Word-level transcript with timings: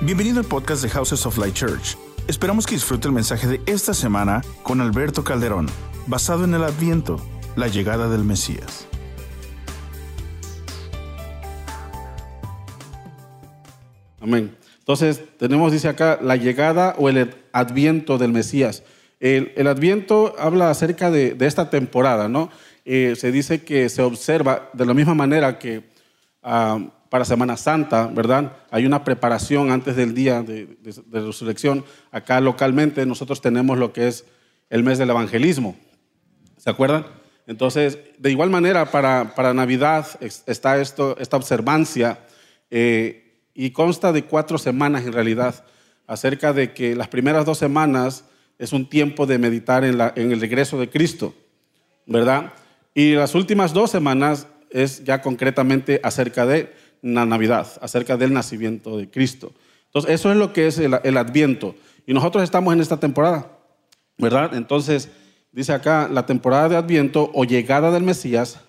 Bienvenido 0.00 0.38
al 0.38 0.44
podcast 0.44 0.80
de 0.80 0.88
Houses 0.90 1.26
of 1.26 1.38
Light 1.38 1.54
Church. 1.54 1.96
Esperamos 2.28 2.68
que 2.68 2.76
disfrute 2.76 3.08
el 3.08 3.12
mensaje 3.12 3.48
de 3.48 3.60
esta 3.66 3.92
semana 3.92 4.42
con 4.62 4.80
Alberto 4.80 5.24
Calderón, 5.24 5.66
basado 6.06 6.44
en 6.44 6.54
el 6.54 6.62
Adviento, 6.62 7.20
la 7.56 7.66
llegada 7.66 8.08
del 8.08 8.22
Mesías. 8.22 8.86
Amén. 14.20 14.56
Entonces, 14.78 15.20
tenemos, 15.36 15.72
dice 15.72 15.88
acá, 15.88 16.20
la 16.22 16.36
llegada 16.36 16.94
o 16.96 17.08
el 17.08 17.34
adviento 17.52 18.18
del 18.18 18.32
Mesías. 18.32 18.84
El, 19.18 19.66
adviento 19.66 20.36
habla 20.38 20.70
acerca 20.70 21.10
de, 21.10 21.34
de 21.34 21.46
esta 21.48 21.70
temporada, 21.70 22.28
¿no? 22.28 22.50
Eh, 22.84 23.16
se 23.16 23.32
dice 23.32 23.64
que 23.64 23.88
se 23.88 24.02
observa 24.02 24.70
de 24.74 24.86
la 24.86 24.94
misma 24.94 25.14
manera 25.14 25.58
que 25.58 25.90
ah, 26.44 26.78
para 27.08 27.24
Semana 27.24 27.56
Santa, 27.56 28.06
¿verdad? 28.06 28.52
Hay 28.70 28.86
una 28.86 29.04
preparación 29.04 29.70
antes 29.70 29.96
del 29.96 30.14
día 30.14 30.42
de, 30.42 30.76
resurrección. 31.10 31.84
Acá 32.10 32.40
localmente 32.40 33.06
nosotros 33.06 33.40
tenemos 33.40 33.78
lo 33.78 33.92
que 33.92 34.08
es 34.08 34.24
el 34.70 34.82
mes 34.82 34.98
del 34.98 35.10
evangelismo. 35.10 35.76
¿Se 36.56 36.70
acuerdan? 36.70 37.06
Entonces, 37.46 37.98
de 38.18 38.30
igual 38.30 38.50
manera, 38.50 38.90
para, 38.90 39.34
para 39.34 39.54
Navidad 39.54 40.06
está 40.20 40.78
esto, 40.78 41.16
esta 41.18 41.36
observancia 41.36 42.20
eh, 42.70 43.42
y 43.54 43.70
consta 43.70 44.12
de 44.12 44.24
cuatro 44.24 44.58
semanas 44.58 45.06
en 45.06 45.14
realidad, 45.14 45.64
acerca 46.06 46.52
de 46.52 46.74
que 46.74 46.94
las 46.94 47.08
primeras 47.08 47.46
dos 47.46 47.58
semanas 47.58 48.24
es 48.58 48.72
un 48.72 48.88
tiempo 48.88 49.24
de 49.24 49.38
meditar 49.38 49.84
en 49.84 50.00
el 50.32 50.40
regreso 50.40 50.78
de 50.78 50.90
Cristo, 50.90 51.34
¿verdad? 52.06 52.52
Y 52.92 53.12
las 53.12 53.34
últimas 53.34 53.72
dos 53.72 53.90
semanas 53.90 54.46
es 54.70 55.04
ya 55.04 55.22
concretamente 55.22 56.00
acerca 56.02 56.46
de 56.46 56.72
la 57.02 57.24
Navidad, 57.24 57.66
acerca 57.80 58.16
del 58.16 58.32
nacimiento 58.32 58.96
de 58.96 59.10
Cristo. 59.10 59.52
Entonces, 59.86 60.12
eso 60.12 60.30
es 60.30 60.36
lo 60.36 60.52
que 60.52 60.66
es 60.66 60.78
el, 60.78 60.98
el 61.02 61.16
Adviento. 61.16 61.74
Y 62.06 62.14
nosotros 62.14 62.42
estamos 62.44 62.74
en 62.74 62.80
esta 62.80 62.98
temporada, 62.98 63.50
¿verdad? 64.16 64.54
Entonces, 64.54 65.10
dice 65.52 65.72
acá, 65.72 66.08
la 66.10 66.26
temporada 66.26 66.68
de 66.68 66.76
Adviento 66.76 67.30
o 67.34 67.44
llegada 67.44 67.90
del 67.90 68.02
Mesías 68.02 68.60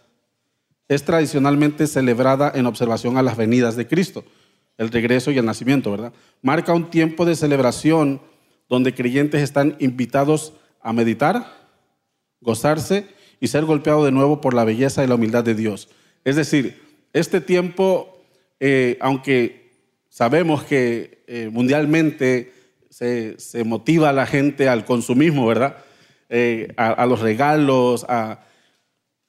es 0.87 1.05
tradicionalmente 1.05 1.87
celebrada 1.87 2.51
en 2.53 2.65
observación 2.65 3.17
a 3.17 3.21
las 3.21 3.37
venidas 3.37 3.75
de 3.75 3.87
Cristo, 3.87 4.25
el 4.77 4.89
regreso 4.89 5.31
y 5.31 5.37
el 5.37 5.45
nacimiento, 5.45 5.91
¿verdad? 5.91 6.13
Marca 6.41 6.73
un 6.73 6.89
tiempo 6.89 7.25
de 7.25 7.35
celebración 7.35 8.21
donde 8.67 8.93
creyentes 8.93 9.41
están 9.41 9.75
invitados 9.79 10.53
a 10.81 10.93
meditar, 10.93 11.53
gozarse 12.41 13.07
y 13.39 13.47
ser 13.47 13.65
golpeado 13.65 14.03
de 14.03 14.11
nuevo 14.11 14.41
por 14.41 14.53
la 14.53 14.63
belleza 14.63 15.03
y 15.03 15.07
la 15.07 15.15
humildad 15.15 15.43
de 15.43 15.55
Dios. 15.55 15.89
Es 16.23 16.35
decir, 16.35 16.81
este 17.13 17.41
tiempo, 17.41 18.18
eh, 18.59 18.97
aunque 18.99 19.71
sabemos 20.09 20.63
que 20.63 21.23
eh, 21.27 21.49
mundialmente 21.51 22.53
se, 22.89 23.37
motiva 23.63 24.09
a 24.09 24.13
la 24.13 24.25
gente 24.25 24.67
al 24.67 24.83
consumismo, 24.83 25.45
¿verdad? 25.47 25.77
Eh, 26.27 26.73
a, 26.77 27.05
los 27.05 27.21
regalos, 27.21 28.05
a, 28.09 28.45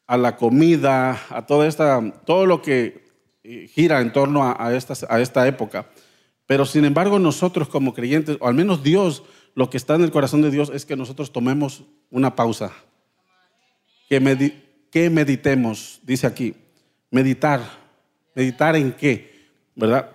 la 0.08 0.36
comida, 0.36 1.20
a 1.30 1.46
toda 1.46 1.68
esta, 1.68 2.00
todo 2.26 2.44
lo 2.46 2.60
que 2.60 3.08
gira 3.72 4.00
en 4.00 4.12
torno 4.12 4.42
a, 4.44 4.74
esta, 4.74 5.46
época. 5.46 5.86
Pero 6.46 6.66
sin 6.66 6.84
embargo 6.84 7.18
nosotros 7.18 7.68
como 7.68 7.94
creyentes, 7.94 8.36
o 8.40 8.48
al 8.48 8.54
menos 8.54 8.82
Dios, 8.82 9.22
lo 9.54 9.70
que 9.70 9.76
está 9.76 9.94
en 9.94 10.02
el 10.02 10.10
corazón 10.10 10.42
de 10.42 10.50
Dios 10.50 10.70
es 10.74 10.84
que 10.84 10.96
nosotros 10.96 11.32
tomemos 11.32 11.84
una 12.10 12.34
pausa 12.34 12.72
que, 14.08 14.52
que 14.90 15.10
meditemos, 15.10 16.00
dice 16.02 16.26
aquí, 16.26 16.54
meditar. 17.10 17.79
¿Meditar 18.34 18.76
en 18.76 18.92
qué? 18.92 19.48
¿Verdad? 19.74 20.10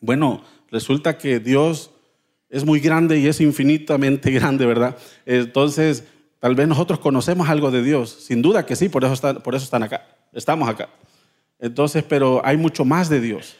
Bueno, 0.00 0.42
resulta 0.70 1.18
que 1.18 1.40
Dios 1.40 1.90
es 2.48 2.64
muy 2.64 2.80
grande 2.80 3.18
y 3.18 3.26
es 3.26 3.40
infinitamente 3.40 4.30
grande, 4.32 4.66
¿verdad? 4.66 4.96
Entonces, 5.26 6.04
tal 6.38 6.54
vez 6.54 6.68
nosotros 6.68 6.98
conocemos 6.98 7.48
algo 7.48 7.70
de 7.70 7.82
Dios, 7.82 8.10
sin 8.10 8.42
duda 8.42 8.66
que 8.66 8.76
sí, 8.76 8.88
por 8.88 9.04
eso 9.04 9.14
están, 9.14 9.42
por 9.42 9.54
eso 9.54 9.64
están 9.64 9.82
acá, 9.82 10.06
estamos 10.32 10.68
acá. 10.68 10.88
Entonces, 11.58 12.02
pero 12.02 12.40
hay 12.44 12.56
mucho 12.56 12.84
más 12.84 13.08
de 13.08 13.20
Dios. 13.20 13.56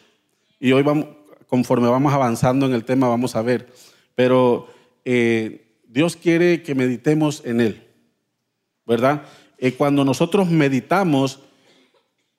Y 0.58 0.72
hoy 0.72 0.82
vamos, 0.82 1.06
conforme 1.46 1.88
vamos 1.88 2.12
avanzando 2.12 2.66
en 2.66 2.72
el 2.72 2.84
tema, 2.84 3.08
vamos 3.08 3.36
a 3.36 3.42
ver. 3.42 3.68
Pero 4.14 4.68
eh, 5.04 5.78
Dios 5.86 6.16
quiere 6.16 6.62
que 6.62 6.74
meditemos 6.74 7.42
en 7.44 7.60
Él, 7.60 7.86
¿verdad? 8.86 9.22
eh, 9.60 9.74
cuando 9.74 10.04
nosotros 10.04 10.48
meditamos, 10.48 11.40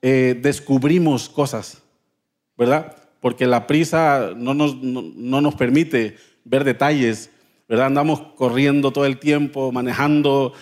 eh, 0.02 0.40
descubrimos 0.42 1.30
cosas, 1.30 1.84
¿verdad? 2.58 2.98
Porque 3.20 3.46
la 3.46 3.68
prisa 3.68 4.34
no 4.36 4.54
nos, 4.54 4.76
no, 4.82 5.04
no 5.16 5.42
nos 5.42 5.56
permite 5.56 6.18
ver 6.44 6.64
detalles, 6.64 7.30
¿verdad? 7.68 7.88
Andamos 7.88 8.22
corriendo 8.36 8.92
todo 8.92 9.06
el 9.06 9.20
tiempo, 9.20 9.72
manejando 9.72 10.54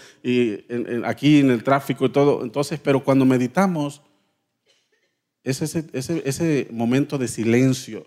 aquí 1.05 1.39
en 1.39 1.49
el 1.49 1.63
tráfico 1.63 2.05
y 2.05 2.09
todo. 2.09 2.43
Entonces, 2.43 2.79
pero 2.79 3.03
cuando 3.03 3.25
meditamos, 3.25 4.01
es 5.43 5.61
ese, 5.61 5.85
ese 5.93 6.67
momento 6.71 7.17
de 7.17 7.27
silencio, 7.27 8.05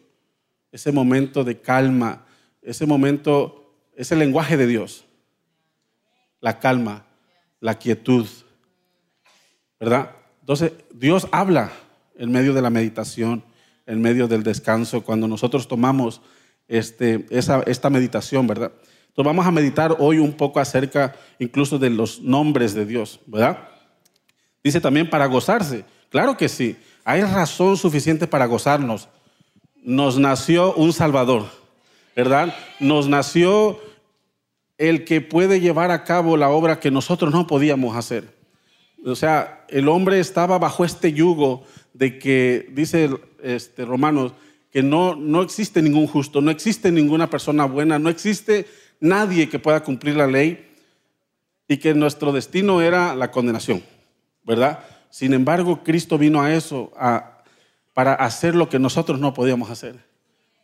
ese 0.71 0.93
momento 0.93 1.45
de 1.45 1.61
calma, 1.61 2.27
ese 2.61 2.87
momento, 2.87 3.75
ese 3.97 4.17
lenguaje 4.17 4.57
de 4.57 4.67
Dios, 4.67 5.05
la 6.41 6.59
calma, 6.59 7.07
la 7.61 7.79
quietud, 7.79 8.27
¿verdad? 9.81 10.17
Entonces, 10.43 10.73
Dios 10.93 11.27
habla 11.33 11.73
en 12.17 12.31
medio 12.31 12.53
de 12.53 12.61
la 12.61 12.69
meditación, 12.69 13.43
en 13.87 14.03
medio 14.03 14.29
del 14.29 14.43
descanso, 14.43 15.03
cuando 15.03 15.27
nosotros 15.27 15.67
tomamos 15.67 16.21
este, 16.69 17.27
esta 17.31 17.91
meditación, 17.91 18.47
¿verdad? 18.47 18.73
Entonces 19.13 19.27
vamos 19.27 19.47
a 19.47 19.51
meditar 19.51 19.97
hoy 19.99 20.19
un 20.19 20.33
poco 20.33 20.59
acerca 20.59 21.15
incluso 21.39 21.79
de 21.79 21.91
los 21.91 22.23
nombres 22.23 22.73
de 22.73 22.87
Dios, 22.87 23.21
¿verdad? 23.27 23.69
Dice 24.65 24.81
también 24.81 25.11
para 25.11 25.27
gozarse. 25.27 25.85
Claro 26.09 26.39
que 26.39 26.49
sí, 26.49 26.77
hay 27.05 27.21
razón 27.23 27.77
suficiente 27.77 28.27
para 28.27 28.47
gozarnos. 28.47 29.11
Nos 29.83 30.19
nació 30.19 30.73
un 30.75 30.95
Salvador, 30.95 31.45
¿verdad? 32.17 32.55
Nos 32.81 33.07
nació 33.07 33.79
el 34.79 35.05
que 35.05 35.21
puede 35.21 35.61
llevar 35.61 35.91
a 35.91 36.05
cabo 36.05 36.39
la 36.39 36.49
obra 36.49 36.81
que 36.81 36.91
nosotros 36.91 37.33
no 37.33 37.47
podíamos 37.47 37.95
hacer. 37.95 38.42
O 39.05 39.17
sea, 39.17 39.65
el 39.69 39.89
hombre 39.89 40.21
estaba 40.21 40.59
bajo 40.59 40.85
este 40.85 41.13
yugo 41.13 41.65
de 41.93 42.19
que, 42.19 42.69
dice 42.73 43.11
este, 43.43 43.85
Romanos, 43.85 44.33
que 44.71 44.83
no, 44.83 45.17
no 45.17 45.43
existe 45.43 45.83
ningún 45.83 46.07
justo, 46.07 46.41
no 46.41 46.51
existe 46.51 46.91
ninguna 46.91 47.29
persona 47.29 47.65
buena, 47.67 47.99
no 47.99 48.09
existe 48.09 48.67
nadie 49.01 49.49
que 49.49 49.59
pueda 49.59 49.83
cumplir 49.83 50.17
la 50.17 50.27
ley 50.27 50.67
y 51.69 51.77
que 51.77 51.95
nuestro 51.95 52.33
destino 52.33 52.81
era 52.81 53.15
la 53.15 53.31
condenación, 53.31 53.83
¿verdad? 54.45 54.81
Sin 55.11 55.35
embargo, 55.35 55.83
Cristo 55.85 56.17
vino 56.17 56.41
a 56.41 56.55
eso, 56.55 56.93
a, 56.97 57.43
para 57.93 58.15
hacer 58.15 58.55
lo 58.55 58.69
que 58.69 58.79
nosotros 58.79 59.21
no 59.21 59.35
podíamos 59.35 59.69
hacer, 59.69 59.97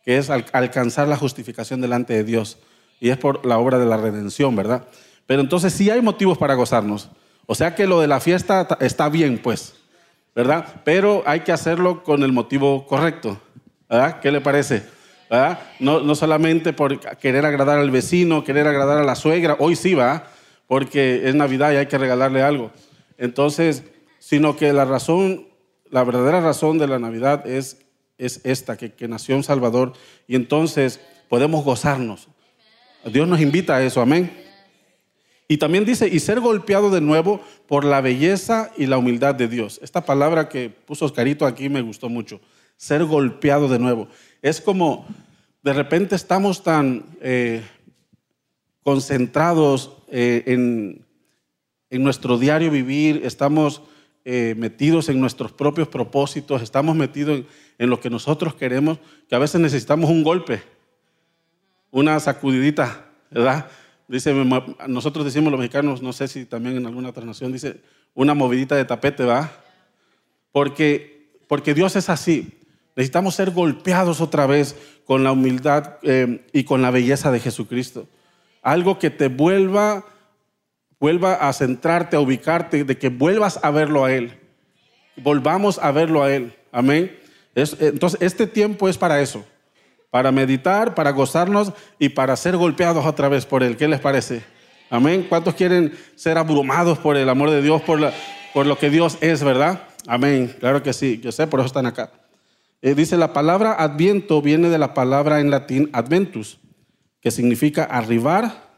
que 0.03 0.17
es 0.17 0.29
al, 0.29 0.45
alcanzar 0.53 1.07
la 1.07 1.17
justificación 1.17 1.81
delante 1.81 2.13
de 2.13 2.23
Dios 2.23 2.57
y 2.99 3.09
es 3.09 3.17
por 3.17 3.45
la 3.45 3.59
obra 3.59 3.77
de 3.77 3.85
la 3.85 3.97
redención, 3.97 4.55
¿verdad? 4.55 4.87
Pero 5.27 5.41
entonces 5.41 5.73
sí 5.73 5.89
hay 5.89 6.01
motivos 6.01 6.37
para 6.37 6.55
gozarnos. 6.55 7.09
O 7.51 7.55
sea 7.55 7.73
que 7.73 7.87
lo 7.87 7.99
de 7.99 8.05
la 8.05 8.19
fiesta 8.19 8.67
está 8.79 9.09
bien, 9.09 9.39
pues, 9.39 9.73
¿verdad? 10.35 10.81
Pero 10.83 11.23
hay 11.25 11.39
que 11.39 11.51
hacerlo 11.51 12.03
con 12.03 12.21
el 12.21 12.31
motivo 12.31 12.85
correcto, 12.85 13.41
¿verdad? 13.89 14.19
¿Qué 14.19 14.31
le 14.31 14.39
parece? 14.39 14.83
¿verdad? 15.31 15.59
No, 15.79 16.01
no 16.01 16.13
solamente 16.13 16.73
por 16.73 16.99
querer 17.17 17.47
agradar 17.47 17.79
al 17.79 17.89
vecino, 17.89 18.43
querer 18.43 18.67
agradar 18.67 18.99
a 18.99 19.03
la 19.03 19.15
suegra, 19.15 19.55
hoy 19.57 19.75
sí 19.75 19.95
va, 19.95 20.27
porque 20.67 21.27
es 21.27 21.33
Navidad 21.33 21.71
y 21.71 21.77
hay 21.77 21.87
que 21.87 21.97
regalarle 21.97 22.43
algo. 22.43 22.69
Entonces, 23.17 23.83
sino 24.19 24.55
que 24.55 24.71
la 24.71 24.85
razón, 24.85 25.47
la 25.89 26.03
verdadera 26.03 26.41
razón 26.41 26.77
de 26.77 26.85
la 26.85 26.99
Navidad 26.99 27.47
es, 27.47 27.79
es 28.19 28.41
esta, 28.43 28.77
que, 28.77 28.93
que 28.93 29.07
nació 29.07 29.35
un 29.35 29.43
Salvador 29.43 29.93
y 30.27 30.35
entonces 30.35 31.01
podemos 31.27 31.65
gozarnos. 31.65 32.27
Dios 33.05 33.27
nos 33.27 33.41
invita 33.41 33.77
a 33.77 33.81
eso, 33.81 34.01
amén. 34.01 34.48
Y 35.51 35.57
también 35.57 35.83
dice, 35.83 36.07
y 36.07 36.19
ser 36.19 36.39
golpeado 36.39 36.91
de 36.91 37.01
nuevo 37.01 37.41
por 37.67 37.83
la 37.83 38.01
belleza 38.01 38.71
y 38.77 38.85
la 38.85 38.99
humildad 38.99 39.33
de 39.33 39.47
Dios. 39.47 39.79
Esta 39.81 40.05
palabra 40.05 40.47
que 40.47 40.69
puso 40.69 41.05
Oscarito 41.05 41.47
aquí 41.47 41.69
me 41.69 41.81
gustó 41.81 42.07
mucho. 42.07 42.39
Ser 42.77 43.03
golpeado 43.03 43.67
de 43.67 43.79
nuevo. 43.79 44.07
Es 44.43 44.61
como, 44.61 45.07
de 45.63 45.73
repente 45.73 46.15
estamos 46.15 46.61
tan 46.61 47.03
eh, 47.19 47.63
concentrados 48.83 49.97
eh, 50.11 50.43
en, 50.45 51.03
en, 51.89 52.03
nuestro 52.03 52.37
diario 52.37 52.69
vivir, 52.69 53.21
estamos 53.25 53.81
eh, 54.25 54.53
metidos 54.55 55.09
en 55.09 55.19
nuestros 55.19 55.51
propios 55.51 55.87
propósitos, 55.87 56.61
estamos 56.61 56.95
metidos 56.95 57.39
en, 57.39 57.47
en 57.79 57.89
lo 57.89 57.99
que 57.99 58.11
nosotros 58.11 58.53
queremos, 58.53 58.99
que 59.27 59.35
a 59.35 59.39
veces 59.39 59.59
necesitamos 59.59 60.11
un 60.11 60.23
golpe, 60.23 60.61
una 61.89 62.19
sacudidita, 62.19 63.07
¿verdad? 63.31 63.67
Dice, 64.09 64.33
nosotros 64.87 65.23
decimos 65.23 65.51
los 65.51 65.59
mexicanos, 65.59 66.01
no 66.01 66.13
sé 66.13 66.27
si 66.27 66.45
también 66.45 66.75
en 66.75 66.87
alguna 66.87 67.09
otra 67.09 67.23
nación, 67.23 67.53
dice, 67.53 67.79
una 68.15 68.33
movidita 68.33 68.75
de 68.75 68.83
tapete, 68.83 69.23
¿va? 69.23 69.51
Porque, 70.51 71.31
porque 71.47 71.75
Dios 71.75 71.95
es 71.95 72.09
así. 72.09 72.59
Necesitamos 72.95 73.35
ser 73.35 73.51
golpeados 73.51 74.19
otra 74.19 74.47
vez 74.47 74.75
con 75.05 75.23
la 75.23 75.31
humildad 75.31 75.97
eh, 76.01 76.43
y 76.51 76.63
con 76.63 76.81
la 76.81 76.89
belleza 76.89 77.31
de 77.31 77.39
Jesucristo. 77.39 78.07
Algo 78.63 78.97
que 78.97 79.11
te 79.11 79.27
vuelva, 79.27 80.03
vuelva 80.99 81.35
a 81.35 81.53
centrarte, 81.53 82.15
a 82.15 82.19
ubicarte, 82.19 82.83
de 82.85 82.97
que 82.97 83.09
vuelvas 83.09 83.59
a 83.61 83.69
verlo 83.69 84.05
a 84.05 84.11
Él. 84.11 84.39
Volvamos 85.17 85.77
a 85.77 85.91
verlo 85.91 86.23
a 86.23 86.33
Él. 86.33 86.55
Amén. 86.71 87.15
entonces, 87.53 88.19
este 88.23 88.47
tiempo 88.47 88.89
es 88.89 88.97
para 88.97 89.21
eso, 89.21 89.45
para 90.11 90.31
meditar, 90.31 90.95
para 90.95 91.11
gozarnos 91.11 91.73
y 91.99 92.09
para 92.09 92.35
ser 92.35 92.57
golpeados 92.57 93.05
otra 93.05 93.29
vez 93.29 93.45
por 93.45 93.63
Él. 93.63 93.77
¿Qué 93.77 93.87
les 93.87 93.99
parece? 93.99 94.43
Amén. 94.89 95.25
¿Cuántos 95.29 95.53
quieren 95.55 95.93
ser 96.15 96.37
abrumados 96.37 96.97
por 96.97 97.15
el 97.15 97.29
amor 97.29 97.51
de 97.51 97.61
Dios, 97.61 97.81
por, 97.81 97.99
la, 97.99 98.13
por 98.53 98.65
lo 98.65 98.77
que 98.77 98.89
Dios 98.89 99.17
es, 99.21 99.43
verdad? 99.43 99.83
Amén. 100.07 100.55
Claro 100.59 100.81
que 100.81 100.93
sí. 100.93 101.19
Yo 101.23 101.31
sé, 101.31 101.45
por 101.47 101.59
eso 101.59 101.67
están 101.67 101.85
acá. 101.85 102.11
Eh, 102.81 102.95
dice 102.95 103.17
la 103.17 103.33
palabra 103.33 103.73
adviento 103.73 104.41
viene 104.41 104.69
de 104.69 104.77
la 104.77 104.93
palabra 104.93 105.41
en 105.41 105.51
latín 105.51 105.89
adventus, 105.91 106.59
que 107.21 107.29
significa 107.29 107.83
arribar, 107.83 108.69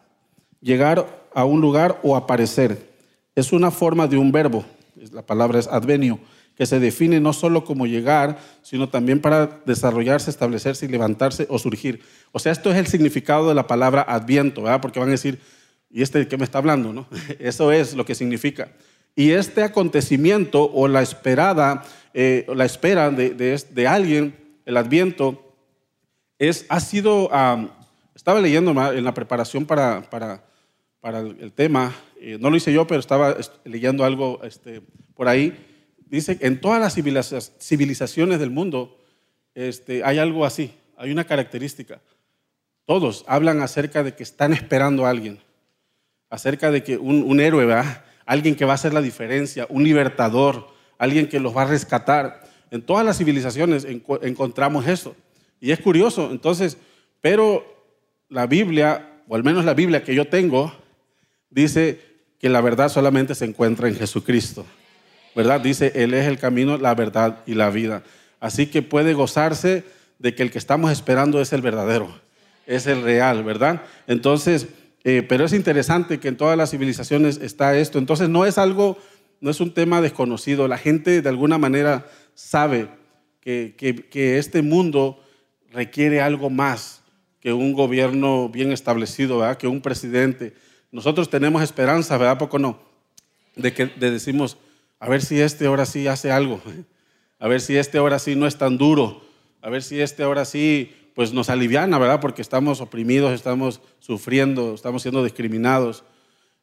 llegar 0.59 1.27
a 1.33 1.45
un 1.45 1.61
lugar 1.61 1.99
o 2.03 2.15
aparecer. 2.15 2.89
Es 3.35 3.53
una 3.53 3.71
forma 3.71 4.07
de 4.07 4.17
un 4.17 4.31
verbo. 4.31 4.65
La 5.13 5.21
palabra 5.21 5.59
es 5.59 5.67
advenio, 5.67 6.19
que 6.55 6.65
se 6.65 6.79
define 6.79 7.19
no 7.19 7.33
solo 7.33 7.63
como 7.63 7.87
llegar, 7.87 8.39
sino 8.61 8.89
también 8.89 9.19
para 9.19 9.61
desarrollarse, 9.65 10.29
establecerse 10.29 10.85
y 10.85 10.89
levantarse 10.89 11.47
o 11.49 11.57
surgir. 11.57 12.01
O 12.31 12.39
sea, 12.39 12.51
esto 12.51 12.71
es 12.71 12.77
el 12.77 12.87
significado 12.87 13.47
de 13.47 13.55
la 13.55 13.67
palabra 13.67 14.01
adviento, 14.01 14.63
¿verdad? 14.63 14.81
Porque 14.81 14.99
van 14.99 15.09
a 15.09 15.11
decir, 15.11 15.39
¿Y 15.93 16.01
este 16.01 16.27
qué 16.27 16.37
me 16.37 16.45
está 16.45 16.57
hablando? 16.57 16.93
No? 16.93 17.07
Eso 17.39 17.71
es 17.71 17.93
lo 17.95 18.05
que 18.05 18.15
significa. 18.15 18.71
Y 19.15 19.31
este 19.31 19.63
acontecimiento 19.63 20.71
o 20.71 20.87
la 20.87 21.01
esperada, 21.01 21.83
eh, 22.13 22.45
la 22.55 22.65
espera 22.65 23.11
de, 23.11 23.31
de, 23.31 23.87
alguien, 23.87 24.35
el 24.65 24.77
adviento, 24.77 25.53
es, 26.39 26.65
ha 26.69 26.79
sido, 26.79 27.29
estaba 28.15 28.39
leyendo 28.39 28.71
en 28.71 29.03
la 29.03 29.13
preparación 29.13 29.65
para, 29.65 30.09
para, 30.09 30.45
para 31.01 31.19
el, 31.19 31.51
tema, 31.51 31.93
eh, 32.21 32.37
no 32.39 32.49
lo 32.49 32.55
hice 32.55 32.71
yo, 32.71 32.87
pero 32.87 33.01
estaba 33.01 33.35
leyendo 33.65 34.05
algo 34.05 34.39
este, 34.43 34.81
por 35.13 35.27
ahí, 35.27 35.53
dice, 36.17 36.37
en 36.41 36.61
todas 36.61 36.79
las 36.79 36.93
civilizaciones 37.59 38.39
del 38.39 38.51
mundo 38.51 38.97
este, 39.55 40.03
hay 40.03 40.19
algo 40.19 40.45
así, 40.45 40.73
hay 40.97 41.11
una 41.11 41.23
característica. 41.23 42.01
Todos 42.85 43.23
hablan 43.27 43.61
acerca 43.61 44.03
de 44.03 44.15
que 44.15 44.23
están 44.23 44.53
esperando 44.53 45.05
a 45.05 45.09
alguien 45.09 45.39
acerca 46.31 46.71
de 46.71 46.81
que 46.81 46.97
un, 46.97 47.39
héroe, 47.39 47.65
¿verdad? 47.65 48.05
Alguien 48.25 48.55
que 48.55 48.65
va 48.65 48.71
a 48.71 48.75
hacer 48.75 48.93
la 48.93 49.01
diferencia, 49.01 49.67
un 49.69 49.83
libertador, 49.83 50.69
alguien 50.97 51.27
que 51.27 51.39
los 51.39 51.55
va 51.55 51.63
a 51.63 51.65
rescatar. 51.65 52.41
En 52.71 52.81
todas 52.81 53.05
las 53.05 53.17
civilizaciones 53.17 53.85
encontramos 53.85 54.87
eso. 54.87 55.13
Y 55.59 55.71
es 55.71 55.79
curioso, 55.79 56.31
entonces, 56.31 56.77
pero 57.19 57.65
la 58.29 58.47
Biblia, 58.47 59.21
o 59.27 59.35
al 59.35 59.43
menos 59.43 59.65
la 59.65 59.73
Biblia 59.73 60.03
que 60.03 60.15
yo 60.15 60.25
tengo, 60.25 60.73
dice 61.49 61.99
que 62.39 62.47
la 62.47 62.61
verdad 62.61 62.87
solamente 62.87 63.35
se 63.35 63.45
encuentra 63.45 63.89
en 63.89 63.95
Jesucristo. 63.95 64.65
¿Verdad? 65.35 65.61
Dice, 65.61 65.91
Él 65.95 66.13
es 66.13 66.27
el 66.27 66.37
camino, 66.37 66.77
la 66.77 66.95
verdad 66.95 67.39
y 67.45 67.53
la 67.53 67.69
vida. 67.69 68.03
Así 68.39 68.67
que 68.67 68.81
puede 68.81 69.13
gozarse 69.13 69.83
de 70.19 70.35
que 70.35 70.43
el 70.43 70.51
que 70.51 70.57
estamos 70.57 70.91
esperando 70.91 71.41
es 71.41 71.53
el 71.53 71.61
verdadero, 71.61 72.13
es 72.65 72.87
el 72.87 73.01
real, 73.03 73.43
¿verdad? 73.43 73.81
Entonces, 74.07 74.67
eh, 75.03 75.23
pero 75.27 75.45
es 75.45 75.53
interesante 75.53 76.19
que 76.19 76.27
en 76.27 76.37
todas 76.37 76.57
las 76.57 76.71
civilizaciones 76.71 77.39
está 77.41 77.77
esto. 77.77 77.97
Entonces 77.97 78.29
no 78.29 78.45
es 78.45 78.57
algo, 78.57 78.97
no 79.39 79.49
es 79.49 79.59
un 79.59 79.73
tema 79.73 80.01
desconocido. 80.01 80.67
La 80.67 80.77
gente 80.77 81.21
de 81.21 81.29
alguna 81.29 81.57
manera 81.57 82.05
sabe 82.35 82.89
que, 83.41 83.75
que, 83.77 84.37
este 84.37 84.61
mundo 84.61 85.23
requiere 85.71 86.21
algo 86.21 86.49
más 86.49 87.01
que 87.39 87.53
un 87.53 87.73
gobierno 87.73 88.49
bien 88.49 88.71
establecido, 88.71 89.39
¿verdad? 89.39 89.57
que 89.57 89.67
un 89.67 89.81
presidente. 89.81 90.53
Nosotros 90.91 91.29
tenemos 91.29 91.63
esperanza, 91.63 92.17
¿verdad? 92.17 92.37
¿Poco 92.37 92.59
no? 92.59 92.79
De 93.55 93.73
que 93.73 93.87
de 93.87 94.11
decimos, 94.11 94.57
a 95.01 95.09
ver 95.09 95.23
si 95.23 95.41
este 95.41 95.65
ahora 95.65 95.87
sí 95.87 96.07
hace 96.07 96.31
algo, 96.31 96.61
a 97.39 97.47
ver 97.47 97.59
si 97.59 97.75
este 97.75 97.97
ahora 97.97 98.19
sí 98.19 98.35
no 98.35 98.45
es 98.45 98.59
tan 98.59 98.77
duro, 98.77 99.25
a 99.59 99.69
ver 99.71 99.81
si 99.81 99.99
este 99.99 100.21
ahora 100.21 100.45
sí 100.45 100.93
pues 101.15 101.33
nos 101.33 101.49
aliviana, 101.49 101.97
¿verdad? 101.97 102.21
Porque 102.21 102.43
estamos 102.43 102.81
oprimidos, 102.81 103.33
estamos 103.33 103.81
sufriendo, 103.99 104.75
estamos 104.75 105.01
siendo 105.01 105.23
discriminados. 105.23 106.03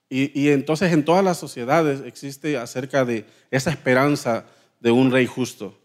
Y, 0.09 0.49
entonces 0.51 0.93
en 0.93 1.05
todas 1.05 1.23
las 1.23 1.37
sociedades 1.37 2.01
existe 2.07 2.57
acerca 2.57 3.05
de 3.05 3.27
esa 3.51 3.71
esperanza 3.71 4.47
de 4.81 4.93
un 4.93 5.11
rey 5.11 5.27
justo. 5.27 5.77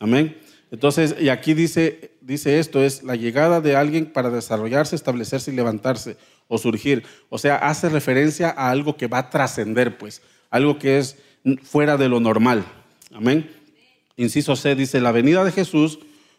Amén. 0.00 0.40
Entonces, 0.72 1.14
y 1.20 1.28
aquí 1.28 1.52
dice, 1.52 2.12
dice 2.22 2.58
esto, 2.58 2.82
es 2.82 3.02
la 3.02 3.14
llegada 3.14 3.60
de 3.60 3.76
alguien 3.76 4.06
para 4.06 4.30
desarrollarse, 4.30 4.96
establecerse 4.96 5.52
y 5.52 5.54
levantarse 5.54 6.16
o 6.48 6.56
surgir. 6.56 7.04
O 7.28 7.36
sea, 7.38 7.56
hace 7.56 7.90
referencia 7.90 8.48
a 8.48 8.70
algo 8.70 8.96
que 8.96 9.06
va 9.06 9.18
a 9.18 9.30
trascender, 9.30 9.98
pues, 9.98 10.22
algo 10.50 10.78
que 10.78 10.98
es 10.98 11.18
fuera 11.62 11.96
de 11.96 12.08
lo 12.08 12.20
normal. 12.20 12.64
Amén. 13.12 13.50
Inciso 14.16 14.56
C 14.56 14.74
dice, 14.74 15.00
la 15.00 15.12
venida 15.12 15.44
de 15.44 15.52
Jesús 15.52 15.98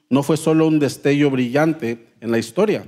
no 0.09 0.24
fue 0.24 0.38
solo 0.38 0.68
un 0.68 0.80
destello 0.80 1.30
brillante 1.31 2.07
en 2.19 2.31
la 2.31 2.38
historia. 2.38 2.86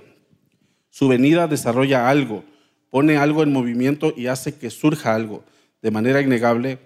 Su 0.89 1.07
venida 1.07 1.48
desarrolla 1.48 2.10
algo, 2.10 2.44
pone 2.89 3.18
algo 3.18 3.42
en 3.42 3.51
movimiento 3.51 4.13
y 4.15 4.27
hace 4.27 4.56
que 4.56 4.69
surja 4.69 5.15
algo. 5.15 5.44
De 5.81 5.89
manera 5.89 6.21
innegable, 6.21 6.80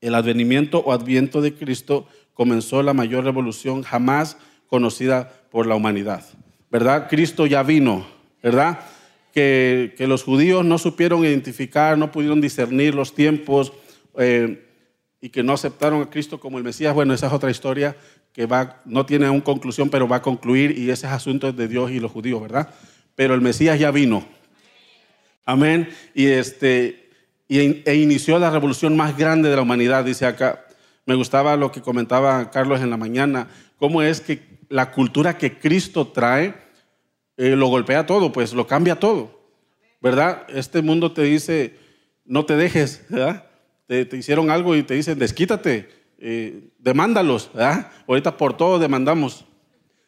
el 0.00 0.14
advenimiento 0.14 0.78
o 0.78 0.92
adviento 0.92 1.40
de 1.42 1.54
Cristo 1.54 2.06
comenzó 2.34 2.82
la 2.82 2.94
mayor 2.94 3.24
revolución 3.24 3.82
jamás 3.82 4.36
conocida 4.66 5.32
por 5.50 5.66
la 5.66 5.74
humanidad. 5.74 6.24
¿Verdad? 6.70 7.08
Cristo 7.10 7.44
ya 7.44 7.62
vino, 7.62 8.06
¿verdad? 8.42 8.80
Que, 9.34 9.94
los 9.98 10.22
judíos 10.22 10.64
no 10.64 10.78
supieron 10.78 11.24
identificar, 11.24 11.98
no 11.98 12.10
pudieron 12.10 12.40
discernir 12.40 12.94
los 12.94 13.14
tiempos 13.14 13.72
eh, 14.18 14.68
y 15.20 15.28
que 15.30 15.42
no 15.42 15.52
aceptaron 15.52 16.02
a 16.02 16.10
Cristo 16.10 16.40
como 16.40 16.58
el 16.58 16.64
Mesías. 16.64 16.94
Bueno, 16.94 17.14
esa 17.14 17.28
es 17.28 17.32
otra 17.32 17.50
historia, 17.50 17.96
que 18.32 18.46
va, 18.46 18.80
no 18.84 19.06
tiene 19.06 19.26
aún 19.26 19.40
conclusión, 19.40 19.90
pero 19.90 20.08
va 20.08 20.16
a 20.16 20.22
concluir 20.22 20.76
y 20.76 20.90
ese 20.90 21.06
es 21.06 21.12
asunto 21.12 21.52
de 21.52 21.68
Dios 21.68 21.90
y 21.90 22.00
los 22.00 22.10
judíos, 22.10 22.40
¿verdad? 22.40 22.72
Pero 23.14 23.34
el 23.34 23.40
Mesías 23.40 23.78
ya 23.78 23.90
vino. 23.90 24.26
Amén. 25.44 25.88
Y 26.14 26.26
este, 26.26 27.10
e 27.48 27.94
inició 27.94 28.38
la 28.38 28.50
revolución 28.50 28.96
más 28.96 29.16
grande 29.16 29.50
de 29.50 29.56
la 29.56 29.62
humanidad, 29.62 30.04
dice 30.04 30.26
acá. 30.26 30.64
Me 31.04 31.14
gustaba 31.14 31.56
lo 31.56 31.72
que 31.72 31.82
comentaba 31.82 32.50
Carlos 32.50 32.80
en 32.80 32.90
la 32.90 32.96
mañana, 32.96 33.48
cómo 33.76 34.02
es 34.02 34.20
que 34.20 34.40
la 34.68 34.92
cultura 34.92 35.36
que 35.36 35.58
Cristo 35.58 36.08
trae 36.08 36.54
eh, 37.36 37.56
lo 37.56 37.66
golpea 37.66 38.06
todo, 38.06 38.32
pues 38.32 38.52
lo 38.52 38.66
cambia 38.66 38.96
todo, 38.96 39.40
¿verdad? 40.00 40.46
Este 40.48 40.80
mundo 40.80 41.12
te 41.12 41.22
dice, 41.22 41.76
no 42.24 42.44
te 42.44 42.56
dejes, 42.56 43.04
¿verdad? 43.08 43.46
Te, 44.04 44.16
hicieron 44.16 44.50
algo 44.50 44.74
y 44.74 44.82
te 44.82 44.94
dicen, 44.94 45.18
desquítate, 45.18 45.86
eh, 46.18 46.70
demándalos, 46.78 47.50
Ahorita 48.08 48.38
por 48.38 48.56
todo 48.56 48.78
demandamos. 48.78 49.44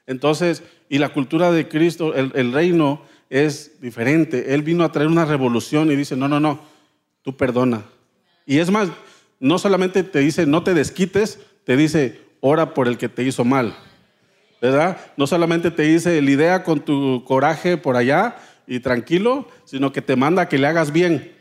Entonces, 0.07 0.63
y 0.89 0.97
la 0.97 1.11
cultura 1.11 1.53
de 1.53 1.69
Cristo, 1.69 2.15
el, 2.15 2.53
reino 2.53 3.03
es 3.29 3.83
diferente. 3.83 4.55
Él 4.55 4.63
vino 4.63 4.85
a 4.85 4.93
traer 4.93 5.09
una 5.09 5.27
revolución 5.27 5.93
y 5.93 5.97
dice, 5.97 6.17
no, 6.17 6.29
no, 6.29 6.41
no, 6.41 6.61
tú 7.21 7.37
perdona. 7.37 7.85
Y 8.47 8.59
es 8.59 8.71
más, 8.71 8.89
no 9.39 9.59
solamente 9.59 10.03
te 10.03 10.21
dice, 10.21 10.47
no 10.47 10.63
te 10.63 10.73
desquites, 10.73 11.41
te 11.65 11.77
dice, 11.77 12.23
ora 12.41 12.73
por 12.73 12.89
el 12.89 12.97
que 12.97 13.11
te 13.11 13.23
hizo 13.23 13.45
mal. 13.45 13.77
¿Verdad? 14.63 14.97
No 15.19 15.27
solamente 15.27 15.71
te 15.71 15.83
dice, 15.83 16.17
idea 16.23 16.63
con 16.63 16.81
tu 16.81 17.23
coraje 17.25 17.77
por 17.77 17.97
allá 17.97 18.37
y 18.67 18.81
tranquilo, 18.81 19.47
sino 19.67 19.93
que 19.93 20.01
te 20.01 20.17
manda 20.17 20.49
que 20.49 20.57
le 20.57 20.69
hagas 20.69 20.91
bien. 20.91 21.34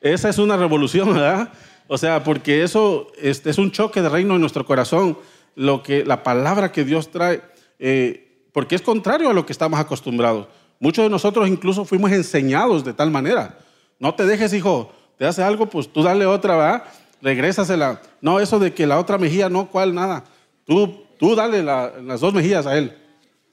Esa 0.00 0.28
es 0.28 0.38
una 0.38 0.56
revolución, 0.56 1.12
¿verdad? 1.14 1.52
O 1.86 1.98
sea, 1.98 2.22
porque 2.22 2.62
eso 2.62 3.08
es, 3.20 3.58
un 3.58 3.70
choque 3.72 4.00
de 4.00 4.08
reino 4.08 4.34
en 4.34 4.40
nuestro 4.40 4.64
corazón, 4.64 5.18
lo 5.56 5.82
que, 5.82 6.04
la 6.04 6.22
palabra 6.22 6.72
que 6.72 6.84
Dios 6.84 7.10
trae, 7.10 7.42
eh, 7.78 8.46
porque 8.52 8.76
es 8.76 8.82
contrario 8.82 9.28
a 9.28 9.32
lo 9.32 9.44
que 9.44 9.52
estamos 9.52 9.78
acostumbrados. 9.78 10.46
Muchos 10.78 11.04
de 11.04 11.10
nosotros 11.10 11.48
incluso 11.48 11.84
fuimos 11.84 12.12
enseñados 12.12 12.84
de 12.84 12.92
tal 12.92 13.10
manera. 13.10 13.58
No 13.98 14.14
te 14.14 14.24
dejes, 14.24 14.54
hijo, 14.54 14.92
te 15.18 15.26
hace 15.26 15.42
algo, 15.42 15.66
pues 15.66 15.92
tú 15.92 16.02
dale 16.02 16.24
otra, 16.26 16.56
¿verdad? 16.56 16.84
Regrésasela. 17.20 18.00
No, 18.20 18.40
eso 18.40 18.58
de 18.58 18.72
que 18.72 18.86
la 18.86 18.98
otra 18.98 19.18
mejilla, 19.18 19.48
no, 19.48 19.68
cuál, 19.68 19.94
nada. 19.94 20.24
Tú, 20.64 21.04
tú 21.18 21.34
dale 21.34 21.62
las 21.62 22.20
dos 22.20 22.32
mejillas 22.32 22.66
a 22.66 22.78
él. 22.78 22.96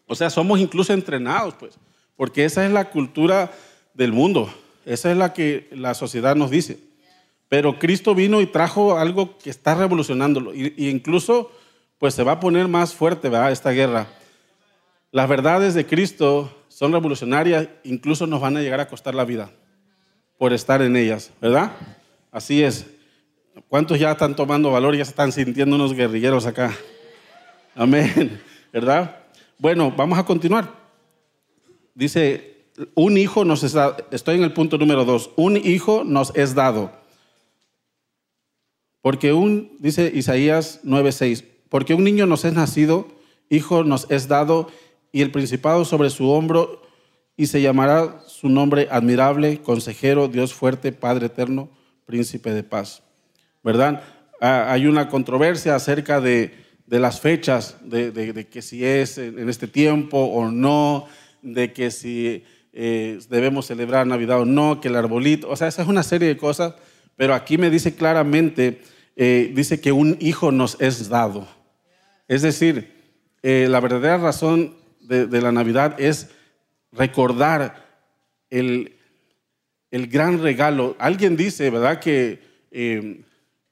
O 0.06 0.16
sea, 0.16 0.30
somos 0.30 0.60
incluso 0.60 0.94
entrenados, 0.94 1.56
pues, 1.56 1.78
porque 2.16 2.46
esa 2.46 2.66
es 2.66 2.72
la 2.72 2.86
cultura 2.86 3.52
del 3.94 4.14
mundo. 4.14 4.50
Esa 4.88 5.12
es 5.12 5.18
la 5.18 5.34
que 5.34 5.68
la 5.72 5.94
sociedad 5.94 6.38
nos 6.38 6.50
dice. 6.50 6.80
Pero 7.50 7.78
Cristo 7.78 8.16
vino 8.16 8.40
y 8.40 8.46
trajo 8.46 8.98
algo 8.98 9.38
que 9.38 9.50
está 9.50 9.76
revolucionándolo. 9.76 10.56
Y, 10.56 10.74
incluso, 10.78 11.52
pues 11.98 12.14
se 12.14 12.24
va 12.24 12.34
a 12.34 12.40
poner 12.40 12.70
más 12.70 12.94
fuerte, 12.94 13.28
¿verdad? 13.28 13.52
Esta 13.52 13.72
guerra. 13.72 14.08
Las 15.12 15.28
verdades 15.28 15.74
de 15.74 15.86
Cristo 15.86 16.64
son 16.70 16.94
revolucionarias, 16.94 17.68
incluso 17.84 18.28
nos 18.28 18.40
van 18.40 18.56
a 18.56 18.62
llegar 18.62 18.80
a 18.80 18.88
costar 18.88 19.14
la 19.14 19.26
vida 19.26 19.52
por 20.38 20.54
estar 20.54 20.82
en 20.82 20.96
ellas, 20.96 21.32
¿verdad? 21.42 21.74
Así 22.32 22.64
es. 22.64 22.86
¿Cuántos 23.68 24.00
ya 24.00 24.12
están 24.12 24.38
tomando 24.38 24.72
valor 24.72 24.96
ya 24.96 25.04
se 25.04 25.12
están 25.12 25.34
sintiendo 25.34 25.76
unos 25.76 25.94
guerrilleros 25.94 26.46
acá? 26.46 26.74
Amén, 27.76 28.42
¿verdad? 28.72 29.18
Bueno, 29.58 29.92
vamos 29.92 30.18
a 30.18 30.24
continuar. 30.24 30.72
Dice, 31.94 32.57
un 32.96 33.18
hijo 33.18 33.46
nos 33.46 33.64
es 33.64 33.74
dado, 33.74 33.98
estoy 34.12 34.36
en 34.36 34.44
el 34.44 34.54
punto 34.54 34.78
número 34.78 35.06
dos, 35.06 35.32
un 35.36 35.58
hijo 35.58 36.04
nos 36.04 36.36
es 36.36 36.54
dado. 36.54 36.92
Porque 39.02 39.34
un, 39.34 39.78
dice 39.80 40.12
Isaías 40.14 40.82
9:6, 40.84 41.44
porque 41.70 41.94
un 41.94 42.04
niño 42.04 42.26
nos 42.26 42.46
es 42.46 42.54
nacido, 42.54 43.08
hijo 43.50 43.84
nos 43.84 44.10
es 44.12 44.28
dado, 44.28 44.70
y 45.12 45.22
el 45.22 45.32
principado 45.32 45.86
sobre 45.86 46.10
su 46.10 46.30
hombro, 46.30 46.82
y 47.36 47.48
se 47.48 47.62
llamará 47.62 48.22
su 48.28 48.50
nombre 48.50 48.88
admirable, 48.92 49.62
consejero, 49.62 50.28
Dios 50.28 50.54
fuerte, 50.54 50.92
Padre 50.92 51.28
eterno, 51.28 51.70
príncipe 52.06 52.52
de 52.52 52.64
paz. 52.64 53.04
¿Verdad? 53.64 54.04
Ah, 54.42 54.72
hay 54.72 54.88
una 54.88 55.10
controversia 55.10 55.76
acerca 55.76 56.20
de, 56.20 56.54
las 56.88 57.20
fechas, 57.20 57.78
de, 57.84 58.48
que 58.52 58.62
si 58.62 58.84
es 58.84 59.18
en 59.18 59.50
este 59.50 59.68
tiempo 59.68 60.18
o 60.18 60.50
no, 60.52 61.08
de 61.42 61.74
que 61.74 61.92
si 61.92 62.44
eh, 62.80 63.18
debemos 63.32 63.66
celebrar 63.66 64.06
Navidad 64.06 64.42
o 64.42 64.46
no, 64.46 64.80
que 64.80 64.88
el 64.88 64.96
arbolito, 64.96 65.50
o 65.50 65.56
sea, 65.56 65.68
esa 65.68 65.82
es 65.82 65.88
una 65.88 66.04
serie 66.04 66.28
de 66.28 66.38
cosas, 66.38 66.76
pero 67.16 67.34
aquí 67.34 67.58
me 67.58 67.72
dice 67.72 67.96
claramente, 67.96 68.84
eh, 69.16 69.52
dice 69.56 69.82
que 69.82 69.92
un 69.92 70.16
hijo 70.20 70.52
nos 70.52 70.80
es 70.80 71.10
dado. 71.10 71.48
Es 72.28 72.44
decir, 72.44 72.94
eh, 73.42 73.66
la 73.68 73.80
verdadera 73.80 74.20
razón 74.20 74.76
de, 75.02 75.42
la 75.42 75.52
Navidad 75.52 76.00
es 76.00 76.30
recordar 76.92 77.84
el, 78.52 78.96
el, 79.90 80.06
gran 80.06 80.40
regalo. 80.44 80.96
Alguien 81.00 81.36
dice, 81.36 81.72
¿verdad?, 81.72 82.00
que, 82.00 82.44
eh, 82.70 83.24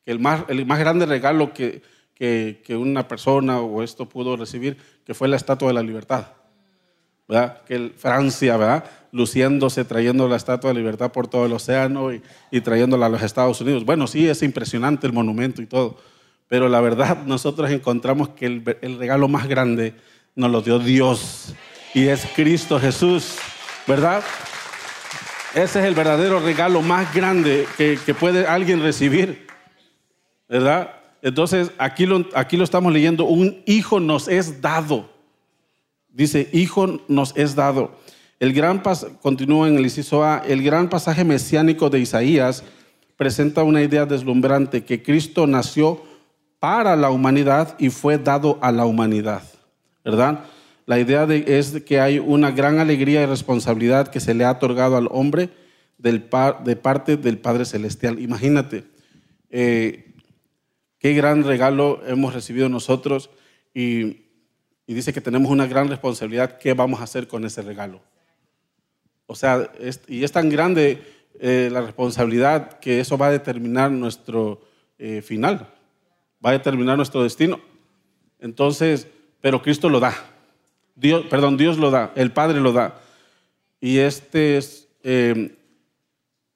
el, 0.08 0.20
más, 0.20 0.46
el, 0.48 0.66
más, 0.66 0.80
grande 0.80 1.06
regalo 1.06 1.54
que, 1.54 1.84
que, 2.16 2.64
que, 2.66 2.76
una 2.76 3.08
persona 3.08 3.60
o 3.60 3.84
esto 3.84 4.10
pudo 4.10 4.36
recibir, 4.36 4.78
que 5.06 5.14
fue 5.14 5.28
la 5.28 5.36
Estatua 5.36 5.68
de 5.68 5.76
la 5.76 5.84
Libertad. 5.84 6.26
¿Verdad? 7.28 7.62
Que 7.66 7.92
Francia, 7.96 8.58
¿verdad? 8.58 8.86
Luciéndose, 9.12 9.86
trayendo 9.86 10.28
la 10.28 10.36
Estatua 10.36 10.72
de 10.72 10.80
Libertad 10.80 11.12
por 11.12 11.28
todo 11.28 11.46
el 11.46 11.54
océano 11.54 12.12
y, 12.14 12.62
trayéndola 12.62 13.06
a 13.06 13.10
los 13.10 13.22
Estados 13.22 13.60
Unidos. 13.62 13.86
Bueno, 13.86 14.08
sí, 14.08 14.28
es 14.28 14.44
impresionante 14.44 15.08
el 15.08 15.14
monumento 15.14 15.62
y 15.62 15.66
todo 15.66 15.98
pero 16.48 16.70
la 16.70 16.82
verdad, 16.82 17.18
nosotros 17.26 17.72
encontramos 17.72 18.30
que 18.30 18.46
el, 18.46 18.98
regalo 18.98 19.28
más 19.28 19.48
grande 19.48 19.96
nos 20.36 20.52
lo 20.52 20.62
dio 20.62 20.80
Dios 20.80 21.54
y 21.94 22.08
es 22.08 22.28
Cristo 22.36 22.80
Jesús, 22.80 23.38
¿verdad? 23.88 24.24
Ese 25.54 25.80
es 25.80 25.86
el 25.86 25.96
verdadero 25.96 26.40
regalo 26.40 26.82
más 26.82 27.14
grande 27.14 27.66
que, 27.78 27.98
puede 28.20 28.46
alguien 28.46 28.82
recibir, 28.82 29.48
¿verdad? 30.50 30.94
Entonces, 31.22 31.72
aquí 31.78 32.06
lo, 32.06 32.28
aquí 32.36 32.58
lo 32.58 32.66
estamos 32.66 32.92
leyendo, 32.92 33.24
un 33.24 33.64
hijo 33.66 34.02
nos 34.02 34.28
es 34.28 34.62
dado. 34.62 35.10
Dice, 36.16 36.48
hijo 36.54 37.02
nos 37.10 37.36
es 37.36 37.56
dado. 37.56 37.92
El 38.40 38.54
gran 38.54 38.82
continúa 39.22 39.68
en 39.68 39.76
el 39.76 39.84
inciso 39.84 40.24
A, 40.24 40.42
el 40.48 40.64
gran 40.64 40.90
pasaje 40.90 41.26
mesiánico 41.26 41.90
de 41.90 42.00
Isaías 42.00 42.64
presenta 43.18 43.64
una 43.64 43.82
idea 43.82 44.06
deslumbrante 44.06 44.86
que 44.86 45.04
Cristo 45.04 45.46
nació 45.46 46.02
para 46.60 46.96
la 46.96 47.10
humanidad 47.10 47.76
y 47.80 47.90
fue 47.90 48.18
dado 48.18 48.58
a 48.62 48.72
la 48.72 48.86
humanidad, 48.86 49.44
¿verdad? 50.06 50.46
La 50.86 51.00
idea 51.00 51.26
es 51.26 51.84
que 51.84 52.00
hay 52.00 52.20
una 52.20 52.52
gran 52.52 52.80
alegría 52.80 53.22
y 53.22 53.26
responsabilidad 53.26 54.08
que 54.08 54.22
se 54.22 54.34
le 54.34 54.46
ha 54.46 54.52
otorgado 54.52 54.96
al 54.96 55.10
hombre 55.12 55.50
del 55.98 56.30
de 56.64 56.76
parte 56.78 57.18
del 57.18 57.40
Padre 57.40 57.66
Celestial. 57.66 58.20
Imagínate, 58.20 58.86
eh, 59.50 60.14
qué 60.98 61.14
gran 61.14 61.44
regalo 61.44 62.02
hemos 62.08 62.34
recibido 62.34 62.70
nosotros 62.70 63.30
y, 63.74 64.25
dice 64.94 65.14
que 65.14 65.22
tenemos 65.22 65.50
una 65.50 65.68
gran 65.68 65.88
responsabilidad. 65.88 66.58
¿Qué 66.58 66.74
vamos 66.74 67.00
a 67.00 67.04
hacer 67.04 67.28
con 67.28 67.46
ese 67.46 67.62
regalo? 67.62 68.02
O 69.28 69.36
sea, 69.36 69.72
y 70.08 70.24
es 70.24 70.32
tan 70.32 70.50
grande 70.50 71.02
eh, 71.40 71.70
la 71.72 71.82
responsabilidad 71.82 72.80
que 72.80 73.00
eso 73.00 73.18
va 73.18 73.28
a 73.28 73.32
determinar 73.32 73.92
nuestro 73.92 74.62
eh, 74.98 75.22
final 75.22 75.68
va 76.46 76.52
a 76.52 76.54
determinar 76.54 76.96
nuestro 76.96 77.24
destino. 77.24 77.60
Entonces, 78.40 79.08
pero 79.42 79.62
Cristo 79.62 79.90
lo 79.90 80.00
da. 80.00 80.14
Dios, 80.96 81.26
perdón, 81.30 81.58
Dios 81.58 81.78
lo 81.78 81.90
da, 81.90 82.12
el 82.16 82.32
Padre 82.32 82.60
lo 82.60 82.72
da. 82.72 83.02
Y 83.82 83.98
este 83.98 84.58
es 84.58 84.88
eh, 85.04 85.58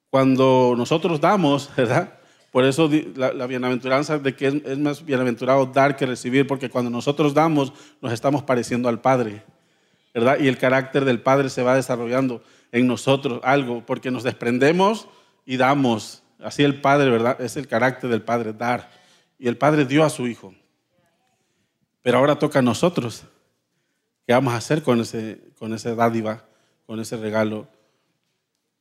cuando 0.10 0.76
nosotros 0.78 1.20
damos, 1.20 1.70
¿verdad? 1.78 2.19
Por 2.52 2.66
eso 2.66 2.90
la, 3.16 3.46
bienaventuranza 3.46 4.18
de 4.18 4.36
que 4.36 4.48
es, 4.48 4.78
más 4.78 5.06
bienaventurado 5.06 5.68
dar 5.68 5.96
que 5.96 6.06
recibir, 6.06 6.48
porque 6.48 6.70
cuando 6.70 6.90
nosotros 6.90 7.34
damos 7.34 7.74
nos 8.02 8.12
estamos 8.12 8.42
pareciendo 8.44 8.90
al 8.90 9.02
Padre, 9.02 9.44
¿verdad? 10.14 10.40
Y 10.40 10.48
el 10.48 10.58
carácter 10.58 11.06
del 11.06 11.22
Padre 11.22 11.50
se 11.50 11.62
va 11.62 11.76
desarrollando 11.76 12.42
en 12.72 12.88
nosotros 12.88 13.40
algo, 13.44 13.86
porque 13.86 14.12
nos 14.12 14.24
desprendemos 14.24 15.08
y 15.46 15.58
damos. 15.58 16.24
Así 16.40 16.64
el 16.64 16.82
Padre, 16.82 17.10
¿verdad? 17.10 17.40
Es 17.40 17.58
el 17.58 17.68
carácter 17.68 18.10
del 18.10 18.22
Padre, 18.22 18.54
dar 18.54 18.90
y 19.38 19.48
el 19.48 19.58
Padre 19.58 19.86
dio 19.86 20.04
a 20.04 20.10
su 20.10 20.28
Hijo. 20.28 20.54
Pero 22.02 22.18
ahora 22.18 22.38
toca 22.38 22.60
a 22.60 22.62
nosotros. 22.62 23.24
¿Qué 24.26 24.34
vamos 24.34 24.54
a 24.54 24.58
hacer 24.58 24.84
con 24.84 25.02
ese, 25.02 25.40
con 25.58 25.74
ese 25.74 25.96
dádiva, 25.96 26.46
con 26.86 27.00
ese 27.00 27.18
regalo? 27.18 27.68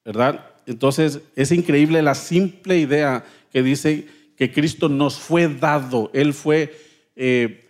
¿Verdad? 0.04 0.44
Entonces 0.66 1.20
es 1.34 1.52
increíble 1.52 2.02
la 2.02 2.14
simple 2.14 2.76
idea 2.78 3.24
que 3.50 3.62
dice 3.62 4.06
que 4.36 4.52
Cristo 4.52 4.88
nos 4.88 5.18
fue 5.18 5.48
dado. 5.48 6.10
Él 6.14 6.32
fue, 6.34 6.76
eh, 7.16 7.66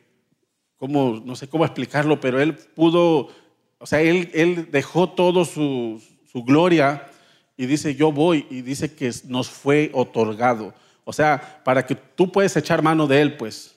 como, 0.77 1.23
no 1.25 1.35
sé 1.37 1.49
cómo 1.49 1.65
explicarlo, 1.65 2.21
pero 2.21 2.41
Él 2.41 2.55
pudo, 2.55 3.31
o 3.79 3.87
sea, 3.87 4.01
Él, 4.01 4.31
él 4.35 4.69
dejó 4.71 5.09
todo 5.11 5.45
su, 5.45 6.03
su 6.31 6.45
gloria 6.45 7.09
y 7.57 7.67
dice, 7.67 7.95
yo 7.95 8.13
voy, 8.13 8.47
y 8.51 8.63
dice 8.63 8.95
que 8.95 9.11
nos 9.27 9.51
fue 9.51 9.91
otorgado. 9.93 10.75
O 11.05 11.13
sea, 11.13 11.63
para 11.65 11.87
que 11.87 11.95
tú 11.95 12.31
puedes 12.31 12.57
echar 12.57 12.83
mano 12.83 13.07
de 13.07 13.21
Él, 13.21 13.37
pues. 13.37 13.75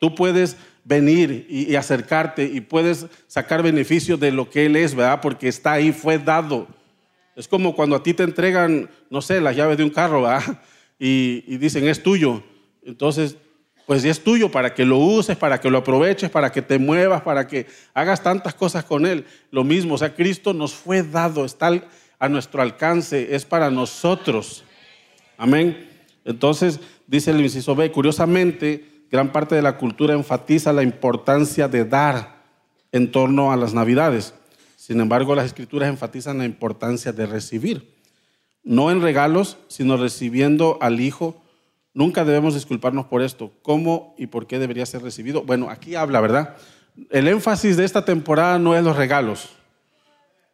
Tú 0.00 0.14
puedes 0.14 0.56
venir 0.84 1.46
y, 1.48 1.74
acercarte 1.76 2.44
y 2.44 2.60
puedes 2.60 3.06
sacar 3.28 3.62
beneficio 3.62 4.16
de 4.16 4.32
lo 4.32 4.50
que 4.50 4.66
Él 4.66 4.76
es, 4.76 4.94
¿verdad? 4.94 5.20
Porque 5.20 5.48
está 5.48 5.72
ahí, 5.72 5.92
fue 5.92 6.18
dado. 6.18 6.66
Es 7.36 7.46
como 7.46 7.74
cuando 7.74 7.96
a 7.96 8.02
ti 8.02 8.12
te 8.12 8.24
entregan, 8.24 8.90
no 9.08 9.22
sé, 9.22 9.40
las 9.40 9.56
llaves 9.56 9.78
de 9.78 9.84
un 9.84 9.90
carro, 9.90 10.22
¿verdad? 10.22 10.60
Y, 11.04 11.56
dicen, 11.56 11.88
es 11.88 12.00
tuyo. 12.00 12.44
Entonces, 12.84 13.36
pues 13.86 14.04
es 14.04 14.22
tuyo 14.22 14.52
para 14.52 14.72
que 14.72 14.84
lo 14.84 14.98
uses, 14.98 15.36
para 15.36 15.58
que 15.60 15.68
lo 15.68 15.78
aproveches, 15.78 16.30
para 16.30 16.52
que 16.52 16.62
te 16.62 16.78
muevas, 16.78 17.22
para 17.22 17.48
que 17.48 17.66
hagas 17.92 18.22
tantas 18.22 18.54
cosas 18.54 18.84
con 18.84 19.04
Él. 19.04 19.26
Lo 19.50 19.64
mismo, 19.64 19.94
o 19.96 19.98
sea, 19.98 20.14
Cristo 20.14 20.54
nos 20.54 20.74
fue 20.74 21.02
dado, 21.02 21.44
está 21.44 21.72
a 22.20 22.28
nuestro 22.28 22.62
alcance, 22.62 23.34
es 23.34 23.44
para 23.44 23.68
nosotros. 23.68 24.62
Amén. 25.36 25.90
Entonces, 26.24 26.78
dice 27.08 27.32
el 27.32 27.40
inciso 27.40 27.74
B, 27.74 27.90
curiosamente, 27.90 28.84
gran 29.10 29.32
parte 29.32 29.56
de 29.56 29.62
la 29.62 29.76
cultura 29.76 30.14
enfatiza 30.14 30.72
la 30.72 30.84
importancia 30.84 31.66
de 31.66 31.84
dar 31.84 32.44
en 32.92 33.10
torno 33.10 33.50
a 33.50 33.56
las 33.56 33.74
navidades. 33.74 34.34
Sin 34.76 35.00
embargo, 35.00 35.34
las 35.34 35.46
escrituras 35.46 35.88
enfatizan 35.88 36.38
la 36.38 36.44
importancia 36.44 37.12
de 37.12 37.26
recibir. 37.26 37.91
No 38.64 38.90
en 38.90 39.02
regalos, 39.02 39.58
sino 39.68 39.96
recibiendo 39.96 40.78
al 40.80 41.00
Hijo. 41.00 41.42
Nunca 41.94 42.24
debemos 42.24 42.54
disculparnos 42.54 43.06
por 43.06 43.22
esto. 43.22 43.52
¿Cómo 43.62 44.14
y 44.18 44.28
por 44.28 44.46
qué 44.46 44.58
debería 44.58 44.86
ser 44.86 45.02
recibido? 45.02 45.42
Bueno, 45.42 45.68
aquí 45.70 45.94
habla, 45.94 46.20
¿verdad? 46.20 46.56
El 47.10 47.28
énfasis 47.28 47.76
de 47.76 47.84
esta 47.84 48.04
temporada 48.04 48.58
no 48.58 48.76
es 48.76 48.84
los 48.84 48.96
regalos, 48.96 49.50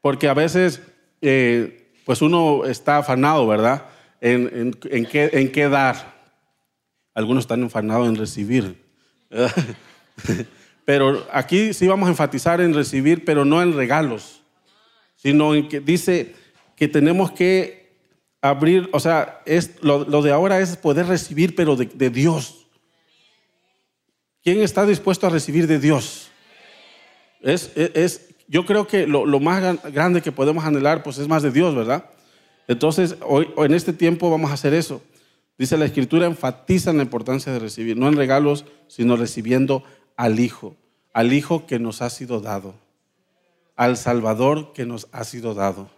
porque 0.00 0.28
a 0.28 0.34
veces, 0.34 0.80
eh, 1.20 1.90
pues 2.04 2.22
uno 2.22 2.64
está 2.64 2.98
afanado, 2.98 3.46
¿verdad? 3.46 3.86
en, 4.20 4.72
qué, 4.72 5.30
en 5.32 5.52
qué 5.52 5.68
dar. 5.68 6.16
Algunos 7.14 7.44
están 7.44 7.62
enfanados 7.62 8.08
en 8.08 8.16
recibir. 8.16 8.84
Pero 10.84 11.26
aquí 11.30 11.74
sí 11.74 11.86
vamos 11.86 12.06
a 12.06 12.10
enfatizar 12.10 12.62
en 12.62 12.72
recibir, 12.72 13.22
pero 13.22 13.44
no 13.44 13.60
en 13.60 13.74
regalos, 13.74 14.40
sino 15.16 15.54
en 15.54 15.68
que 15.68 15.80
dice 15.80 16.34
que 16.76 16.88
tenemos 16.88 17.30
que 17.32 17.77
abrir, 18.40 18.88
o 18.92 19.00
sea, 19.00 19.42
es, 19.44 19.82
lo, 19.82 20.04
de 20.04 20.32
ahora 20.32 20.60
es 20.60 20.76
poder 20.76 21.06
recibir, 21.06 21.54
pero 21.54 21.76
de, 21.76 22.10
Dios. 22.10 22.66
¿Quién 24.42 24.60
está 24.60 24.86
dispuesto 24.86 25.26
a 25.26 25.30
recibir 25.30 25.66
de 25.66 25.78
Dios? 25.78 26.30
Es, 27.40 27.72
es, 27.76 28.34
yo 28.46 28.64
creo 28.64 28.86
que 28.86 29.06
lo, 29.06 29.26
lo, 29.26 29.40
más 29.40 29.82
grande 29.92 30.22
que 30.22 30.32
podemos 30.32 30.64
anhelar, 30.64 31.02
pues 31.02 31.18
es 31.18 31.28
más 31.28 31.42
de 31.42 31.50
Dios, 31.50 31.74
¿verdad? 31.74 32.10
Entonces, 32.68 33.16
hoy, 33.26 33.48
en 33.56 33.74
este 33.74 33.92
tiempo 33.92 34.30
vamos 34.30 34.50
a 34.50 34.54
hacer 34.54 34.74
eso. 34.74 35.02
Dice 35.56 35.76
la 35.76 35.86
Escritura, 35.86 36.26
enfatiza 36.26 36.92
la 36.92 37.02
importancia 37.02 37.52
de 37.52 37.58
recibir, 37.58 37.96
no 37.96 38.06
en 38.08 38.16
regalos, 38.16 38.64
sino 38.86 39.16
recibiendo 39.16 39.82
al 40.16 40.38
Hijo, 40.38 40.76
al 41.12 41.32
Hijo 41.32 41.66
que 41.66 41.80
nos 41.80 42.00
ha 42.00 42.10
sido 42.10 42.40
dado, 42.40 42.74
al 43.74 43.96
Salvador 43.96 44.72
que 44.72 44.86
nos 44.86 45.08
ha 45.10 45.24
sido 45.24 45.54
dado, 45.54 45.90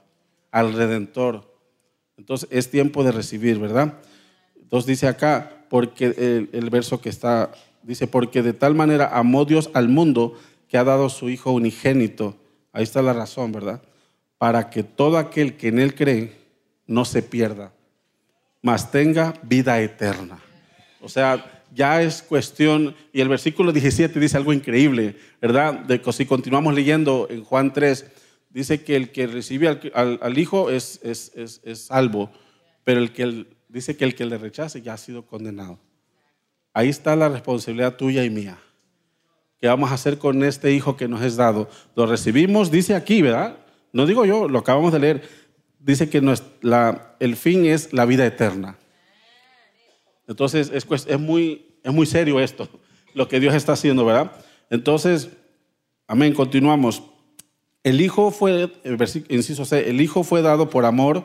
al 0.51 0.73
Redentor. 0.73 1.50
Entonces, 2.21 2.49
es 2.53 2.71
tiempo 2.71 3.03
de 3.03 3.13
recibir, 3.13 3.59
¿verdad? 3.59 3.95
Entonces 4.61 4.87
dice 4.87 5.09
acá, 5.09 5.65
porque 5.71 6.49
el, 6.53 6.71
verso 6.71 7.01
que 7.01 7.09
está 7.09 7.51
Dice, 7.83 8.07
porque 8.07 8.43
de 8.43 8.53
tal 8.53 8.75
manera 8.75 9.09
amó 9.11 9.47
Dios 9.47 9.71
al 9.73 9.89
mundo 9.89 10.39
que 10.69 10.77
ha 10.77 10.85
dado 10.85 11.09
su 11.09 11.31
Hijo 11.31 11.51
unigénito. 11.53 12.37
Ahí 12.73 12.83
está 12.83 13.01
la 13.01 13.15
razón, 13.15 13.53
¿verdad? 13.53 13.81
Para 14.37 14.69
que 14.69 14.83
todo 14.83 15.17
aquel 15.17 15.57
que 15.57 15.69
en 15.69 15.79
Él 15.79 15.95
cree 15.95 16.37
no 16.87 17.07
se 17.07 17.23
pierda, 17.23 17.73
mas 18.61 18.91
tenga 18.91 19.33
vida 19.43 19.81
eterna. 19.81 20.39
O 21.01 21.09
sea, 21.09 21.63
ya 21.75 22.03
es 22.03 22.21
cuestión, 22.21 22.95
y 23.15 23.23
el 23.23 23.31
versículo 23.31 23.73
17 23.73 24.21
dice 24.21 24.37
algo 24.37 24.53
increíble, 24.53 25.17
¿verdad? 25.41 25.73
De, 25.81 26.03
si 26.13 26.27
continuamos 26.27 26.75
leyendo 26.75 27.29
en 27.31 27.45
Juan 27.45 27.73
3, 27.73 28.05
dice 28.51 28.83
que 28.83 28.97
el 28.97 29.11
que 29.11 29.27
recibe 29.27 29.69
al, 29.95 30.39
Hijo 30.39 30.71
es, 30.71 31.01
es, 31.03 31.33
es, 31.35 31.79
salvo, 31.81 32.31
pero 32.85 33.01
el 33.01 33.13
que 33.13 33.47
dice 33.69 33.97
que 33.97 34.05
el 34.05 34.15
que 34.15 34.27
le 34.27 34.37
rechace 34.39 34.83
ya 34.83 34.95
ha 34.95 34.99
sido 34.99 35.25
condenado. 35.27 35.79
Ahí 36.73 36.89
está 36.89 37.17
la 37.17 37.29
responsabilidad 37.29 37.97
tuya 37.97 38.25
y 38.25 38.31
mía. 38.31 38.59
¿Qué 39.59 39.69
vamos 39.69 39.91
a 39.91 39.95
hacer 39.95 40.19
con 40.19 40.43
este 40.45 40.73
Hijo 40.73 40.97
que 40.97 41.09
nos 41.09 41.23
es 41.23 41.37
dado? 41.37 41.69
Lo 41.95 42.07
recibimos, 42.07 42.71
dice 42.71 42.95
aquí, 42.95 43.23
¿verdad? 43.23 43.59
No 43.93 44.07
digo 44.07 44.25
yo, 44.25 44.49
lo 44.49 44.59
acabamos 44.59 44.93
de 44.93 44.99
leer. 44.99 45.29
Dice 45.79 46.09
que 46.09 46.19
el 46.19 47.37
fin 47.37 47.67
es 47.67 47.93
la 47.93 48.05
vida 48.05 48.27
eterna. 48.27 48.79
Entonces 50.27 50.71
es, 50.73 50.87
es, 51.07 51.19
muy, 51.19 51.77
es 51.83 51.93
muy 51.93 52.07
serio 52.07 52.39
esto, 52.41 52.69
lo 53.15 53.27
que 53.27 53.41
Dios 53.41 53.55
está 53.55 53.73
haciendo, 53.73 54.05
¿verdad? 54.05 54.33
Entonces, 54.71 55.29
amén, 56.07 56.33
continuamos. 56.35 57.03
El 57.83 58.01
Hijo 58.01 58.31
fue, 58.31 58.73
inciso 59.29 59.77
el 59.77 60.01
Hijo 60.01 60.23
fue 60.23 60.43
dado 60.43 60.69
por 60.69 60.85
amor. 60.85 61.25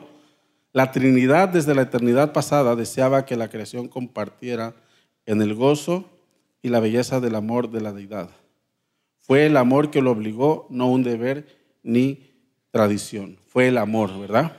La 0.72 0.92
Trinidad 0.92 1.48
desde 1.48 1.74
la 1.74 1.82
eternidad 1.82 2.32
pasada 2.32 2.76
deseaba 2.76 3.26
que 3.26 3.36
la 3.36 3.48
creación 3.48 3.88
compartiera 3.88 4.74
en 5.26 5.42
el 5.42 5.54
gozo 5.54 6.10
y 6.62 6.68
la 6.68 6.80
belleza 6.80 7.20
del 7.20 7.34
amor 7.34 7.70
de 7.70 7.80
la 7.80 7.92
deidad. 7.92 8.30
Fue 9.18 9.46
el 9.46 9.56
amor 9.56 9.90
que 9.90 10.02
lo 10.02 10.12
obligó, 10.12 10.66
no 10.70 10.90
un 10.90 11.02
deber 11.02 11.46
ni 11.82 12.20
tradición. 12.70 13.38
Fue 13.48 13.68
el 13.68 13.78
amor, 13.78 14.18
¿verdad? 14.18 14.56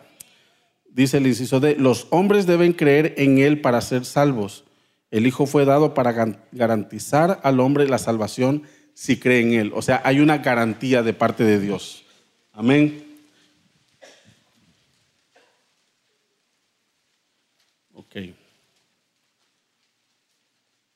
dice 0.97 1.17
el 1.17 1.27
inciso 1.27 1.59
de, 1.59 1.75
los 1.75 2.07
hombres 2.09 2.47
deben 2.47 2.73
creer 2.73 3.13
en 3.17 3.37
Él 3.37 3.61
para 3.61 3.81
ser 3.81 4.03
salvos. 4.03 4.65
El 5.11 5.27
Hijo 5.27 5.45
fue 5.45 5.63
dado 5.63 5.93
para 5.93 6.35
garantizar 6.51 7.39
al 7.43 7.59
hombre 7.59 7.87
la 7.87 7.99
salvación 7.99 8.63
si 8.97 9.19
cree 9.19 9.41
en 9.41 9.53
Él. 9.53 9.71
O 9.75 9.83
sea, 9.83 10.01
hay 10.03 10.19
una 10.21 10.39
garantía 10.39 11.03
de 11.03 11.13
parte 11.13 11.43
de 11.43 11.59
Dios. 11.59 12.03
Amén. 12.51 13.05
Ok. 17.93 18.15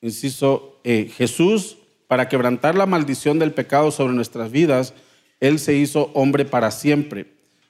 Inciso 0.01 0.81
E. 0.84 1.12
Jesús, 1.15 1.77
para 2.08 2.27
quebrantar 2.27 2.74
la 2.74 2.88
maldición 2.88 3.38
del 3.38 3.53
pecado 3.53 3.91
sobre 3.91 4.13
nuestras 4.13 4.51
vidas, 4.51 4.96
Él 5.39 5.60
se 5.60 5.75
hizo 5.75 6.10
hombre 6.15 6.43
para 6.43 6.72
siempre, 6.72 7.27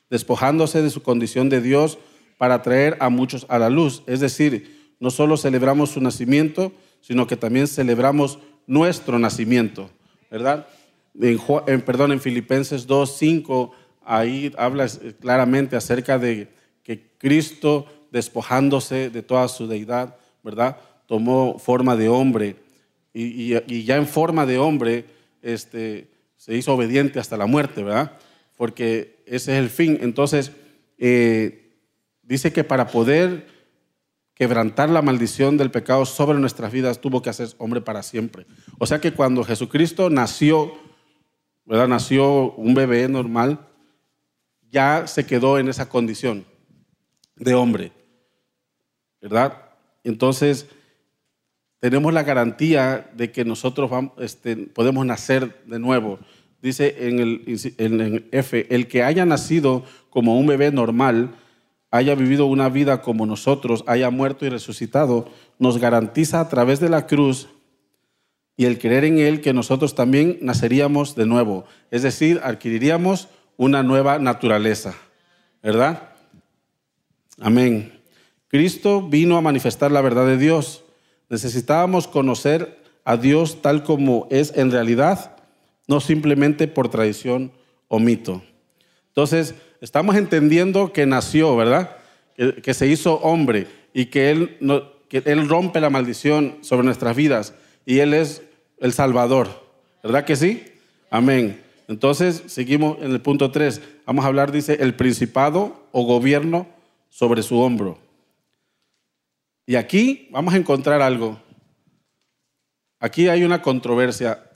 despojándose 0.10 0.82
de 0.82 0.92
su 0.92 1.04
condición 1.04 1.50
de 1.50 1.60
Dios 1.60 1.98
para 2.38 2.62
traer 2.62 2.96
a 3.02 3.10
muchos 3.10 3.46
a 3.50 3.60
la 3.60 3.70
luz. 3.70 4.02
Es 4.08 4.22
decir, 4.22 4.94
no 5.02 5.12
solo 5.12 5.36
celebramos 5.36 5.90
su 5.90 6.00
nacimiento, 6.00 6.72
sino 7.02 7.28
que 7.28 7.36
también 7.36 7.68
celebramos 7.68 8.40
nuestro 8.66 9.20
nacimiento, 9.20 9.92
¿verdad? 10.32 10.66
En, 11.20 11.82
perdón, 11.82 12.14
en 12.14 12.20
Filipenses 12.20 12.88
2, 12.88 13.18
5, 13.18 13.72
ahí 14.04 14.52
habla 14.58 14.88
claramente 15.20 15.76
acerca 15.76 16.18
de 16.18 16.48
que 16.82 17.12
Cristo, 17.20 17.86
despojándose 18.12 19.12
de 19.12 19.22
toda 19.22 19.48
su 19.48 19.68
deidad, 19.68 20.16
¿verdad? 20.42 20.78
Tomó 21.06 21.60
forma 21.60 21.96
de 21.96 22.10
hombre 22.10 22.56
y, 23.14 23.84
ya 23.84 23.98
en 23.98 24.08
forma 24.08 24.48
de 24.48 24.58
hombre 24.58 25.06
este, 25.44 26.08
se 26.38 26.56
hizo 26.56 26.74
obediente 26.74 27.20
hasta 27.20 27.38
la 27.38 27.46
muerte, 27.46 27.84
¿verdad? 27.84 28.18
Porque 28.58 29.22
ese 29.28 29.52
es 29.52 29.60
el 29.60 29.70
fin. 29.70 30.00
Entonces, 30.02 30.52
eh, 30.98 31.62
Dice 32.32 32.54
que 32.54 32.64
para 32.64 32.88
poder 32.88 33.46
quebrantar 34.42 34.90
la 34.90 35.04
maldición 35.04 35.56
del 35.56 35.70
pecado 35.70 36.04
sobre 36.04 36.40
nuestras 36.40 36.72
vidas 36.72 37.00
tuvo 37.00 37.22
que 37.22 37.30
hacer 37.30 37.50
hombre 37.60 37.80
para 37.80 38.02
siempre. 38.02 38.48
O 38.80 38.88
sea 38.88 39.00
que 39.00 39.14
cuando 39.14 39.44
Jesucristo 39.44 40.10
nació, 40.10 40.74
¿verdad? 41.64 41.88
Nació 41.88 42.52
un 42.54 42.74
bebé 42.74 43.08
normal, 43.08 43.68
ya 44.72 45.06
se 45.06 45.28
quedó 45.28 45.60
en 45.60 45.70
esa 45.70 45.90
condición 45.90 46.44
de 47.36 47.54
hombre, 47.54 47.92
¿verdad? 49.22 49.62
Entonces, 50.04 50.66
tenemos 51.80 52.12
la 52.12 52.24
garantía 52.24 53.12
de 53.14 53.32
que 53.32 53.46
nosotros 53.46 53.92
vamos, 53.92 54.14
este, 54.18 54.56
podemos 54.56 55.06
nacer 55.06 55.64
de 55.68 55.78
nuevo. 55.78 56.18
Dice 56.64 56.96
en 57.08 57.20
el, 57.20 57.60
en 57.78 58.02
el 58.02 58.28
F, 58.32 58.66
el 58.74 58.88
que 58.88 59.04
haya 59.04 59.24
nacido 59.24 59.84
como 60.10 60.40
un 60.40 60.48
bebé 60.48 60.72
normal, 60.72 61.36
haya 61.92 62.16
vivido 62.16 62.46
una 62.46 62.70
vida 62.70 63.02
como 63.02 63.26
nosotros, 63.26 63.84
haya 63.86 64.10
muerto 64.10 64.46
y 64.46 64.50
resucitado, 64.50 65.28
nos 65.60 65.78
garantiza 65.78 66.40
a 66.40 66.50
través 66.50 66.80
de 66.80 66.90
la 66.90 67.06
cruz 67.06 67.50
y 68.56 68.66
el 68.66 68.80
creer 68.80 69.04
en 69.04 69.20
Él 69.20 69.42
que 69.42 69.54
nosotros 69.54 69.94
también 69.94 70.40
naceríamos 70.42 71.16
de 71.16 71.26
nuevo, 71.26 71.66
es 71.92 72.04
decir, 72.04 72.40
adquiriríamos 72.44 73.28
una 73.58 73.84
nueva 73.84 74.20
naturaleza, 74.20 74.96
¿verdad? 75.62 76.10
Amén. 77.40 78.00
Cristo 78.48 79.02
vino 79.08 79.38
a 79.38 79.42
manifestar 79.42 79.92
la 79.92 80.02
verdad 80.02 80.26
de 80.26 80.38
Dios. 80.38 80.84
Necesitábamos 81.30 82.08
conocer 82.08 82.82
a 83.04 83.18
Dios 83.18 83.62
tal 83.62 83.84
como 83.84 84.28
es 84.30 84.54
en 84.56 84.72
realidad, 84.72 85.38
no 85.88 86.00
simplemente 86.00 86.68
por 86.68 86.90
tradición 86.90 87.52
o 87.88 88.00
mito. 88.00 88.44
Entonces, 89.12 89.56
estamos 89.82 90.16
entendiendo 90.16 90.94
que 90.94 91.06
nació, 91.06 91.58
¿verdad? 91.58 91.98
Que, 92.38 92.74
se 92.74 92.88
hizo 92.88 93.16
hombre 93.16 93.68
y 93.94 94.06
que 94.06 94.32
él, 94.32 95.48
rompe 95.50 95.82
la 95.82 95.90
maldición 95.90 96.60
sobre 96.62 96.86
nuestras 96.86 97.16
vidas 97.16 97.54
y 97.86 98.00
Él 98.00 98.14
es 98.14 98.42
el 98.80 98.94
Salvador. 98.94 99.50
¿Verdad 100.02 100.24
que 100.24 100.38
sí? 100.38 100.64
Amén. 101.10 101.62
Entonces, 101.90 102.42
seguimos 102.48 103.00
en 103.02 103.12
el 103.12 103.22
punto 103.22 103.52
3. 103.52 103.82
Vamos 104.06 104.24
a 104.24 104.30
hablar, 104.30 104.54
dice, 104.54 104.78
el 104.80 104.96
principado 104.96 105.84
o 105.92 106.06
gobierno 106.06 106.68
sobre 107.10 107.44
su 107.44 107.60
hombro. 107.60 108.00
Y 109.66 109.76
aquí 109.76 110.30
vamos 110.32 110.54
a 110.54 110.58
encontrar 110.58 111.02
algo. 111.02 111.38
Aquí 112.98 113.28
hay 113.28 113.44
una 113.44 113.62
controversia, 113.62 114.50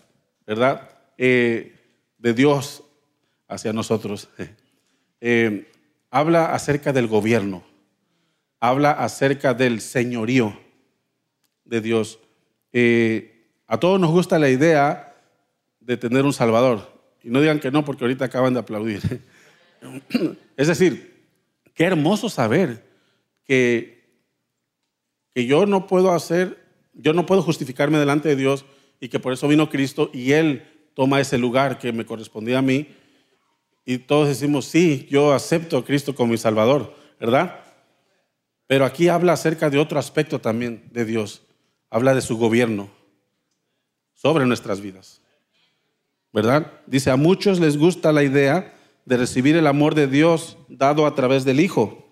¿verdad? 0.47 0.89
Eh, 1.17 1.73
de 2.17 2.33
Dios 2.33 2.84
hacia 3.47 3.73
nosotros. 3.73 4.29
Eh, 5.21 5.71
habla 6.09 6.53
acerca 6.53 6.93
del 6.93 7.07
gobierno, 7.07 7.63
habla 8.59 8.91
acerca 8.91 9.53
del 9.53 9.81
señorío 9.81 10.57
de 11.65 11.81
Dios. 11.81 12.19
Eh, 12.73 13.49
a 13.67 13.79
todos 13.79 13.99
nos 13.99 14.11
gusta 14.11 14.39
la 14.39 14.49
idea 14.49 15.15
de 15.79 15.97
tener 15.97 16.25
un 16.25 16.33
Salvador. 16.33 16.93
Y 17.23 17.29
no 17.29 17.41
digan 17.41 17.59
que 17.59 17.71
no, 17.71 17.83
porque 17.83 18.03
ahorita 18.03 18.25
acaban 18.25 18.53
de 18.53 18.59
aplaudir. 18.59 19.01
Es 20.57 20.67
decir, 20.67 21.13
qué 21.75 21.83
hermoso 21.83 22.27
saber 22.27 22.83
que, 23.43 24.03
que 25.33 25.45
yo 25.45 25.67
no 25.67 25.85
puedo 25.85 26.11
hacer, 26.11 26.57
yo 26.93 27.13
no 27.13 27.27
puedo 27.27 27.43
justificarme 27.43 27.99
delante 27.99 28.29
de 28.29 28.35
Dios 28.35 28.65
y 28.99 29.09
que 29.09 29.19
por 29.19 29.33
eso 29.33 29.47
vino 29.47 29.69
Cristo 29.69 30.09
y 30.11 30.31
Él 30.31 30.63
toma 30.95 31.19
ese 31.19 31.37
lugar 31.37 31.77
que 31.77 31.91
me 31.91 32.05
correspondía 32.05 32.59
a 32.59 32.63
mí 32.63 32.87
y 33.85 33.99
todos 33.99 34.27
decimos, 34.27 34.65
sí, 34.65 35.07
yo 35.09 35.31
acepto 35.31 35.77
a 35.77 35.85
Cristo 35.85 36.15
como 36.15 36.31
mi 36.31 36.37
Salvador, 36.37 36.95
¿verdad? 37.19 37.59
Pero 38.67 38.83
aquí 38.83 39.09
habla 39.09 39.33
acerca 39.33 39.69
de 39.69 39.77
otro 39.77 39.99
aspecto 39.99 40.39
también 40.39 40.89
de 40.91 41.05
Dios. 41.05 41.43
Habla 41.91 42.15
de 42.15 42.21
su 42.21 42.37
gobierno 42.37 42.89
sobre 44.15 44.45
nuestras 44.45 44.81
vidas. 44.81 45.21
¿Verdad? 46.33 46.71
Dice, 46.87 47.11
a 47.11 47.15
muchos 47.15 47.59
les 47.59 47.77
gusta 47.77 48.11
la 48.11 48.23
idea 48.23 48.73
de 49.05 49.17
recibir 49.17 49.55
el 49.55 49.67
amor 49.67 49.93
de 49.93 50.07
Dios 50.07 50.57
dado 50.67 51.05
a 51.05 51.13
través 51.13 51.45
del 51.45 51.59
Hijo, 51.59 52.09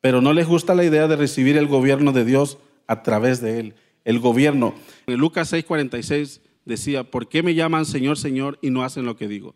pero 0.00 0.20
no 0.20 0.34
les 0.34 0.46
gusta 0.46 0.74
la 0.74 0.84
idea 0.84 1.08
de 1.08 1.16
recibir 1.16 1.56
el 1.56 1.66
gobierno 1.66 2.12
de 2.12 2.26
Dios 2.26 2.58
a 2.86 3.02
través 3.02 3.40
de 3.40 3.58
Él. 3.58 3.74
El 4.04 4.20
gobierno. 4.20 4.74
En 5.06 5.18
Lucas 5.18 5.50
6:46 5.50 6.42
decía, 6.66 7.04
¿por 7.04 7.26
qué 7.26 7.42
me 7.42 7.54
llaman 7.54 7.86
Señor, 7.86 8.18
Señor 8.18 8.58
y 8.60 8.68
no 8.68 8.84
hacen 8.84 9.06
lo 9.06 9.16
que 9.16 9.28
digo? 9.28 9.54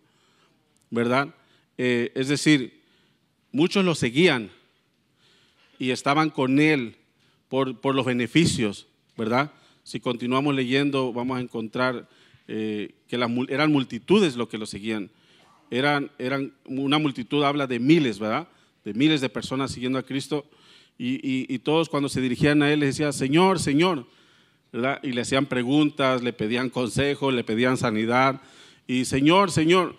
¿Verdad? 0.90 1.35
Eh, 1.77 2.12
es 2.14 2.29
decir, 2.29 2.81
muchos 3.53 3.85
lo 3.85 3.94
seguían 3.94 4.51
y 5.79 5.90
estaban 5.90 6.31
con 6.31 6.59
él 6.59 6.96
por, 7.48 7.81
por 7.81 7.94
los 7.94 8.05
beneficios, 8.05 8.87
¿verdad? 9.16 9.53
Si 9.85 10.01
continuamos 10.01 10.55
leyendo, 10.55 11.12
vamos 11.12 11.38
a 11.38 11.40
encontrar 11.40 12.09
eh, 12.46 12.94
que 13.09 13.16
eran 13.16 13.72
multitudes 13.72 14.37
lo 14.37 14.48
que 14.48 14.59
lo 14.59 14.66
seguían. 14.66 15.11
Eran, 15.70 16.11
eran, 16.18 16.53
una 16.64 16.98
multitud 16.98 17.44
habla 17.44 17.66
de 17.66 17.79
miles, 17.79 18.18
¿verdad? 18.18 18.48
De 18.85 18.94
miles 18.94 19.20
de 19.20 19.29
personas 19.29 19.70
siguiendo 19.70 19.98
a 19.98 20.03
Cristo. 20.03 20.46
Y, 20.98 21.20
y, 21.22 21.59
todos 21.61 21.88
cuando 21.88 22.09
se 22.09 22.20
dirigían 22.20 22.62
a 22.62 22.72
Él 22.72 22.81
les 22.81 22.96
decían, 22.96 23.12
Señor, 23.12 23.61
Señor. 23.61 24.07
¿verdad? 24.72 25.01
Y 25.03 25.12
le 25.12 25.20
hacían 25.20 25.46
preguntas, 25.46 26.22
le 26.22 26.33
pedían 26.33 26.70
consejo, 26.70 27.31
le 27.31 27.44
pedían 27.44 27.77
sanidad. 27.77 28.40
Y 28.87 29.05
Señor, 29.05 29.51
Señor, 29.51 29.96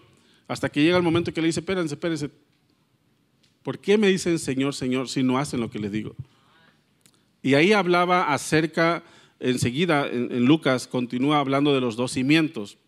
hasta 0.50 0.68
que 0.68 0.82
llega 0.82 0.98
el 0.98 1.04
momento 1.04 1.32
que 1.32 1.42
le 1.42 1.48
dice, 1.48 1.60
espérense, 1.60 1.94
espérense, 1.94 2.30
¿por 3.62 3.78
qué 3.78 4.00
me 4.00 4.08
dicen 4.08 4.40
Señor, 4.40 4.74
Señor 4.74 5.08
si 5.08 5.22
no 5.22 5.38
hacen 5.38 5.62
lo 5.62 5.70
que 5.70 5.78
les 5.78 5.92
digo? 5.92 6.16
Y 7.44 7.54
ahí 7.54 7.72
hablaba 7.72 8.34
acerca, 8.34 9.04
enseguida 9.40 10.08
en, 10.08 10.46
Lucas 10.46 10.88
continúa 10.88 11.40
hablando 11.40 11.74
de 11.74 11.82
los 11.82 11.96
dos 11.96 12.14
cimientos. 12.14 12.80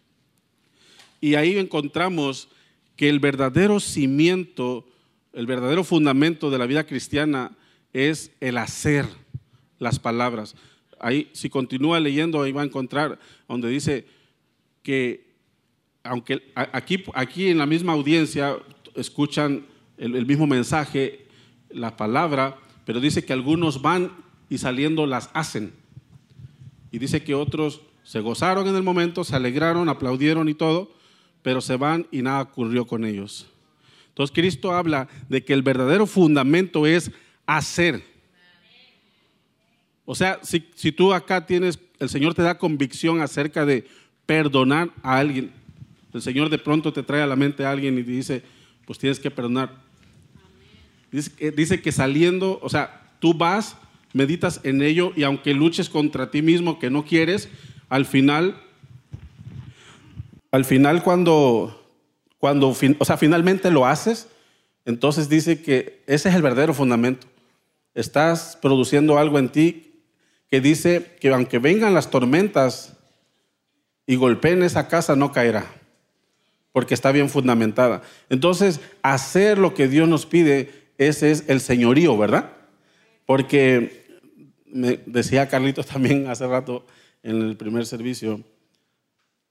Y 1.22 1.36
ahí 1.36 1.60
encontramos 1.60 2.50
que 2.96 3.10
el 3.10 3.20
verdadero 3.20 3.80
cimiento, 3.80 4.88
el 5.32 5.46
verdadero 5.46 5.84
fundamento 5.84 6.50
de 6.50 6.58
la 6.58 6.66
vida 6.66 6.88
cristiana 6.88 7.56
es 7.94 8.32
el 8.40 8.58
hacer 8.58 9.06
las 9.78 10.00
palabras. 10.00 10.56
Ahí, 11.00 11.30
si 11.34 11.48
continúa 11.52 12.00
leyendo, 12.00 12.42
ahí 12.42 12.52
va 12.52 12.64
a 12.64 12.66
encontrar 12.66 13.20
donde 13.48 13.70
dice 13.70 14.08
que, 14.82 15.31
aunque 16.04 16.52
aquí, 16.56 17.04
aquí 17.14 17.48
en 17.50 17.58
la 17.58 17.66
misma 17.66 17.94
audiencia 17.94 18.58
escuchan 18.96 19.66
el, 19.98 20.26
mismo 20.26 20.48
mensaje, 20.48 21.28
la 21.70 21.96
palabra, 21.96 22.58
pero 22.86 23.00
dice 23.00 23.24
que 23.24 23.34
algunos 23.34 23.82
van 23.82 24.12
y 24.50 24.58
saliendo 24.58 25.06
las 25.06 25.30
hacen. 25.34 25.74
Y 26.92 27.00
dice 27.00 27.24
que 27.24 27.36
otros 27.36 27.82
se 28.04 28.20
gozaron 28.20 28.68
en 28.68 28.76
el 28.76 28.84
momento, 28.84 29.24
se 29.24 29.36
alegraron, 29.36 29.90
aplaudieron 29.90 30.50
y 30.50 30.54
todo, 30.54 30.92
pero 31.44 31.62
se 31.62 31.78
van 31.78 32.08
y 32.12 32.22
nada 32.22 32.42
ocurrió 32.42 32.86
con 32.86 33.06
ellos. 33.06 33.48
Entonces 34.10 34.34
Cristo 34.34 34.74
habla 34.74 35.08
de 35.30 35.44
que 35.46 35.54
el 35.54 35.62
verdadero 35.62 36.06
fundamento 36.06 36.86
es 36.86 37.12
hacer. 37.46 38.04
O 40.04 40.16
sea, 40.16 40.40
si, 40.42 40.68
si, 40.76 40.92
tú 40.92 41.14
acá 41.14 41.46
tienes, 41.46 41.80
el 42.00 42.10
Señor 42.10 42.34
te 42.34 42.42
da 42.42 42.58
convicción 42.58 43.22
acerca 43.22 43.66
de 43.66 43.88
perdonar 44.26 44.90
a 45.04 45.20
alguien, 45.20 45.54
el 46.14 46.22
Señor 46.22 46.50
de 46.50 46.58
pronto 46.58 46.92
te 46.92 47.04
trae 47.04 47.22
a 47.22 47.28
la 47.28 47.36
mente 47.36 47.66
a 47.66 47.72
alguien 47.72 47.98
y 47.98 48.04
dice, 48.04 48.44
pues 48.86 49.00
tienes 49.00 49.20
que 49.20 49.32
perdonar. 49.32 49.72
Dice, 51.12 51.82
que 51.82 51.92
saliendo, 51.92 52.60
o 52.62 52.70
sea, 52.70 53.12
tú 53.20 53.34
vas, 53.34 53.76
meditas 54.14 54.62
en 54.64 54.82
ello 54.82 55.12
y 55.16 55.24
aunque 55.24 55.54
luches 55.54 55.90
contra 55.90 56.32
ti 56.32 56.42
mismo 56.42 56.80
que 56.80 56.90
no 56.90 57.06
quieres, 57.06 57.50
al 57.90 58.06
final, 58.06 58.62
al 60.52 60.66
final 60.66 61.04
cuando, 61.04 61.86
cuando, 62.38 62.70
o 62.70 63.06
sea, 63.06 63.18
finalmente 63.18 63.72
lo 63.72 63.86
haces, 63.86 64.30
entonces 64.86 65.30
dice 65.30 65.62
que 65.62 66.02
ese 66.08 66.30
es 66.30 66.36
el 66.36 66.42
verdadero 66.42 66.74
fundamento. 66.74 67.28
Estás 67.94 68.58
produciendo 68.62 69.18
algo 69.18 69.38
en 69.38 69.50
ti 69.50 69.92
que 70.50 70.62
dice 70.62 71.16
que 71.20 71.30
aunque 71.30 71.60
vengan 71.60 71.94
las 71.94 72.10
tormentas 72.10 72.98
y 74.06 74.16
golpeen 74.16 74.64
esa 74.64 74.88
casa, 74.88 75.16
no 75.16 75.32
caerá, 75.32 75.81
porque 76.72 76.94
está 76.94 77.12
bien 77.12 77.30
fundamentada. 77.30 78.02
Entonces, 78.30 78.80
hacer 79.02 79.58
lo 79.58 79.74
que 79.74 79.88
Dios 79.88 80.08
nos 80.08 80.26
pide 80.26 80.82
ese 80.98 81.32
es 81.32 81.46
el 81.48 81.62
señorío, 81.62 82.16
¿verdad? 82.18 82.52
Porque 83.26 84.02
me 84.68 85.00
decía 85.06 85.50
Carlitos 85.50 85.86
también 85.88 86.28
hace 86.28 86.48
rato 86.48 86.86
en 87.24 87.42
el 87.42 87.58
primer 87.58 87.86
servicio, 87.86 88.42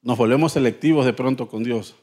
nos 0.02 0.16
volvemos 0.16 0.52
selectivos 0.52 1.04
de 1.04 1.12
pronto 1.12 1.48
con 1.48 1.62
Dios. 1.62 1.96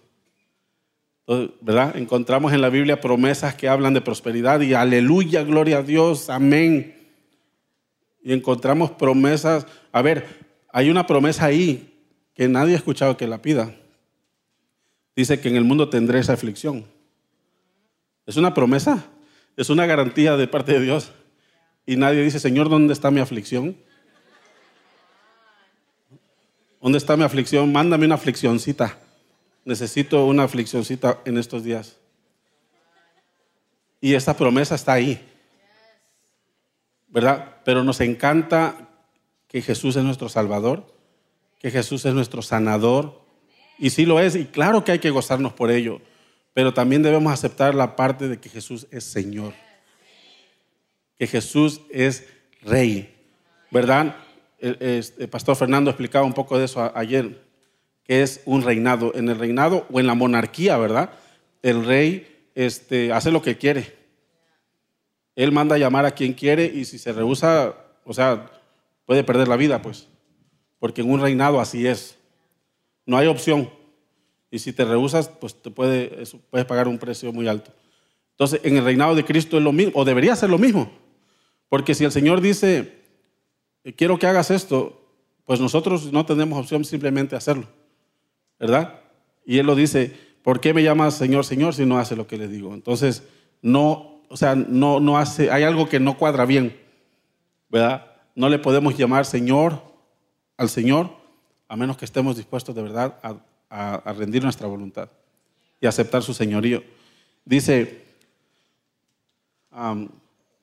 ¿Verdad? 1.61 1.97
Encontramos 1.97 2.53
en 2.53 2.61
la 2.61 2.69
Biblia 2.69 3.01
promesas 3.01 3.55
que 3.55 3.67
hablan 3.67 3.93
de 3.93 4.01
prosperidad 4.01 4.61
y 4.61 4.73
aleluya, 4.73 5.43
gloria 5.43 5.79
a 5.79 5.83
Dios, 5.83 6.29
amén. 6.29 6.95
Y 8.23 8.31
encontramos 8.31 8.91
promesas, 8.91 9.65
a 9.91 10.01
ver, 10.01 10.25
hay 10.71 10.89
una 10.89 11.05
promesa 11.05 11.45
ahí 11.45 11.93
que 12.33 12.47
nadie 12.47 12.73
ha 12.73 12.77
escuchado 12.77 13.17
que 13.17 13.27
la 13.27 13.41
pida. 13.41 13.75
Dice 15.17 15.41
que 15.41 15.49
en 15.49 15.55
el 15.55 15.63
mundo 15.63 15.89
tendré 15.89 16.19
esa 16.19 16.33
aflicción. 16.33 16.85
¿Es 18.27 18.37
una 18.37 18.53
promesa? 18.53 19.07
Es 19.55 19.71
una 19.71 19.87
garantía 19.87 20.37
de 20.37 20.47
parte 20.47 20.73
de 20.73 20.81
Dios. 20.81 21.11
Y 21.87 21.95
nadie 21.95 22.23
dice, 22.23 22.39
Señor, 22.39 22.69
¿dónde 22.69 22.93
está 22.93 23.09
mi 23.09 23.19
aflicción? 23.19 23.75
¿Dónde 26.79 26.99
está 26.99 27.17
mi 27.17 27.23
aflicción? 27.23 27.71
Mándame 27.71 28.05
una 28.05 28.13
afliccioncita. 28.13 28.95
Necesito 29.65 30.23
una 30.23 30.43
afliccioncita 30.43 31.19
en 31.25 31.39
estos 31.39 31.63
días. 31.63 31.97
Y 33.99 34.13
esta 34.13 34.37
promesa 34.37 34.75
está 34.75 34.93
ahí. 34.93 35.19
¿Verdad? 37.07 37.55
Pero 37.65 37.83
nos 37.83 38.01
encanta 38.01 38.87
que 39.47 39.63
Jesús 39.63 39.95
es 39.95 40.03
nuestro 40.03 40.29
Salvador, 40.29 40.93
que 41.57 41.71
Jesús 41.71 42.05
es 42.05 42.13
nuestro 42.13 42.43
sanador. 42.43 43.26
Y 43.79 43.89
sí 43.89 44.05
lo 44.05 44.19
es, 44.19 44.35
y 44.35 44.45
claro 44.45 44.83
que 44.83 44.93
hay 44.93 44.99
que 44.99 45.09
gozarnos 45.09 45.53
por 45.53 45.71
ello 45.71 46.01
pero 46.57 46.73
también 46.73 47.03
debemos 47.03 47.31
aceptar 47.31 47.75
la 47.75 47.95
parte 47.95 48.27
de 48.27 48.39
que 48.39 48.49
Jesús 48.49 48.87
es 48.89 49.03
Señor, 49.03 49.53
que 51.15 51.27
Jesús 51.27 51.81
es 51.91 52.25
Rey, 52.63 53.13
¿verdad? 53.69 54.15
El, 54.57 55.29
pastor 55.29 55.55
Fernando 55.55 55.91
explicaba 55.91 56.25
un 56.25 56.33
poco 56.33 56.57
de 56.57 56.65
eso 56.65 56.91
ayer, 56.97 57.43
que 58.03 58.23
es 58.23 58.41
un 58.45 58.63
reinado. 58.63 59.13
En 59.13 59.29
el 59.29 59.37
reinado 59.37 59.85
o 59.91 59.99
en 59.99 60.07
la 60.07 60.15
monarquía, 60.15 60.77
¿verdad? 60.77 61.11
El 61.61 61.85
rey 61.85 62.49
este, 62.55 63.13
hace 63.13 63.29
lo 63.29 63.43
que 63.43 63.59
quiere. 63.59 63.95
Él 65.35 65.51
manda 65.51 65.75
a 65.75 65.77
llamar 65.77 66.07
a 66.07 66.15
quien 66.15 66.33
quiere 66.33 66.65
y 66.65 66.85
si 66.85 66.97
se 66.97 67.13
rehúsa, 67.13 67.75
o 68.03 68.15
sea, 68.15 68.49
puede 69.05 69.23
perder 69.23 69.47
la 69.47 69.57
vida, 69.57 69.83
pues. 69.83 70.07
Porque 70.79 71.01
en 71.01 71.11
un 71.11 71.21
reinado 71.21 71.59
así 71.59 71.85
es. 71.85 72.16
No 73.07 73.17
hay 73.17 73.25
opción. 73.25 73.69
Y 74.51 74.59
si 74.59 74.71
te 74.71 74.85
rehusas, 74.85 75.29
pues 75.29 75.59
te 75.59 75.71
puede, 75.71 76.23
puedes 76.51 76.67
pagar 76.67 76.87
un 76.87 76.99
precio 76.99 77.33
muy 77.33 77.47
alto. 77.47 77.71
Entonces, 78.31 78.61
en 78.63 78.77
el 78.77 78.83
reinado 78.83 79.15
de 79.15 79.25
Cristo 79.25 79.57
es 79.57 79.63
lo 79.63 79.71
mismo, 79.71 79.93
o 79.95 80.05
debería 80.05 80.35
ser 80.35 80.51
lo 80.51 80.59
mismo. 80.59 80.91
Porque 81.69 81.95
si 81.95 82.03
el 82.03 82.11
Señor 82.11 82.39
dice, 82.39 83.01
quiero 83.95 84.19
que 84.19 84.27
hagas 84.27 84.51
esto, 84.51 85.01
pues 85.45 85.59
nosotros 85.59 86.11
no 86.11 86.25
tenemos 86.25 86.59
opción 86.59 86.85
simplemente 86.85 87.35
hacerlo. 87.35 87.67
¿Verdad? 88.59 89.01
Y 89.45 89.57
Él 89.57 89.65
lo 89.65 89.75
dice, 89.75 90.13
¿por 90.43 90.59
qué 90.59 90.73
me 90.73 90.83
llamas 90.83 91.15
Señor, 91.15 91.45
Señor 91.45 91.73
si 91.73 91.85
no 91.85 91.97
hace 91.97 92.15
lo 92.15 92.27
que 92.27 92.37
le 92.37 92.47
digo? 92.47 92.73
Entonces, 92.73 93.23
no, 93.61 94.21
o 94.29 94.37
sea, 94.37 94.55
no, 94.55 94.99
no 94.99 95.17
hace, 95.17 95.49
hay 95.49 95.63
algo 95.63 95.87
que 95.87 95.99
no 95.99 96.17
cuadra 96.17 96.45
bien. 96.45 96.77
¿Verdad? 97.69 98.11
No 98.35 98.49
le 98.49 98.59
podemos 98.59 98.97
llamar 98.97 99.25
Señor 99.25 99.81
al 100.57 100.69
Señor 100.69 101.26
a 101.67 101.75
menos 101.75 101.97
que 101.97 102.05
estemos 102.05 102.37
dispuestos 102.37 102.75
de 102.75 102.81
verdad 102.81 103.19
a 103.23 103.35
a, 103.69 104.13
rendir 104.17 104.43
nuestra 104.43 104.67
voluntad 104.67 105.09
y 105.81 105.87
aceptar 105.87 106.23
su 106.23 106.33
señorío. 106.33 106.83
Dice, 107.45 108.05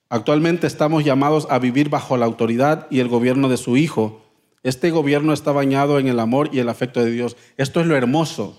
actualmente 0.09 0.67
estamos 0.67 1.05
llamados 1.05 1.47
a 1.51 1.59
vivir 1.59 1.88
bajo 1.88 2.17
la 2.17 2.27
autoridad 2.27 2.87
y 2.90 3.01
el 3.01 3.09
gobierno 3.09 3.49
de 3.49 3.57
su 3.57 3.77
Hijo. 3.77 4.23
Este 4.62 4.90
gobierno 4.90 5.33
está 5.33 5.53
bañado 5.53 5.99
en 5.99 6.09
el 6.09 6.19
amor 6.19 6.51
y 6.53 6.59
el 6.59 6.69
afecto 6.69 7.05
de 7.05 7.11
Dios. 7.11 7.37
Esto 7.57 7.81
es 7.81 7.87
lo 7.87 7.97
hermoso, 7.97 8.59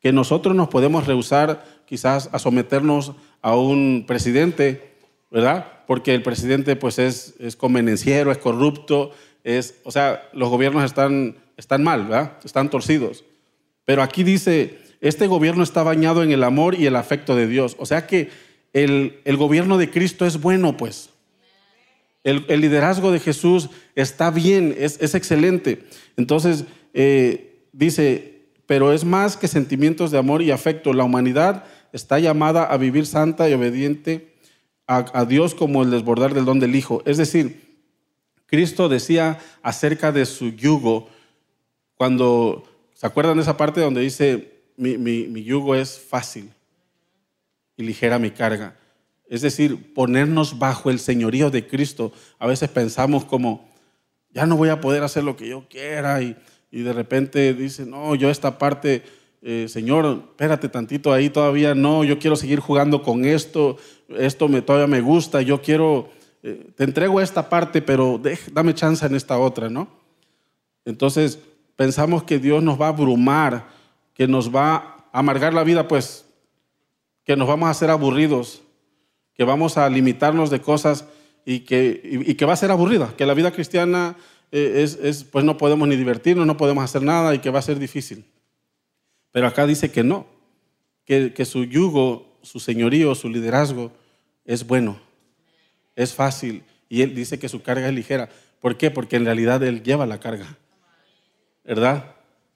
que 0.00 0.12
nosotros 0.12 0.54
nos 0.54 0.68
podemos 0.68 1.06
rehusar 1.06 1.64
quizás 1.86 2.28
a 2.32 2.38
someternos 2.38 3.12
a 3.40 3.56
un 3.56 4.04
presidente, 4.06 4.94
¿verdad? 5.30 5.66
Porque 5.86 6.14
el 6.14 6.22
presidente 6.22 6.76
pues 6.76 6.98
es, 6.98 7.34
es 7.40 7.56
convenenciero, 7.56 8.30
es 8.30 8.38
corrupto, 8.38 9.12
es, 9.44 9.80
o 9.84 9.90
sea, 9.90 10.28
los 10.32 10.48
gobiernos 10.48 10.84
están, 10.84 11.36
están 11.56 11.82
mal, 11.82 12.04
¿verdad? 12.04 12.38
Están 12.44 12.70
torcidos. 12.70 13.24
Pero 13.84 14.02
aquí 14.02 14.22
dice, 14.22 14.78
este 15.00 15.26
gobierno 15.26 15.62
está 15.62 15.82
bañado 15.82 16.22
en 16.22 16.32
el 16.32 16.42
amor 16.42 16.74
y 16.74 16.86
el 16.86 16.96
afecto 16.96 17.36
de 17.36 17.46
Dios. 17.46 17.76
O 17.78 17.86
sea 17.86 18.06
que 18.06 18.30
el, 18.72 19.36
gobierno 19.36 19.78
de 19.78 19.90
Cristo 19.90 20.26
es 20.26 20.40
bueno, 20.40 20.76
pues. 20.76 21.10
El, 22.24 22.46
liderazgo 22.60 23.12
de 23.12 23.20
Jesús 23.20 23.68
está 23.94 24.30
bien, 24.30 24.74
es, 24.78 25.14
excelente. 25.14 25.84
Entonces, 26.16 26.64
eh, 26.94 27.66
dice, 27.72 28.46
pero 28.66 28.92
es 28.92 29.04
más 29.04 29.36
que 29.36 29.46
sentimientos 29.46 30.10
de 30.10 30.18
amor 30.18 30.40
y 30.40 30.50
afecto. 30.50 30.94
La 30.94 31.04
humanidad 31.04 31.64
está 31.92 32.18
llamada 32.18 32.64
a 32.64 32.78
vivir 32.78 33.06
santa 33.06 33.48
y 33.48 33.52
obediente 33.52 34.32
a, 34.86 35.04
a 35.12 35.24
Dios 35.26 35.54
como 35.54 35.82
el 35.82 35.90
desbordar 35.90 36.32
del 36.32 36.46
don 36.46 36.60
del 36.60 36.74
Hijo. 36.74 37.02
Es 37.04 37.18
decir, 37.18 37.78
Cristo 38.46 38.88
decía 38.88 39.38
acerca 39.62 40.12
de 40.12 40.24
su 40.24 40.48
yugo 40.50 41.10
cuando 42.04 42.62
¿Se 42.92 43.06
acuerdan 43.06 43.36
de 43.36 43.42
esa 43.42 43.56
parte 43.56 43.80
donde 43.80 44.02
dice, 44.02 44.52
mi, 44.76 45.42
yugo 45.42 45.74
es 45.74 45.98
fácil 45.98 46.50
y 47.78 47.82
ligera 47.82 48.18
mi 48.18 48.30
carga? 48.30 48.76
Es 49.26 49.40
decir, 49.40 49.94
ponernos 49.94 50.58
bajo 50.58 50.90
el 50.90 50.98
señorío 50.98 51.50
de 51.50 51.66
Cristo. 51.66 52.12
A 52.38 52.46
veces 52.46 52.68
pensamos 52.68 53.24
como, 53.24 53.66
ya 54.28 54.44
no 54.44 54.58
voy 54.58 54.68
a 54.68 54.82
poder 54.82 55.02
hacer 55.02 55.24
lo 55.24 55.34
que 55.34 55.48
yo 55.48 55.66
quiera 55.66 56.20
y, 56.20 56.36
de 56.70 56.92
repente 56.92 57.54
dice, 57.54 57.86
no, 57.86 58.14
yo 58.16 58.28
esta 58.28 58.58
parte, 58.58 59.02
eh, 59.40 59.64
Señor, 59.66 60.24
espérate 60.30 60.68
tantito 60.68 61.10
ahí, 61.10 61.30
todavía 61.30 61.74
no, 61.74 62.04
yo 62.04 62.18
quiero 62.18 62.36
seguir 62.36 62.60
jugando 62.60 63.02
con 63.02 63.24
esto, 63.24 63.78
esto 64.10 64.46
me, 64.46 64.60
todavía 64.60 64.88
me 64.88 65.00
gusta, 65.00 65.40
yo 65.40 65.62
quiero, 65.62 66.10
eh, 66.42 66.66
te 66.76 66.84
entrego 66.84 67.22
esta 67.22 67.48
parte, 67.48 67.80
pero 67.80 68.20
dame 68.52 68.74
chance 68.74 69.06
en 69.06 69.14
esta 69.14 69.38
otra, 69.38 69.70
¿no? 69.70 69.88
Entonces 70.84 71.38
pensamos 71.76 72.24
que 72.24 72.38
Dios 72.38 72.62
nos 72.62 72.80
va 72.80 72.86
a 72.86 72.90
abrumar, 72.90 73.68
que 74.14 74.28
nos 74.28 74.54
va 74.54 74.76
a 75.12 75.18
amargar 75.18 75.54
la 75.54 75.64
vida, 75.64 75.88
pues 75.88 76.26
que 77.24 77.36
nos 77.36 77.48
vamos 77.48 77.66
a 77.68 77.70
hacer 77.70 77.90
aburridos, 77.90 78.62
que 79.34 79.44
vamos 79.44 79.78
a 79.78 79.88
limitarnos 79.88 80.50
de 80.50 80.60
cosas 80.60 81.06
y 81.44 81.60
que, 81.60 82.44
va 82.46 82.52
a 82.52 82.56
ser 82.56 82.70
aburrida, 82.70 83.14
que 83.16 83.26
la 83.26 83.34
vida 83.34 83.50
cristiana 83.50 84.16
eh, 84.52 84.82
es, 84.82 84.98
es, 85.02 85.24
pues 85.24 85.44
no 85.44 85.56
podemos 85.56 85.88
ni 85.88 85.96
divertirnos, 85.96 86.46
no 86.46 86.56
podemos 86.56 86.84
hacer 86.84 87.02
nada 87.02 87.34
y 87.34 87.38
que 87.38 87.50
va 87.50 87.58
a 87.58 87.62
ser 87.62 87.78
difícil. 87.78 88.24
Pero 89.32 89.46
acá 89.46 89.66
dice 89.66 89.90
que 89.90 90.04
no, 90.04 90.26
que, 91.04 91.32
que 91.32 91.44
su 91.44 91.64
yugo, 91.64 92.38
su 92.42 92.60
señorío, 92.60 93.14
su 93.14 93.28
liderazgo 93.28 93.90
es 94.44 94.66
bueno, 94.66 95.00
es 95.96 96.14
fácil 96.14 96.62
y 96.88 97.02
él 97.02 97.14
dice 97.14 97.38
que 97.38 97.48
su 97.48 97.62
carga 97.62 97.88
es 97.88 97.94
ligera. 97.94 98.28
¿Por 98.60 98.76
qué? 98.76 98.90
Porque 98.90 99.16
en 99.16 99.24
realidad 99.24 99.62
él 99.62 99.82
lleva 99.82 100.06
la 100.06 100.20
carga. 100.20 100.56
¿Verdad? 101.64 102.04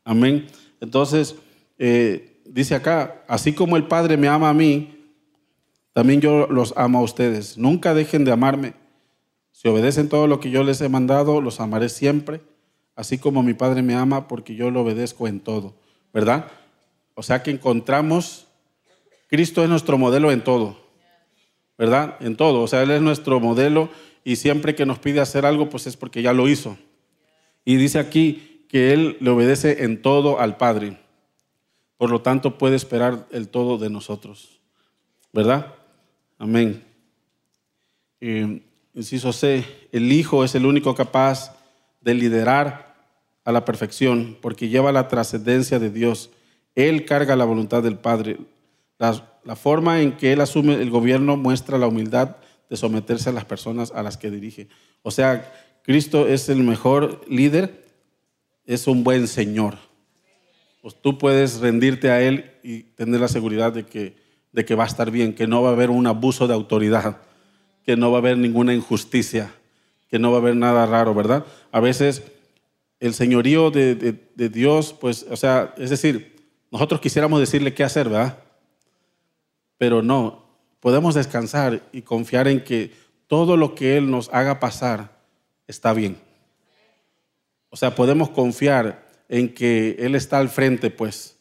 Amén. 0.05 0.47
Entonces, 0.81 1.35
eh, 1.79 2.41
dice 2.45 2.75
acá, 2.75 3.25
así 3.27 3.53
como 3.53 3.77
el 3.77 3.87
Padre 3.87 4.17
me 4.17 4.29
ama 4.29 4.51
a 4.51 4.55
mí, 4.55 4.95
también 5.93 6.21
yo 6.21 6.47
los 6.47 6.75
amo 6.77 6.99
a 6.99 7.03
ustedes. 7.03 7.59
Nunca 7.59 7.95
dejen 7.95 8.25
de 8.25 8.33
amarme. 8.33 8.75
Si 9.51 9.67
obedecen 9.67 10.09
todo 10.09 10.27
lo 10.27 10.39
que 10.39 10.51
yo 10.51 10.63
les 10.63 10.81
he 10.81 10.89
mandado, 10.89 11.41
los 11.41 11.59
amaré 11.59 11.89
siempre, 11.89 12.41
así 12.95 13.19
como 13.19 13.43
mi 13.43 13.55
Padre 13.55 13.83
me 13.83 13.95
ama, 13.95 14.29
porque 14.29 14.55
yo 14.55 14.71
lo 14.71 14.83
obedezco 14.83 15.27
en 15.27 15.41
todo. 15.41 15.75
¿Verdad? 16.13 16.47
O 17.15 17.23
sea 17.23 17.43
que 17.43 17.51
encontramos, 17.51 18.47
Cristo 19.27 19.65
es 19.65 19.69
nuestro 19.69 19.99
modelo 19.99 20.31
en 20.31 20.45
todo. 20.45 20.79
¿Verdad? 21.77 22.17
En 22.21 22.37
todo. 22.37 22.63
O 22.63 22.69
sea, 22.69 22.83
Él 22.83 22.91
es 22.91 23.03
nuestro 23.03 23.41
modelo 23.41 23.89
y 24.23 24.37
siempre 24.37 24.75
que 24.75 24.87
nos 24.87 24.99
pide 24.99 25.21
hacer 25.21 25.47
algo, 25.47 25.69
pues 25.69 25.87
es 25.87 25.97
porque 25.97 26.23
ya 26.23 26.33
lo 26.33 26.49
hizo. 26.49 26.77
Y 27.65 27.77
dice 27.77 27.99
aquí 27.99 28.58
que 28.69 28.93
Él 28.93 29.17
le 29.21 29.31
obedece 29.31 29.85
en 29.85 30.03
todo 30.03 30.39
al 30.39 30.57
Padre. 30.57 30.99
Por 31.97 32.11
lo 32.11 32.23
tanto, 32.23 32.59
puede 32.59 32.77
esperar 32.77 33.27
el 33.33 33.49
todo 33.49 33.79
de 33.79 33.91
nosotros. 33.91 34.61
¿Verdad? 35.33 35.75
Amén. 36.39 36.85
Eh, 38.21 38.63
inciso 38.95 39.33
C, 39.33 39.65
el 39.93 40.13
Hijo 40.13 40.45
es 40.45 40.55
el 40.55 40.67
único 40.67 40.95
capaz 40.95 41.57
de 42.01 42.15
liderar 42.15 42.95
a 43.45 43.53
la 43.53 43.65
perfección 43.65 44.37
porque 44.41 44.69
lleva 44.69 44.93
la 44.93 45.09
trascendencia 45.09 45.79
de 45.79 45.91
Dios. 45.91 46.31
Él 46.75 47.05
carga 47.05 47.37
la 47.37 47.45
voluntad 47.45 47.83
del 47.83 47.99
Padre. 47.99 48.39
La, 48.99 49.39
la, 49.45 49.57
forma 49.57 50.01
en 50.01 50.17
que 50.17 50.33
Él 50.33 50.41
asume 50.41 50.75
el 50.75 50.91
gobierno 50.91 51.37
muestra 51.37 51.79
la 51.79 51.87
humildad 51.87 52.37
de 52.69 52.77
someterse 52.77 53.31
a 53.31 53.33
las 53.33 53.45
personas 53.45 53.93
a 53.93 54.03
las 54.03 54.17
que 54.17 54.31
dirige. 54.31 54.69
O 55.03 55.11
sea, 55.11 55.53
Cristo 55.83 56.29
es 56.29 56.49
el 56.49 56.63
mejor 56.63 57.23
líder, 57.29 57.88
es 58.69 58.87
un 58.87 59.03
buen 59.03 59.27
Señor 59.27 59.89
pues 60.81 61.01
tú 61.01 61.19
puedes 61.19 61.61
rendirte 61.61 62.11
a 62.11 62.23
Él 62.23 62.51
y 62.63 62.83
tener 62.83 63.21
la 63.21 63.29
seguridad 63.29 63.73
de 63.73 63.85
que, 63.85 64.17
de 64.53 64.65
que 64.65 64.75
va 64.75 64.85
a 64.85 64.87
estar 64.87 65.11
bien, 65.11 65.35
que 65.35 65.47
no 65.47 65.63
va 65.63 65.71
a 65.71 65.73
haber 65.73 65.91
un 65.91 66.07
abuso 66.07 66.47
de 66.47 66.55
autoridad, 66.55 67.21
que 67.85 67.97
no 67.97 68.11
va 68.11 68.19
a 68.19 68.21
haber 68.21 68.39
ninguna 68.39 68.75
injusticia, 68.75 69.53
que 70.09 70.19
no 70.19 70.31
va 70.31 70.39
a 70.39 70.41
haber 70.41 70.57
nada 70.57 70.87
raro, 70.87 71.15
¿verdad? 71.15 71.45
A 71.73 71.81
veces 71.81 72.23
el 73.01 73.15
señorío 73.15 73.71
de, 73.71 73.95
de 73.95 74.49
Dios, 74.49 74.95
pues, 74.99 75.27
o 75.31 75.37
sea, 75.37 75.75
es 75.77 75.91
decir, 75.91 76.37
nosotros 76.71 77.01
quisiéramos 77.01 77.41
decirle 77.41 77.75
qué 77.75 77.85
hacer, 77.85 78.09
¿verdad? 78.09 78.39
Pero 79.79 80.03
no, 80.03 80.47
podemos 80.81 81.15
descansar 81.15 81.83
y 81.93 82.03
confiar 82.03 82.49
en 82.49 82.65
que 82.65 82.93
todo 83.27 83.57
lo 83.57 83.75
que 83.75 83.97
Él 83.97 84.11
nos 84.11 84.31
haga 84.33 84.59
pasar 84.59 85.19
está 85.67 85.93
bien. 85.93 86.28
O 87.71 87.77
sea, 87.77 87.95
podemos 87.95 88.31
confiar 88.31 89.07
en 89.29 89.53
que 89.55 89.97
Él 89.99 90.15
está 90.15 90.39
al 90.39 90.49
frente, 90.49 90.91
pues. 90.91 91.37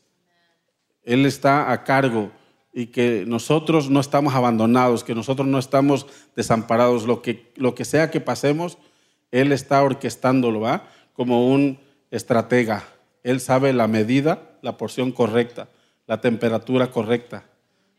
Él 1.04 1.26
está 1.26 1.72
a 1.72 1.84
cargo 1.84 2.32
y 2.74 2.88
que 2.88 3.24
nosotros 3.26 3.90
no 3.90 4.00
estamos 4.00 4.36
abandonados, 4.36 5.04
que 5.04 5.16
nosotros 5.16 5.48
no 5.48 5.58
estamos 5.58 6.06
desamparados. 6.36 7.06
Lo 7.06 7.22
que, 7.22 7.52
lo 7.56 7.74
que 7.74 7.86
sea 7.86 8.12
que 8.12 8.20
pasemos, 8.20 8.78
Él 9.32 9.52
está 9.52 9.82
orquestándolo, 9.82 10.60
¿va? 10.62 10.88
Como 11.14 11.48
un 11.48 11.80
estratega. 12.12 12.84
Él 13.24 13.40
sabe 13.40 13.74
la 13.74 13.88
medida, 13.88 14.58
la 14.62 14.78
porción 14.78 15.12
correcta, 15.12 15.70
la 16.06 16.22
temperatura 16.22 16.92
correcta, 16.92 17.46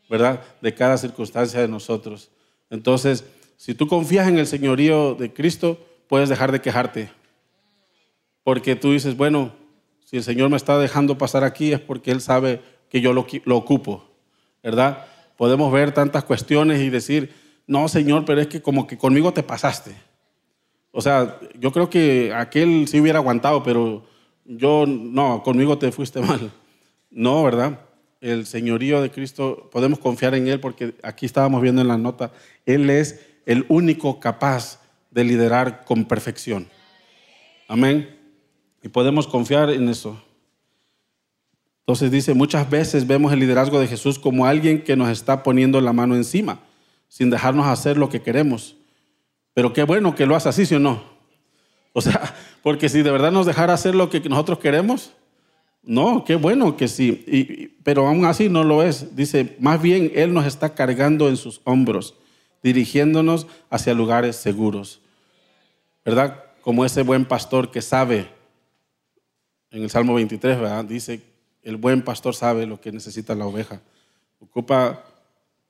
¿verdad? 0.09 0.41
De 0.61 0.73
cada 0.73 0.97
circunstancia 0.97 1.59
de 1.59 1.67
nosotros. 1.67 2.31
Entonces, 2.69 3.25
si 3.57 3.73
tú 3.73 3.87
confías 3.87 4.27
en 4.27 4.37
el 4.37 4.47
señorío 4.47 5.15
de 5.15 5.33
Cristo, 5.33 5.77
puedes 6.07 6.29
dejar 6.29 6.51
de 6.51 6.61
quejarte. 6.61 7.09
Porque 8.49 8.75
tú 8.75 8.93
dices, 8.93 9.15
bueno, 9.15 9.51
si 10.03 10.17
el 10.17 10.23
Señor 10.23 10.49
me 10.49 10.57
está 10.57 10.79
dejando 10.79 11.19
pasar 11.19 11.43
aquí 11.43 11.71
es 11.71 11.79
porque 11.79 12.09
Él 12.09 12.19
sabe 12.19 12.63
que 12.89 12.99
yo 12.99 13.13
lo, 13.13 13.27
ocupo, 13.55 14.09
¿verdad? 14.63 15.05
Podemos 15.37 15.71
ver 15.71 15.93
tantas 15.93 16.23
cuestiones 16.23 16.81
y 16.81 16.89
decir, 16.89 17.31
no, 17.67 17.87
Señor, 17.87 18.25
pero 18.25 18.41
es 18.41 18.47
que 18.47 18.59
como 18.59 18.87
que 18.87 18.97
conmigo 18.97 19.31
te 19.33 19.43
pasaste. 19.43 19.91
O 20.89 20.99
sea, 20.99 21.39
yo 21.59 21.71
creo 21.71 21.91
que 21.91 22.33
aquel 22.33 22.87
sí 22.87 22.99
hubiera 22.99 23.19
aguantado, 23.19 23.61
pero 23.61 24.03
yo 24.45 24.87
no, 24.87 25.43
conmigo 25.43 25.77
te 25.77 25.91
fuiste 25.91 26.19
mal. 26.23 26.51
No, 27.11 27.43
¿verdad? 27.43 27.81
El 28.19 28.47
señorío 28.47 28.99
de 28.99 29.11
Cristo, 29.11 29.69
podemos 29.71 29.99
confiar 29.99 30.33
en 30.33 30.47
Él 30.47 30.59
porque 30.59 30.95
aquí 31.03 31.27
estábamos 31.27 31.61
viendo 31.61 31.83
en 31.83 31.87
la 31.87 31.99
nota, 31.99 32.31
Él 32.65 32.89
es 32.89 33.27
el 33.45 33.67
único 33.69 34.19
capaz 34.19 34.81
de 35.11 35.23
liderar 35.23 35.85
con 35.85 36.05
perfección. 36.05 36.67
Amén. 37.67 38.18
Y 38.81 38.89
podemos 38.89 39.27
confiar 39.27 39.69
en 39.69 39.89
eso. 39.89 40.17
Entonces 41.81 42.11
dice, 42.11 42.33
muchas 42.33 42.69
veces 42.69 43.07
vemos 43.07 43.33
el 43.33 43.39
liderazgo 43.39 43.79
de 43.79 43.87
Jesús 43.87 44.19
como 44.19 44.45
alguien 44.45 44.83
que 44.83 44.95
nos 44.95 45.09
está 45.09 45.41
poniendo 45.41 45.81
la 45.81 45.91
mano 45.91 46.15
encima, 46.15 46.59
sin 47.07 47.29
dejarnos 47.29 47.65
hacer 47.65 47.97
lo 47.97 48.09
que 48.09 48.21
queremos. 48.21 48.75
Pero 49.55 49.73
qué 49.73 49.83
bueno 49.83 50.13
que 50.13 50.25
lo 50.25 50.35
hace 50.35 50.49
así, 50.49 50.65
¿sí 50.65 50.75
o 50.75 50.79
no? 50.79 51.01
O 51.93 52.01
sea, 52.01 52.35
porque 52.63 52.89
si 52.89 53.01
de 53.01 53.11
verdad 53.11 53.31
nos 53.31 53.45
dejara 53.45 53.73
hacer 53.73 53.95
lo 53.95 54.09
que 54.09 54.19
nosotros 54.29 54.59
queremos, 54.59 55.13
no, 55.81 56.23
qué 56.25 56.35
bueno 56.35 56.77
que 56.77 56.87
sí. 56.87 57.75
pero 57.83 58.07
aún 58.07 58.25
así 58.25 58.49
no 58.49 58.63
lo 58.63 58.83
es. 58.83 59.15
Dice, 59.15 59.57
más 59.59 59.81
bien 59.81 60.11
Él 60.13 60.33
nos 60.33 60.45
está 60.45 60.75
cargando 60.75 61.27
en 61.27 61.37
sus 61.37 61.61
hombros, 61.63 62.15
dirigiéndonos 62.61 63.47
hacia 63.69 63.93
lugares 63.93 64.35
seguros. 64.35 65.01
¿Verdad? 66.05 66.43
Como 66.61 66.85
ese 66.85 67.01
buen 67.01 67.25
pastor 67.25 67.71
que 67.71 67.81
sabe 67.81 68.27
en 69.71 69.83
el 69.83 69.89
Salmo 69.89 70.15
23, 70.15 70.59
¿verdad? 70.59 70.85
Dice, 70.85 71.21
el 71.63 71.77
buen 71.77 72.01
pastor 72.01 72.35
sabe 72.35 72.65
lo 72.65 72.79
que 72.81 72.91
necesita 72.91 73.35
la 73.35 73.45
oveja. 73.45 73.81
Ocupa, 74.39 75.03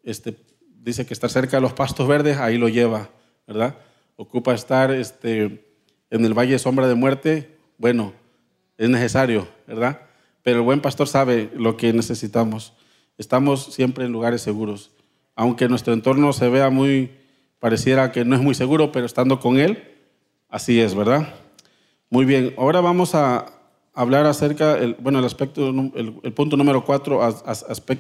este, 0.04 0.38
dice 0.82 1.06
que 1.06 1.14
estar 1.14 1.30
cerca 1.30 1.58
de 1.58 1.62
los 1.62 1.74
pastos 1.74 2.08
verdes, 2.08 2.38
ahí 2.38 2.58
lo 2.58 2.70
lleva, 2.70 3.10
¿verdad? 3.48 3.76
Ocupa 4.16 4.54
estar 4.54 4.92
este, 4.92 5.66
en 6.10 6.26
el 6.26 6.34
valle 6.34 6.54
de 6.54 6.60
sombra 6.60 6.88
de 6.88 6.96
muerte, 6.96 7.58
bueno, 7.78 8.14
es 8.78 8.90
necesario, 8.90 9.48
¿verdad? 9.68 10.02
Pero 10.44 10.58
el 10.58 10.64
buen 10.64 10.82
pastor 10.82 11.08
sabe 11.08 11.52
lo 11.56 11.76
que 11.78 11.92
necesitamos. 11.94 12.74
Estamos 13.18 13.74
siempre 13.74 14.06
en 14.06 14.12
lugares 14.12 14.42
seguros. 14.42 14.92
Aunque 15.36 15.68
nuestro 15.68 15.94
entorno 15.94 16.32
se 16.34 16.50
vea 16.50 16.70
muy, 16.70 17.12
pareciera 17.60 18.12
que 18.12 18.24
no 18.24 18.36
es 18.36 18.42
muy 18.42 18.56
seguro, 18.56 18.92
pero 18.92 19.06
estando 19.06 19.40
con 19.40 19.58
Él, 19.58 19.84
así 20.48 20.80
es, 20.80 20.96
¿verdad? 20.96 21.34
Muy 22.10 22.26
bien, 22.26 22.54
ahora 22.58 22.82
vamos 22.82 23.16
a, 23.16 23.59
hablar 24.00 24.26
acerca, 24.26 24.78
el, 24.78 24.94
bueno, 24.94 25.20
el, 25.20 25.26
aspecto, 25.26 25.68
el, 25.68 26.34
punto 26.34 26.56
número 26.56 26.86
cuatro, 26.86 27.20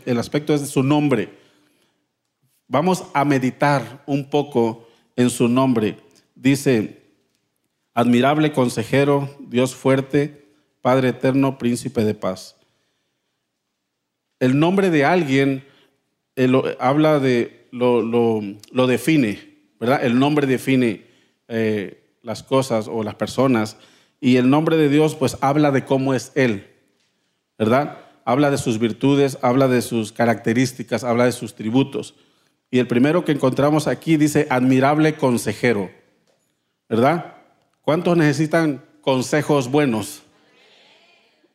el 0.06 0.18
aspecto 0.18 0.54
es 0.54 0.62
de 0.62 0.68
su 0.68 0.82
nombre. 0.82 1.30
Vamos 2.70 3.04
a 3.14 3.26
meditar 3.26 4.02
un 4.06 4.30
poco 4.30 4.88
en 5.18 5.30
su 5.30 5.50
nombre. 5.50 5.98
Dice, 6.36 7.04
admirable 7.94 8.54
consejero, 8.54 9.30
Dios 9.42 9.76
fuerte, 9.76 10.48
Padre 10.82 11.10
eterno, 11.10 11.58
príncipe 11.58 12.06
de 12.06 12.14
paz. 12.14 12.56
El 14.40 14.58
nombre 14.58 14.90
de 14.92 15.04
alguien 15.04 15.66
habla 16.80 17.20
de, 17.20 17.68
lo, 17.72 18.02
lo, 18.02 18.88
define, 18.88 19.74
¿verdad? 19.82 20.06
El 20.06 20.18
nombre 20.18 20.48
define 20.48 21.04
eh, 21.50 22.16
las 22.24 22.42
cosas 22.42 22.88
o 22.88 23.04
las 23.04 23.16
personas. 23.16 23.76
Y 24.22 24.38
el 24.38 24.50
nombre 24.50 24.78
de 24.78 24.90
Dios 24.90 25.16
pues 25.16 25.38
habla 25.42 25.72
de 25.72 25.86
cómo 25.86 26.14
es 26.14 26.32
Él, 26.36 26.68
¿verdad? 27.58 28.00
Habla 28.26 28.52
de 28.52 28.58
sus 28.58 28.80
virtudes, 28.80 29.38
habla 29.42 29.68
de 29.68 29.82
sus 29.82 30.12
características, 30.12 31.04
habla 31.04 31.26
de 31.26 31.32
sus 31.32 31.56
tributos. 31.56 32.16
Y 32.72 32.80
el 32.80 32.88
primero 32.88 33.26
que 33.26 33.32
encontramos 33.32 33.88
aquí 33.88 34.18
dice 34.18 34.46
admirable 34.50 35.16
consejero, 35.16 35.90
¿verdad? 36.88 37.34
¿Cuántos 37.82 38.16
necesitan 38.18 38.84
consejos 39.02 39.72
buenos? 39.72 40.22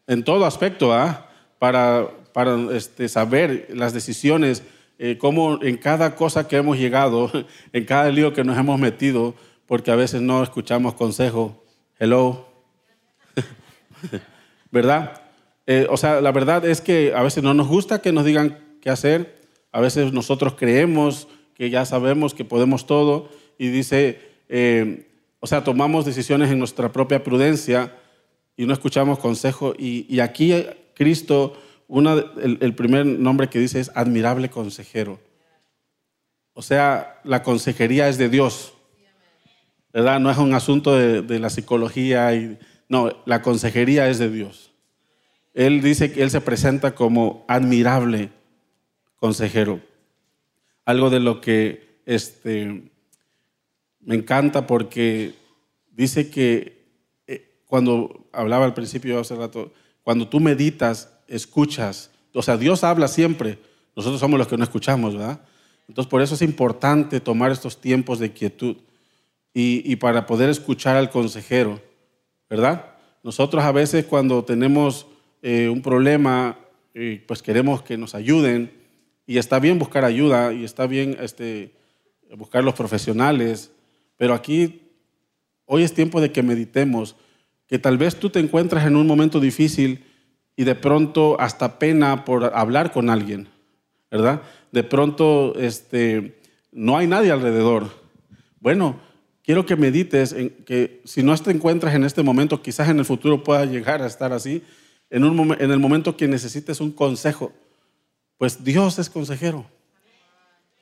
En 0.07 0.25
todo 0.25 0.45
aspecto, 0.45 0.93
¿ah? 0.93 1.31
Para, 1.59 2.09
para 2.33 2.57
este, 2.73 3.09
saber 3.09 3.69
las 3.71 3.93
decisiones, 3.93 4.65
eh, 4.99 5.19
cómo 5.19 5.63
en 5.63 5.77
cada 5.77 6.17
cosa 6.17 6.49
que 6.49 6.57
hemos 6.57 6.79
llegado, 6.79 7.31
en 7.73 7.85
cada 7.85 8.09
lío 8.11 8.33
que 8.33 8.45
nos 8.45 8.59
hemos 8.59 8.81
metido, 8.81 9.35
porque 9.67 9.91
a 9.91 9.97
veces 9.97 10.21
no 10.23 10.43
escuchamos 10.43 10.95
consejo. 10.95 11.63
Hello. 11.99 12.54
¿verdad? 14.71 15.23
Eh, 15.67 15.87
o 15.89 15.97
sea, 15.97 16.21
la 16.21 16.33
verdad 16.33 16.65
es 16.65 16.81
que 16.81 17.13
a 17.15 17.23
veces 17.23 17.43
no 17.43 17.55
nos 17.55 17.69
gusta 17.69 18.03
que 18.03 18.13
nos 18.13 18.25
digan 18.25 18.59
qué 18.81 18.91
hacer, 18.91 19.41
a 19.73 19.81
veces 19.81 20.13
nosotros 20.13 20.55
creemos 20.55 21.29
que 21.55 21.71
ya 21.71 21.85
sabemos 21.85 22.35
que 22.35 22.45
podemos 22.45 22.87
todo 22.87 23.29
y 23.59 23.69
dice, 23.69 24.21
eh, 24.49 25.09
o 25.41 25.47
sea, 25.47 25.65
tomamos 25.65 26.05
decisiones 26.05 26.51
en 26.51 26.59
nuestra 26.59 26.93
propia 26.93 27.23
prudencia 27.23 27.95
y 28.57 28.67
no 28.67 28.73
escuchamos 28.73 29.19
consejo. 29.19 29.75
Y, 29.79 30.21
aquí 30.21 30.55
Cristo, 30.95 31.57
el, 31.89 32.59
el 32.61 32.75
primer 32.75 33.07
nombre 33.07 33.49
que 33.49 33.59
dice 33.59 33.81
es 33.81 33.91
admirable 33.95 34.49
consejero. 34.51 35.21
O 36.53 36.63
sea, 36.63 37.21
la 37.25 37.43
consejería 37.43 38.09
es 38.09 38.17
de 38.17 38.29
Dios. 38.29 38.75
¿Verdad? 39.93 40.19
No 40.21 40.31
es 40.31 40.39
un 40.39 40.55
asunto 40.55 40.97
de, 40.97 41.23
de, 41.23 41.39
la 41.39 41.51
psicología. 41.51 42.35
Y, 42.35 42.59
no, 42.89 43.11
la 43.27 43.43
consejería 43.43 44.09
es 44.09 44.19
de 44.19 44.31
Dios. 44.31 44.73
Él 45.55 45.81
dice 45.83 46.13
que 46.13 46.23
Él 46.23 46.31
se 46.31 46.41
presenta 46.41 46.95
como 46.95 47.45
admirable 47.49 48.31
consejero. 49.17 49.81
Algo 50.85 51.11
de 51.11 51.21
lo 51.21 51.41
que 51.41 52.01
este, 52.07 52.91
me 54.01 54.15
encanta 54.15 54.67
porque 54.67 55.35
dice 55.93 56.31
que 56.31 56.85
eh, 57.27 57.61
cuando 57.67 58.27
hablaba 58.33 58.65
al 58.65 58.75
principio 58.75 59.19
hace 59.19 59.35
rato, 59.35 59.73
cuando 60.03 60.29
tú 60.29 60.41
meditas, 60.41 61.11
escuchas, 61.29 62.11
o 62.35 62.43
sea, 62.43 62.57
Dios 62.57 62.85
habla 62.85 63.09
siempre, 63.09 63.59
nosotros 63.97 64.21
somos 64.21 64.39
los 64.39 64.49
que 64.49 64.59
no 64.59 64.65
escuchamos, 64.65 65.17
¿verdad? 65.17 65.41
Entonces 65.89 66.11
por 66.11 66.21
eso 66.21 66.35
es 66.35 66.43
importante 66.43 67.21
tomar 67.21 67.53
estos 67.53 67.81
tiempos 67.81 68.19
de 68.19 68.33
quietud 68.33 68.77
y, 69.57 69.97
para 69.97 70.27
poder 70.27 70.51
escuchar 70.51 70.97
al 70.97 71.11
consejero, 71.11 71.81
¿verdad? 72.49 72.95
Nosotros 73.23 73.65
a 73.65 73.73
veces 73.73 74.05
cuando 74.05 74.45
tenemos 74.45 75.07
eh, 75.43 75.69
un 75.69 75.83
problema, 75.83 76.59
eh, 76.95 77.23
pues 77.27 77.43
queremos 77.43 77.83
que 77.83 77.97
nos 77.97 78.15
ayuden 78.15 78.73
y 79.27 79.39
está 79.39 79.59
bien 79.59 79.79
buscar 79.79 80.05
ayuda 80.05 80.53
y 80.53 80.65
está 80.65 80.87
bien 80.87 81.17
este, 81.21 81.73
buscar 82.37 82.63
los 82.63 82.75
profesionales, 82.75 83.73
pero 84.17 84.35
aquí 84.35 84.83
hoy 85.65 85.83
es 85.83 85.95
tiempo 85.95 86.21
de 86.21 86.33
que 86.33 86.43
meditemos, 86.43 87.17
que 87.67 87.79
tal 87.79 87.99
vez 87.99 88.17
tú 88.17 88.31
te 88.31 88.41
encuentras 88.41 88.87
en 88.87 88.97
un 88.97 89.07
momento 89.07 89.41
difícil 89.41 90.05
y 90.57 90.65
de 90.65 90.75
pronto 90.75 91.41
hasta 91.41 91.79
pena 91.79 92.25
por 92.25 92.53
hablar 92.55 92.93
con 92.93 93.11
alguien, 93.11 93.49
¿verdad? 94.11 94.43
De 94.71 94.85
pronto 94.85 95.55
este, 95.57 96.39
no 96.73 96.97
hay 96.97 97.07
nadie 97.07 97.33
alrededor. 97.33 97.89
Bueno, 98.61 99.01
quiero 99.45 99.67
que 99.67 99.77
medites 99.77 100.33
en 100.33 100.51
que 100.51 101.03
si 101.05 101.23
no 101.23 101.37
te 101.37 101.51
encuentras 101.51 101.95
en 101.95 102.05
este 102.05 102.23
momento, 102.23 102.63
quizás 102.63 102.89
en 102.89 102.99
el 102.99 103.05
futuro 103.05 103.45
pueda 103.45 103.65
llegar 103.67 104.03
a 104.03 104.07
estar 104.07 104.33
así, 104.33 104.63
en 105.11 105.23
el 105.23 105.79
momento 105.79 106.17
que 106.17 106.27
necesites 106.27 106.81
un 106.81 106.91
consejo, 106.91 107.53
pues 108.39 108.65
Dios 108.65 108.99
es 108.99 109.11
consejero. 109.11 109.67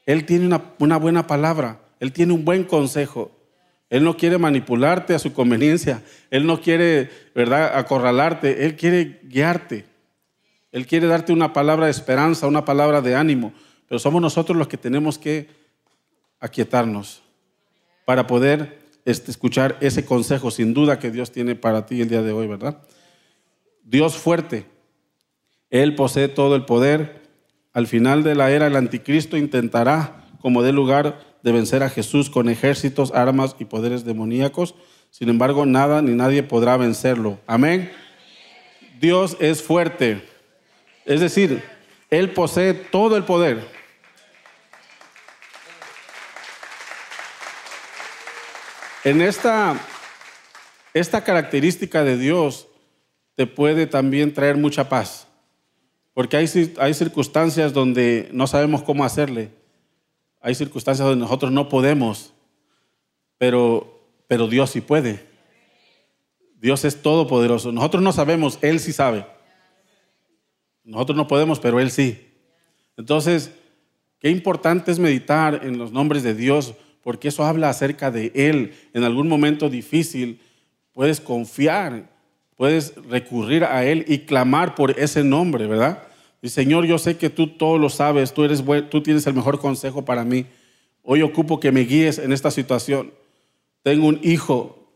Él 0.06 0.24
tiene 0.24 0.46
una, 0.46 0.72
una 0.78 0.96
buena 0.96 1.26
palabra. 1.26 1.80
Él 2.00 2.12
tiene 2.12 2.32
un 2.32 2.44
buen 2.44 2.64
consejo. 2.64 3.30
Él 3.90 4.04
no 4.04 4.16
quiere 4.16 4.38
manipularte 4.38 5.14
a 5.14 5.18
su 5.18 5.32
conveniencia. 5.32 6.02
Él 6.30 6.46
no 6.46 6.60
quiere, 6.60 7.10
¿verdad?, 7.34 7.76
acorralarte. 7.76 8.64
Él 8.64 8.76
quiere 8.76 9.20
guiarte. 9.24 9.84
Él 10.70 10.86
quiere 10.86 11.06
darte 11.06 11.32
una 11.32 11.52
palabra 11.52 11.86
de 11.86 11.90
esperanza, 11.90 12.46
una 12.46 12.64
palabra 12.64 13.02
de 13.02 13.14
ánimo. 13.14 13.52
Pero 13.86 13.98
somos 13.98 14.22
nosotros 14.22 14.56
los 14.56 14.68
que 14.68 14.78
tenemos 14.78 15.18
que 15.18 15.48
aquietarnos 16.40 17.21
para 18.12 18.26
poder 18.26 18.78
este, 19.06 19.30
escuchar 19.30 19.78
ese 19.80 20.04
consejo 20.04 20.50
sin 20.50 20.74
duda 20.74 20.98
que 20.98 21.10
Dios 21.10 21.32
tiene 21.32 21.54
para 21.54 21.86
ti 21.86 22.02
el 22.02 22.10
día 22.10 22.20
de 22.20 22.32
hoy, 22.32 22.46
¿verdad? 22.46 22.82
Dios 23.84 24.18
fuerte. 24.18 24.66
Él 25.70 25.94
posee 25.94 26.28
todo 26.28 26.54
el 26.54 26.66
poder. 26.66 27.22
Al 27.72 27.86
final 27.86 28.22
de 28.22 28.34
la 28.34 28.50
era, 28.50 28.66
el 28.66 28.76
anticristo 28.76 29.38
intentará, 29.38 30.26
como 30.42 30.62
dé 30.62 30.72
lugar, 30.74 31.20
de 31.42 31.52
vencer 31.52 31.82
a 31.82 31.88
Jesús 31.88 32.28
con 32.28 32.50
ejércitos, 32.50 33.12
armas 33.14 33.56
y 33.58 33.64
poderes 33.64 34.04
demoníacos. 34.04 34.74
Sin 35.08 35.30
embargo, 35.30 35.64
nada 35.64 36.02
ni 36.02 36.12
nadie 36.12 36.42
podrá 36.42 36.76
vencerlo. 36.76 37.38
Amén. 37.46 37.90
Dios 39.00 39.38
es 39.40 39.62
fuerte. 39.62 40.22
Es 41.06 41.20
decir, 41.20 41.62
Él 42.10 42.28
posee 42.32 42.74
todo 42.74 43.16
el 43.16 43.24
poder. 43.24 43.71
En 49.04 49.20
esta, 49.20 49.78
esta 50.94 51.24
característica 51.24 52.04
de 52.04 52.16
Dios 52.16 52.68
te 53.34 53.46
puede 53.46 53.86
también 53.86 54.32
traer 54.32 54.56
mucha 54.56 54.88
paz. 54.88 55.26
Porque 56.14 56.36
hay, 56.36 56.46
hay 56.78 56.94
circunstancias 56.94 57.72
donde 57.72 58.28
no 58.32 58.46
sabemos 58.46 58.82
cómo 58.82 59.04
hacerle 59.04 59.50
hay 60.42 60.56
circunstancias 60.56 61.06
donde 61.06 61.22
nosotros 61.22 61.52
no 61.52 61.68
podemos, 61.68 62.34
pero, 63.38 64.00
pero 64.26 64.48
Dios 64.48 64.70
sí 64.70 64.80
puede. 64.80 65.24
Dios 66.60 66.84
es 66.84 67.00
todopoderoso. 67.00 67.70
Nosotros 67.70 68.02
no 68.02 68.12
sabemos, 68.12 68.58
Él 68.60 68.80
sí 68.80 68.92
sabe. 68.92 69.24
Nosotros 70.82 71.16
no 71.16 71.28
podemos, 71.28 71.60
pero 71.60 71.78
Él 71.78 71.92
sí. 71.92 72.28
Entonces, 72.96 73.52
qué 74.18 74.30
importante 74.30 74.90
es 74.90 74.98
meditar 74.98 75.60
en 75.62 75.78
los 75.78 75.92
nombres 75.92 76.24
de 76.24 76.34
Dios, 76.34 76.74
porque 77.02 77.28
eso 77.28 77.44
habla 77.44 77.68
acerca 77.68 78.10
de 78.10 78.32
Él. 78.34 78.72
En 78.92 79.04
algún 79.04 79.28
momento 79.28 79.68
difícil 79.68 80.40
puedes 80.92 81.20
confiar, 81.20 82.08
puedes 82.56 82.94
recurrir 83.08 83.64
a 83.64 83.84
Él 83.84 84.04
y 84.08 84.20
clamar 84.20 84.74
por 84.74 84.98
ese 84.98 85.24
nombre, 85.24 85.66
¿verdad? 85.66 86.02
Y 86.40 86.48
Señor, 86.48 86.86
yo 86.86 86.98
sé 86.98 87.16
que 87.16 87.30
tú 87.30 87.46
todo 87.48 87.78
lo 87.78 87.88
sabes, 87.88 88.32
tú, 88.34 88.44
eres 88.44 88.62
tú 88.90 89.02
tienes 89.02 89.26
el 89.26 89.34
mejor 89.34 89.58
consejo 89.58 90.04
para 90.04 90.24
mí. 90.24 90.46
Hoy 91.02 91.22
ocupo 91.22 91.60
que 91.60 91.72
me 91.72 91.80
guíes 91.80 92.18
en 92.18 92.32
esta 92.32 92.50
situación. 92.50 93.12
Tengo 93.82 94.06
un 94.06 94.20
hijo, 94.22 94.88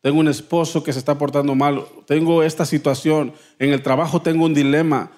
tengo 0.00 0.20
un 0.20 0.28
esposo 0.28 0.82
que 0.82 0.92
se 0.92 0.98
está 0.98 1.18
portando 1.18 1.54
mal, 1.54 1.84
tengo 2.06 2.42
esta 2.42 2.64
situación, 2.64 3.32
en 3.58 3.72
el 3.72 3.82
trabajo 3.82 4.22
tengo 4.22 4.44
un 4.44 4.54
dilema, 4.54 5.10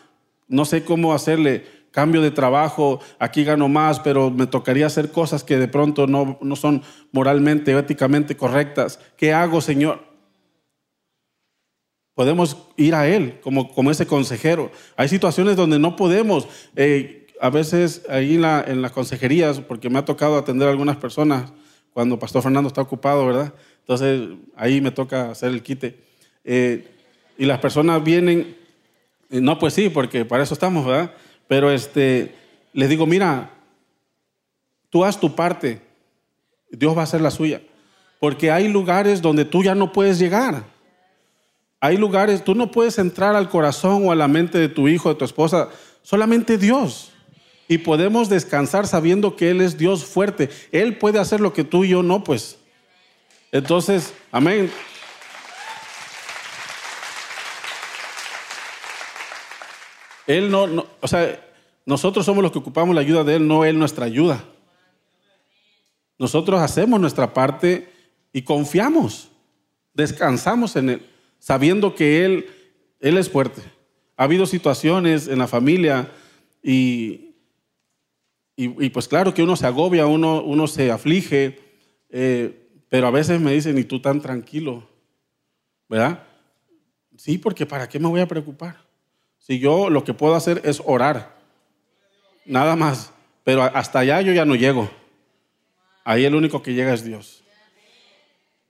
no 0.46 0.64
sé 0.64 0.84
cómo 0.84 1.12
hacerle, 1.12 1.64
cambio 1.98 2.22
de 2.22 2.30
trabajo, 2.30 3.00
aquí 3.18 3.42
gano 3.42 3.66
más, 3.66 3.98
pero 3.98 4.30
me 4.30 4.46
tocaría 4.46 4.86
hacer 4.86 5.10
cosas 5.10 5.42
que 5.42 5.56
de 5.56 5.66
pronto 5.66 6.06
no, 6.06 6.38
no 6.40 6.54
son 6.54 6.84
moralmente, 7.10 7.76
éticamente 7.76 8.36
correctas. 8.36 9.00
¿Qué 9.16 9.32
hago, 9.32 9.60
Señor? 9.60 10.04
Podemos 12.14 12.56
ir 12.76 12.94
a 12.94 13.08
Él 13.08 13.40
como, 13.42 13.74
como 13.74 13.90
ese 13.90 14.06
consejero. 14.06 14.70
Hay 14.96 15.08
situaciones 15.08 15.56
donde 15.56 15.80
no 15.80 15.96
podemos. 15.96 16.46
Eh, 16.76 17.26
a 17.40 17.50
veces 17.50 18.04
ahí 18.08 18.36
en, 18.36 18.42
la, 18.42 18.64
en, 18.64 18.80
las 18.80 18.92
consejerías, 18.92 19.58
porque 19.58 19.90
me 19.90 19.98
ha 19.98 20.04
tocado 20.04 20.38
atender 20.38 20.68
a 20.68 20.70
algunas 20.70 20.98
personas 20.98 21.52
cuando 21.92 22.16
Pastor 22.16 22.44
Fernando 22.44 22.68
está 22.68 22.80
ocupado, 22.80 23.26
¿verdad? 23.26 23.52
Entonces 23.80 24.38
ahí 24.54 24.80
me 24.80 24.92
toca 24.92 25.32
hacer 25.32 25.50
el 25.50 25.64
quite. 25.64 25.98
Eh, 26.44 26.86
y 27.36 27.44
las 27.44 27.58
personas 27.58 28.04
vienen, 28.04 28.56
no, 29.30 29.58
pues 29.58 29.74
sí, 29.74 29.88
porque 29.88 30.24
para 30.24 30.44
eso 30.44 30.54
estamos, 30.54 30.86
¿verdad? 30.86 31.12
Pero 31.48 31.70
este, 31.70 32.34
les 32.72 32.88
digo, 32.88 33.06
mira, 33.06 33.50
tú 34.90 35.04
haz 35.04 35.18
tu 35.18 35.34
parte, 35.34 35.80
Dios 36.70 36.96
va 36.96 37.00
a 37.00 37.04
hacer 37.04 37.20
la 37.20 37.30
suya. 37.30 37.62
Porque 38.20 38.50
hay 38.50 38.68
lugares 38.68 39.22
donde 39.22 39.44
tú 39.44 39.62
ya 39.64 39.74
no 39.74 39.92
puedes 39.92 40.18
llegar. 40.18 40.64
Hay 41.80 41.96
lugares, 41.96 42.44
tú 42.44 42.54
no 42.54 42.70
puedes 42.70 42.98
entrar 42.98 43.36
al 43.36 43.48
corazón 43.48 44.06
o 44.06 44.12
a 44.12 44.16
la 44.16 44.28
mente 44.28 44.58
de 44.58 44.68
tu 44.68 44.88
hijo, 44.88 45.08
de 45.08 45.14
tu 45.14 45.24
esposa, 45.24 45.68
solamente 46.02 46.58
Dios. 46.58 47.12
Y 47.68 47.78
podemos 47.78 48.28
descansar 48.28 48.86
sabiendo 48.86 49.36
que 49.36 49.50
Él 49.50 49.60
es 49.60 49.78
Dios 49.78 50.04
fuerte. 50.04 50.50
Él 50.72 50.98
puede 50.98 51.18
hacer 51.18 51.40
lo 51.40 51.52
que 51.52 51.64
tú 51.64 51.84
y 51.84 51.90
yo 51.90 52.02
no, 52.02 52.24
pues. 52.24 52.58
Entonces, 53.52 54.12
amén. 54.32 54.70
Él 60.28 60.50
no, 60.50 60.86
o 61.00 61.08
sea, 61.08 61.44
nosotros 61.84 62.24
somos 62.24 62.42
los 62.42 62.52
que 62.52 62.58
ocupamos 62.58 62.94
la 62.94 63.00
ayuda 63.00 63.24
de 63.24 63.36
Él, 63.36 63.48
no 63.48 63.64
Él 63.64 63.78
nuestra 63.78 64.04
ayuda. 64.04 64.44
Nosotros 66.18 66.60
hacemos 66.60 67.00
nuestra 67.00 67.34
parte 67.34 67.92
y 68.32 68.42
confiamos, 68.42 69.30
descansamos 69.94 70.76
en 70.76 70.90
Él 70.90 71.02
sabiendo 71.38 71.94
que 71.94 72.24
Él, 72.24 72.46
Él 73.00 73.16
es 73.16 73.30
fuerte. 73.30 73.62
Ha 74.16 74.24
habido 74.24 74.46
situaciones 74.46 75.28
en 75.28 75.38
la 75.38 75.46
familia 75.46 76.10
y, 76.62 77.34
y, 78.56 78.90
pues 78.90 79.06
claro 79.06 79.32
que 79.32 79.42
uno 79.42 79.56
se 79.56 79.66
agobia, 79.66 80.06
uno, 80.06 80.42
uno 80.42 80.66
se 80.66 80.90
aflige, 80.90 81.60
eh, 82.10 82.68
pero 82.88 83.06
a 83.06 83.12
veces 83.12 83.40
me 83.40 83.52
dicen, 83.52 83.78
y 83.78 83.84
tú 83.84 84.00
tan 84.00 84.20
tranquilo, 84.20 84.88
¿verdad? 85.88 86.24
Sí, 87.16 87.38
porque 87.38 87.64
¿para 87.64 87.88
qué 87.88 87.98
me 88.00 88.08
voy 88.08 88.20
a 88.20 88.28
preocupar? 88.28 88.87
Si 89.48 89.58
yo 89.58 89.88
lo 89.88 90.04
que 90.04 90.12
puedo 90.12 90.34
hacer 90.34 90.60
es 90.62 90.82
orar, 90.84 91.34
nada 92.44 92.76
más, 92.76 93.12
pero 93.44 93.62
hasta 93.62 94.00
allá 94.00 94.20
yo 94.20 94.34
ya 94.34 94.44
no 94.44 94.54
llego. 94.54 94.90
Ahí 96.04 96.26
el 96.26 96.34
único 96.34 96.62
que 96.62 96.74
llega 96.74 96.92
es 96.92 97.02
Dios. 97.02 97.42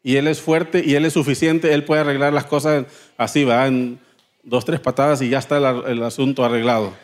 y 0.04 0.16
Él 0.16 0.28
es 0.28 0.40
fuerte 0.40 0.84
y 0.86 0.94
Él 0.94 1.04
es 1.04 1.14
suficiente, 1.14 1.74
Él 1.74 1.84
puede 1.84 2.02
arreglar 2.02 2.32
las 2.32 2.44
cosas 2.44 2.86
así, 3.16 3.42
va 3.42 3.66
en 3.66 3.98
dos, 4.44 4.64
tres 4.64 4.78
patadas 4.78 5.20
y 5.20 5.28
ya 5.28 5.40
está 5.40 5.58
el, 5.58 6.02
asunto 6.04 6.44
arreglado. 6.44 6.94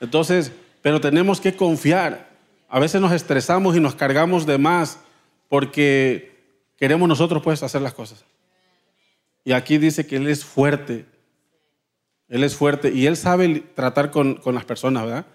Entonces, 0.00 0.52
pero 0.80 1.00
tenemos 1.00 1.40
que 1.40 1.56
confiar. 1.56 2.28
A 2.68 2.78
veces 2.78 3.00
nos 3.00 3.10
estresamos 3.10 3.76
y 3.76 3.80
nos 3.80 3.96
cargamos 3.96 4.46
de 4.46 4.56
más 4.56 5.00
porque 5.48 6.32
queremos 6.76 7.08
nosotros 7.08 7.42
pues 7.42 7.60
hacer 7.64 7.82
las 7.82 7.92
cosas. 7.92 8.24
Y 9.44 9.50
aquí 9.50 9.78
dice 9.78 10.06
que 10.06 10.14
Él 10.14 10.28
es 10.28 10.44
fuerte. 10.44 11.06
Él 12.34 12.42
es 12.42 12.56
fuerte 12.56 12.92
y 12.92 13.06
Él 13.06 13.16
sabe 13.16 13.62
tratar 13.76 14.10
con, 14.10 14.34
con 14.34 14.56
las 14.56 14.64
personas, 14.64 15.04
¿verdad? 15.04 15.26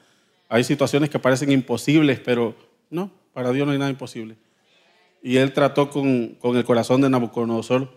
Hay 0.49 0.65
situaciones 0.65 1.09
que 1.09 1.17
parecen 1.17 1.49
imposibles, 1.49 2.19
pero 2.19 2.53
no, 2.89 3.09
para 3.31 3.53
Dios 3.53 3.65
no 3.65 3.71
hay 3.71 3.79
nada 3.79 3.89
imposible. 3.89 4.35
Y 5.23 5.37
Él 5.37 5.53
trató 5.53 5.89
con, 5.89 6.35
con 6.41 6.57
el 6.57 6.65
corazón 6.65 6.99
de 6.99 7.09
Nabucodonosor 7.09 7.89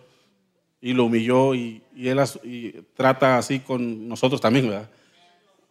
y 0.79 0.93
lo 0.93 1.03
humilló 1.03 1.53
y, 1.53 1.83
y 1.93 2.07
Él 2.07 2.21
trata 2.93 3.37
así 3.37 3.59
con 3.59 4.07
nosotros 4.07 4.39
también, 4.39 4.69
¿verdad? 4.69 4.89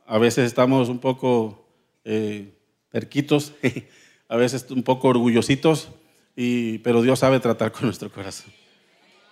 A 0.05 0.19
veces 0.19 0.45
estamos 0.45 0.91
un 0.91 0.99
poco 0.99 1.67
eh, 2.05 2.53
a 4.29 4.37
veces 4.37 4.71
un 4.71 4.83
poco 4.83 5.09
orgullositos, 5.09 5.89
y, 6.37 6.81
pero 6.81 7.01
Dios 7.01 7.21
sabe 7.21 7.41
tratar 7.41 7.73
con 7.73 7.87
nuestro 7.87 8.13
corazón. 8.13 8.53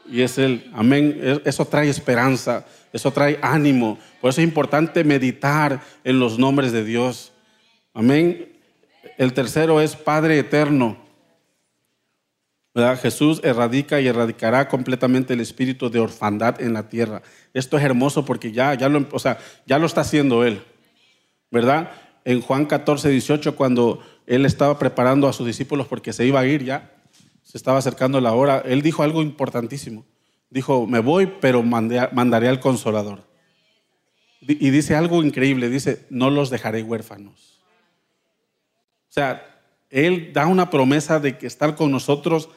Y 0.08 0.22
es 0.22 0.38
el, 0.38 0.70
amén, 0.74 1.40
eso 1.44 1.64
trae 1.64 1.88
esperanza, 1.88 2.66
eso 2.92 3.12
trae 3.12 3.38
ánimo. 3.42 3.98
Por 4.20 4.30
eso 4.30 4.40
es 4.40 4.46
importante 4.46 5.04
meditar 5.04 5.80
en 6.04 6.18
los 6.18 6.38
nombres 6.38 6.72
de 6.72 6.84
Dios. 6.84 7.32
Amén. 7.94 8.52
El 9.18 9.32
tercero 9.32 9.80
es 9.80 9.96
Padre 9.96 10.38
eterno. 10.38 10.96
Jesús 13.02 13.40
erradica 13.44 14.00
y 14.00 14.06
erradicará 14.06 14.68
completamente 14.68 15.34
el 15.34 15.40
espíritu 15.40 15.90
de 15.90 16.00
orfandad 16.00 16.60
en 16.60 16.72
la 16.72 16.88
tierra. 16.88 17.22
Esto 17.52 17.76
es 17.76 17.84
hermoso 17.84 18.24
porque 18.24 18.52
ya, 18.52 18.74
ya, 18.74 18.88
lo, 18.88 19.06
o 19.10 19.18
sea, 19.18 19.38
ya 19.66 19.78
lo 19.78 19.86
está 19.86 20.02
haciendo 20.02 20.44
Él. 20.44 20.62
¿Verdad? 21.50 21.90
En 22.24 22.40
Juan 22.40 22.66
14, 22.66 23.08
18, 23.08 23.56
cuando 23.56 24.02
Él 24.26 24.46
estaba 24.46 24.78
preparando 24.78 25.28
a 25.28 25.32
sus 25.32 25.46
discípulos 25.46 25.88
porque 25.88 26.12
se 26.12 26.24
iba 26.24 26.40
a 26.40 26.46
ir 26.46 26.64
ya, 26.64 26.90
se 27.50 27.58
estaba 27.58 27.78
acercando 27.78 28.20
la 28.20 28.32
hora, 28.32 28.62
Él 28.64 28.80
dijo 28.80 29.02
algo 29.02 29.22
importantísimo. 29.22 30.06
Dijo, 30.50 30.86
me 30.86 31.00
voy, 31.00 31.26
pero 31.40 31.64
mandaré 31.64 32.48
al 32.48 32.60
consolador. 32.60 33.24
Y 34.40 34.70
dice 34.70 34.94
algo 34.94 35.24
increíble, 35.24 35.68
dice, 35.68 36.06
no 36.10 36.30
los 36.30 36.50
dejaré 36.50 36.84
huérfanos. 36.84 37.60
O 39.08 39.12
sea, 39.12 39.44
Él 39.90 40.30
da 40.32 40.46
una 40.46 40.70
promesa 40.70 41.18
de 41.18 41.38
que 41.38 41.48
estar 41.48 41.74
con 41.74 41.90
nosotros 41.90 42.50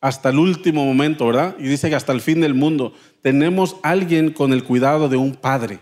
hasta 0.00 0.30
el 0.30 0.38
último 0.38 0.82
momento, 0.86 1.26
¿verdad? 1.26 1.54
Y 1.58 1.64
dice 1.64 1.90
que 1.90 1.96
hasta 1.96 2.12
el 2.12 2.22
fin 2.22 2.40
del 2.40 2.54
mundo. 2.54 2.94
Tenemos 3.20 3.76
alguien 3.82 4.30
con 4.32 4.54
el 4.54 4.64
cuidado 4.64 5.10
de 5.10 5.18
un 5.18 5.34
padre. 5.34 5.80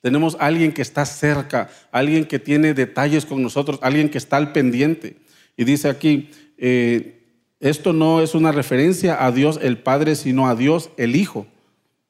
Tenemos 0.00 0.36
alguien 0.38 0.72
que 0.72 0.82
está 0.82 1.04
cerca, 1.06 1.70
alguien 1.90 2.24
que 2.24 2.38
tiene 2.38 2.72
detalles 2.72 3.26
con 3.26 3.42
nosotros, 3.42 3.80
alguien 3.82 4.10
que 4.10 4.18
está 4.18 4.36
al 4.36 4.52
pendiente. 4.52 5.16
Y 5.56 5.64
dice 5.64 5.88
aquí, 5.88 6.30
eh, 6.56 7.23
esto 7.60 7.92
no 7.92 8.20
es 8.20 8.34
una 8.34 8.52
referencia 8.52 9.24
a 9.24 9.32
Dios 9.32 9.58
el 9.62 9.78
Padre, 9.78 10.16
sino 10.16 10.48
a 10.48 10.54
Dios 10.54 10.90
el 10.96 11.16
Hijo, 11.16 11.46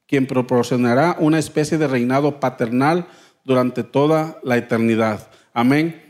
quien 0.07 0.27
proporcionará 0.27 1.15
una 1.19 1.39
especie 1.39 1.77
de 1.77 1.87
reinado 1.87 2.39
paternal 2.39 3.07
durante 3.43 3.83
toda 3.83 4.39
la 4.43 4.57
eternidad. 4.57 5.29
Amén. 5.53 6.01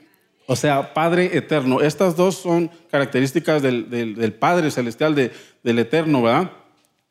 O 0.47 0.55
sea, 0.55 0.93
Padre 0.93 1.38
eterno. 1.38 1.81
Estas 1.81 2.15
dos 2.15 2.36
son 2.36 2.69
características 2.89 3.61
del, 3.61 4.36
Padre 4.39 4.71
celestial, 4.71 5.15
del 5.15 5.79
eterno, 5.79 6.21
¿verdad? 6.21 6.51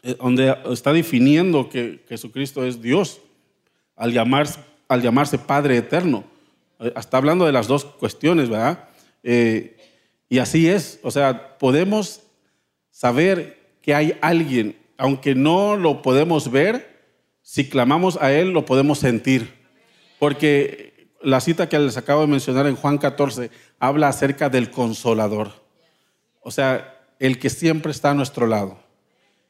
Eh, 0.02 0.16
donde 0.20 0.54
está 0.70 0.92
definiendo 0.92 1.68
que 1.68 2.04
Jesucristo 2.08 2.64
es 2.64 2.80
Dios 2.80 3.20
al 3.96 4.12
llamarse, 4.12 4.60
al 4.86 5.02
llamarse 5.02 5.38
Padre 5.38 5.78
eterno. 5.78 6.24
Eh, 6.78 6.92
está 6.96 7.16
hablando 7.16 7.46
de 7.46 7.52
las 7.52 7.66
dos 7.66 7.84
cuestiones, 7.84 8.48
¿verdad? 8.48 8.88
Eh, 9.22 9.76
y 10.28 10.38
así 10.38 10.68
es. 10.68 11.00
O 11.02 11.10
sea, 11.10 11.58
podemos 11.58 12.22
saber 12.90 13.76
que 13.82 13.94
hay 13.94 14.16
alguien, 14.20 14.78
aunque 14.96 15.34
no 15.34 15.76
lo 15.76 16.02
podemos 16.02 16.50
ver, 16.50 16.94
si 17.42 17.68
clamamos 17.68 18.16
a 18.20 18.32
Él 18.32 18.50
lo 18.50 18.64
podemos 18.64 18.98
sentir. 18.98 19.52
Porque 20.18 21.10
la 21.22 21.40
cita 21.40 21.68
que 21.68 21.78
les 21.78 21.96
acabo 21.96 22.22
de 22.22 22.26
mencionar 22.26 22.66
en 22.66 22.76
Juan 22.76 22.98
14 22.98 23.50
habla 23.78 24.08
acerca 24.08 24.48
del 24.48 24.70
consolador. 24.70 25.52
O 26.40 26.50
sea, 26.50 27.00
el 27.18 27.38
que 27.38 27.50
siempre 27.50 27.92
está 27.92 28.10
a 28.10 28.14
nuestro 28.14 28.46
lado. 28.46 28.78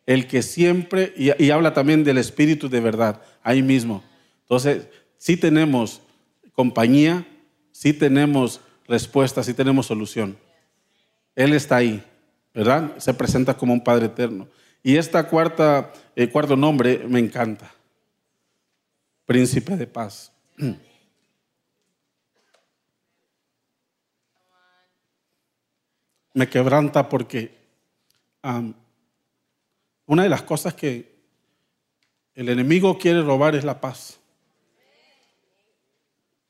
El 0.06 0.26
que 0.26 0.42
siempre, 0.42 1.14
y, 1.16 1.50
habla 1.50 1.72
también 1.72 2.04
del 2.04 2.18
Espíritu 2.18 2.68
de 2.68 2.80
verdad, 2.80 3.22
ahí 3.42 3.62
mismo. 3.62 4.02
Entonces, 4.42 4.88
sí 5.16 5.36
tenemos 5.36 6.02
compañía, 6.52 7.26
sí 7.72 7.92
tenemos 7.92 8.60
respuesta, 8.86 9.42
sí 9.42 9.54
tenemos 9.54 9.86
solución. 9.86 10.36
Él 11.34 11.52
está 11.52 11.76
ahí, 11.76 12.04
¿verdad? 12.52 12.96
Se 12.98 13.14
presenta 13.14 13.56
como 13.56 13.72
un 13.72 13.82
Padre 13.82 14.06
eterno. 14.06 14.48
Y 14.82 14.96
esta 14.96 15.28
cuarta, 15.28 15.92
eh, 16.14 16.28
cuarto 16.28 16.56
nombre 16.56 17.04
me 17.08 17.18
encanta. 17.18 17.72
Príncipe 19.26 19.76
de 19.76 19.86
paz. 19.86 20.32
me 26.34 26.48
quebranta 26.48 27.08
porque 27.08 27.56
una 30.06 30.22
de 30.24 30.28
las 30.28 30.42
cosas 30.42 30.74
que 30.74 31.14
el 32.34 32.48
enemigo 32.50 32.98
quiere 32.98 33.22
robar 33.22 33.54
es 33.54 33.64
la 33.64 33.80
paz. 33.80 34.18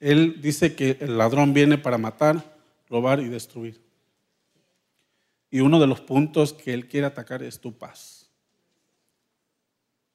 Él 0.01 0.41
dice 0.41 0.75
que 0.75 0.97
el 1.01 1.17
ladrón 1.17 1.55
viene 1.55 1.79
para 1.79 1.99
matar, 1.99 2.57
robar 2.89 3.21
y 3.21 3.29
destruir. 3.29 3.81
Y 5.55 5.61
uno 5.61 5.79
de 5.79 5.87
los 5.87 6.01
puntos 6.01 6.53
que 6.53 6.75
él 6.75 6.89
quiere 6.89 7.07
atacar 7.07 7.45
es 7.45 7.61
tu 7.61 7.79
paz. 7.79 8.29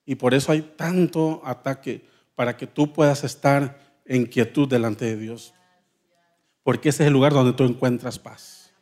Y 0.06 0.16
por 0.16 0.34
eso 0.34 0.52
hay 0.52 0.62
tanto 0.62 1.42
ataque 1.46 2.06
para 2.36 2.58
que 2.58 2.68
tú 2.68 2.92
puedas 2.92 3.24
estar 3.24 4.02
en 4.04 4.26
quietud 4.26 4.68
delante 4.68 5.06
de 5.06 5.16
Dios. 5.16 5.54
Porque 6.62 6.90
ese 6.90 7.04
es 7.04 7.08
el 7.08 7.14
lugar 7.14 7.32
donde 7.32 7.54
tú 7.54 7.64
encuentras 7.64 8.20
paz. 8.20 8.74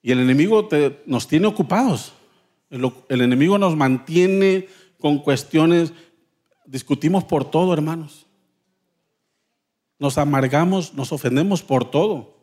Y 0.00 0.12
el 0.12 0.20
enemigo 0.20 0.70
nos 1.04 1.28
tiene 1.28 1.46
ocupados. 1.46 2.14
El, 2.70 2.90
el 3.10 3.20
enemigo 3.20 3.58
nos 3.58 3.76
mantiene 3.76 4.66
con 4.98 5.18
cuestiones, 5.18 5.92
discutimos 6.64 7.22
por 7.24 7.50
todo, 7.50 7.74
hermanos. 7.74 8.26
Nos 9.98 10.16
amargamos, 10.16 10.94
nos 10.94 11.12
ofendemos 11.12 11.62
por 11.62 11.90
todo. 11.90 12.41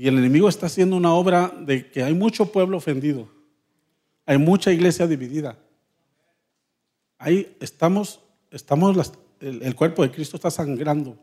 Y 0.00 0.08
el 0.08 0.16
enemigo 0.16 0.48
está 0.48 0.64
haciendo 0.64 0.96
una 0.96 1.12
obra 1.12 1.52
de 1.60 1.90
que 1.90 2.02
hay 2.02 2.14
mucho 2.14 2.50
pueblo 2.50 2.78
ofendido. 2.78 3.28
Hay 4.24 4.38
mucha 4.38 4.72
iglesia 4.72 5.06
dividida. 5.06 5.58
Ahí 7.18 7.54
estamos, 7.60 8.18
estamos 8.50 9.12
el 9.40 9.74
cuerpo 9.74 10.02
de 10.02 10.10
Cristo 10.10 10.36
está 10.38 10.50
sangrando. 10.50 11.18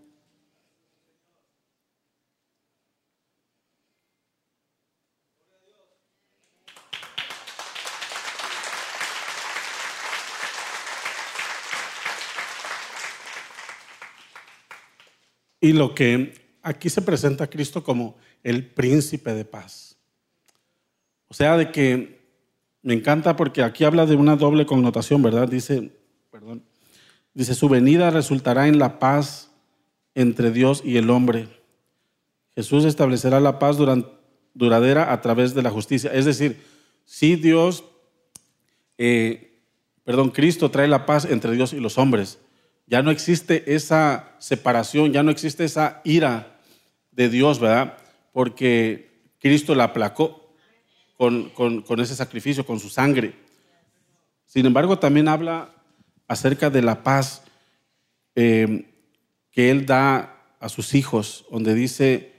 Y 15.60 15.74
lo 15.74 15.96
que 15.96 16.60
aquí 16.62 16.92
se 16.92 17.02
presenta 17.02 17.46
a 17.46 17.50
Cristo 17.50 17.84
como 17.84 18.18
el 18.44 18.66
príncipe 18.66 19.34
de 19.34 19.46
paz. 19.46 19.98
O 21.28 21.34
sea, 21.34 21.58
de 21.58 21.72
que 21.72 22.18
me 22.82 22.94
encanta 22.94 23.36
porque 23.36 23.64
aquí 23.64 23.84
habla 23.84 24.06
de 24.06 24.16
una 24.16 24.36
doble 24.36 24.66
connotación, 24.66 25.22
¿verdad? 25.22 25.48
Dice, 25.50 25.92
perdón, 26.32 26.64
dice, 27.34 27.54
su 27.54 27.68
venida 27.68 28.10
resultará 28.12 28.68
en 28.68 28.80
la 28.80 29.00
paz 29.00 29.52
entre 30.16 30.52
Dios 30.52 30.82
y 30.86 30.98
el 30.98 31.10
hombre. 31.10 31.48
Jesús 32.56 32.86
establecerá 32.86 33.40
la 33.40 33.60
paz 33.60 33.78
duradera 34.54 35.12
a 35.12 35.22
través 35.22 35.54
de 35.54 35.62
la 35.62 35.70
justicia. 35.70 36.12
Es 36.14 36.26
decir, 36.26 36.60
si 37.06 37.36
Dios, 37.36 37.84
eh, 38.98 39.60
perdón, 40.04 40.32
Cristo 40.32 40.72
trae 40.72 40.88
la 40.88 41.06
paz 41.06 41.26
entre 41.26 41.52
Dios 41.52 41.74
y 41.74 41.80
los 41.80 41.98
hombres, 41.98 42.40
ya 42.88 43.02
no 43.02 43.12
existe 43.12 43.76
esa 43.76 44.36
separación, 44.40 45.12
ya 45.12 45.22
no 45.22 45.30
existe 45.30 45.66
esa 45.66 46.02
ira 46.06 46.60
de 47.12 47.30
Dios, 47.30 47.60
¿verdad? 47.60 47.98
Porque 48.38 49.34
Cristo 49.40 49.74
la 49.74 49.86
aplacó 49.86 50.54
con, 51.18 51.52
ese 51.98 52.16
sacrificio, 52.16 52.68
con 52.68 52.80
su 52.80 52.88
sangre. 52.88 53.34
Sin 54.46 54.64
embargo, 54.68 55.00
también 55.00 55.28
habla 55.28 55.74
acerca 56.28 56.70
de 56.70 56.84
la 56.84 57.02
paz 57.02 57.42
eh, 58.36 58.94
que 59.50 59.72
Él 59.72 59.88
da 59.88 60.54
a 60.60 60.70
sus 60.70 60.94
hijos, 60.94 61.46
donde 61.50 61.74
dice, 61.74 62.32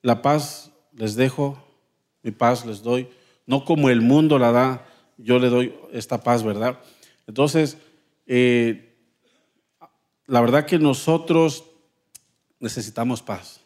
la 0.00 0.22
paz 0.22 0.72
les 0.94 1.16
dejo, 1.16 1.62
mi 2.22 2.30
paz 2.30 2.64
les 2.64 2.82
doy. 2.82 3.10
no 3.44 3.66
como 3.66 3.90
el 3.90 4.00
mundo 4.00 4.38
la 4.38 4.52
da, 4.52 4.86
yo 5.18 5.38
le 5.38 5.50
doy 5.50 5.74
esta 5.92 6.22
paz, 6.22 6.42
¿verdad? 6.42 6.80
Entonces, 7.26 7.76
eh, 8.26 8.96
la 10.26 10.40
verdad 10.40 10.64
que 10.64 10.78
nosotros 10.78 11.64
necesitamos 12.58 13.20
paz. 13.20 13.61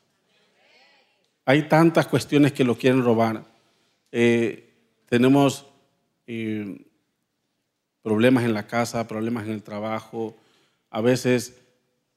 Hay 1.49 1.69
tantas 1.69 2.09
cuestiones 2.09 2.53
que 2.53 2.65
lo 2.65 2.77
quieren 2.77 3.05
robar. 3.05 3.45
Eh, 4.11 4.75
tenemos 5.09 5.65
eh, 6.27 6.85
problemas 8.03 8.43
en 8.43 8.53
la 8.53 8.67
casa, 8.67 9.07
problemas 9.07 9.47
en 9.47 9.53
el 9.53 9.63
trabajo. 9.63 10.37
A 10.91 11.01
veces 11.01 11.57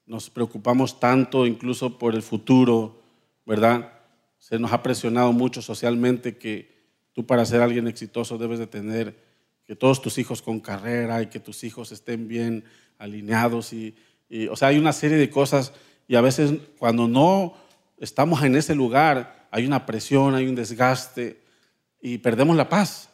nos 0.07 0.31
preocupamos 0.31 0.99
tanto 0.99 1.45
incluso 1.45 1.99
por 1.99 2.15
el 2.15 2.23
futuro, 2.23 3.03
¿verdad? 3.45 3.93
Se 4.39 4.57
nos 4.57 4.73
ha 4.73 4.81
presionado 4.81 5.31
mucho 5.31 5.61
socialmente 5.61 6.37
que 6.37 6.73
tú 7.13 7.27
para 7.27 7.45
ser 7.45 7.61
alguien 7.61 7.87
exitoso 7.87 8.39
debes 8.39 8.57
de 8.57 8.65
tener 8.65 9.15
que 9.63 9.75
todos 9.75 10.01
tus 10.01 10.17
hijos 10.17 10.41
con 10.41 10.59
carrera 10.59 11.21
y 11.21 11.27
que 11.27 11.39
tus 11.39 11.63
hijos 11.63 11.91
estén 11.91 12.27
bien 12.27 12.63
alineados 12.97 13.73
y, 13.73 13.95
y 14.27 14.47
o 14.47 14.55
sea, 14.55 14.69
hay 14.69 14.79
una 14.79 14.91
serie 14.93 15.17
de 15.17 15.29
cosas 15.29 15.71
y 16.07 16.15
a 16.15 16.21
veces 16.21 16.53
cuando 16.79 17.07
no 17.07 17.68
estamos 17.99 18.43
en 18.43 18.55
ese 18.55 18.75
lugar, 18.75 19.47
hay 19.51 19.65
una 19.65 19.85
presión, 19.85 20.35
hay 20.35 20.47
un 20.47 20.55
desgaste 20.55 21.41
y 22.01 22.17
perdemos 22.19 22.55
la 22.55 22.69
paz. 22.69 23.09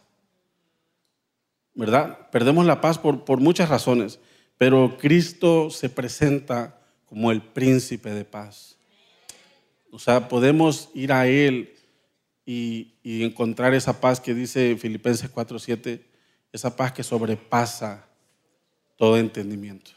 ¿Verdad? 1.73 2.29
Perdemos 2.31 2.65
la 2.65 2.79
paz 2.79 2.97
por, 2.97 3.25
por 3.25 3.41
muchas 3.41 3.67
razones, 3.67 4.19
pero 4.57 4.97
Cristo 4.97 5.69
se 5.69 5.89
presenta 5.89 6.79
como 7.05 7.31
el 7.31 7.41
príncipe 7.41 8.11
de 8.11 8.23
paz. 8.23 8.77
O 9.91 9.99
sea, 9.99 10.29
podemos 10.29 10.89
ir 10.93 11.11
a 11.11 11.27
Él 11.27 11.73
y, 12.45 12.93
y 13.03 13.23
encontrar 13.23 13.73
esa 13.73 13.99
paz 13.99 14.21
que 14.21 14.33
dice 14.33 14.77
Filipenses 14.77 15.33
4:7, 15.33 16.01
esa 16.53 16.75
paz 16.75 16.93
que 16.93 17.03
sobrepasa 17.03 18.07
todo 18.95 19.17
entendimiento. 19.17 19.91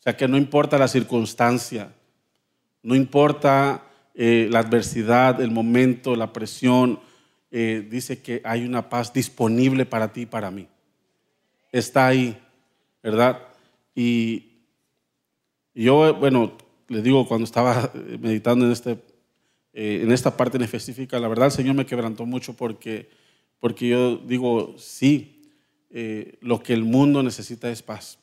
O 0.00 0.02
sea, 0.02 0.16
que 0.16 0.26
no 0.26 0.36
importa 0.36 0.78
la 0.78 0.88
circunstancia, 0.88 1.92
no 2.82 2.96
importa 2.96 3.89
eh, 4.14 4.48
la 4.50 4.60
adversidad, 4.60 5.40
el 5.40 5.50
momento, 5.50 6.16
la 6.16 6.32
presión, 6.32 7.00
eh, 7.50 7.86
dice 7.88 8.20
que 8.20 8.40
hay 8.44 8.64
una 8.64 8.88
paz 8.88 9.12
disponible 9.12 9.86
para 9.86 10.12
ti 10.12 10.22
y 10.22 10.26
para 10.26 10.50
mí. 10.50 10.68
Está 11.72 12.08
ahí, 12.08 12.36
¿verdad? 13.02 13.40
Y 13.94 14.46
yo, 15.74 16.14
bueno, 16.14 16.56
le 16.88 17.02
digo, 17.02 17.26
cuando 17.26 17.44
estaba 17.44 17.92
meditando 18.20 18.66
en, 18.66 18.72
este, 18.72 18.98
eh, 19.72 20.00
en 20.02 20.10
esta 20.10 20.36
parte 20.36 20.56
en 20.56 20.64
específica, 20.64 21.18
la 21.20 21.28
verdad 21.28 21.46
el 21.46 21.52
Señor 21.52 21.76
me 21.76 21.86
quebrantó 21.86 22.26
mucho 22.26 22.54
porque, 22.54 23.08
porque 23.60 23.88
yo 23.88 24.16
digo, 24.16 24.74
sí, 24.76 25.36
lo 26.40 26.62
que 26.62 26.72
el 26.72 26.84
mundo 26.84 27.22
necesita 27.22 27.70
es 27.70 27.82
paz. 27.82 28.18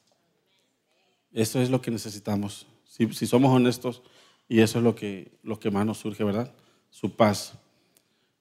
Eso 1.33 1.61
es 1.61 1.69
lo 1.69 1.81
que 1.81 1.91
necesitamos. 1.91 2.65
Si, 2.85 3.11
si 3.13 3.27
somos 3.27 3.53
honestos, 3.53 4.01
y 4.49 4.61
eso 4.61 4.79
es 4.79 4.83
lo 4.83 4.95
que, 4.95 5.31
lo 5.43 5.59
que 5.59 5.71
más 5.71 5.85
nos 5.85 5.97
surge, 5.97 6.23
¿verdad? 6.23 6.51
Su 6.89 7.15
paz. 7.15 7.53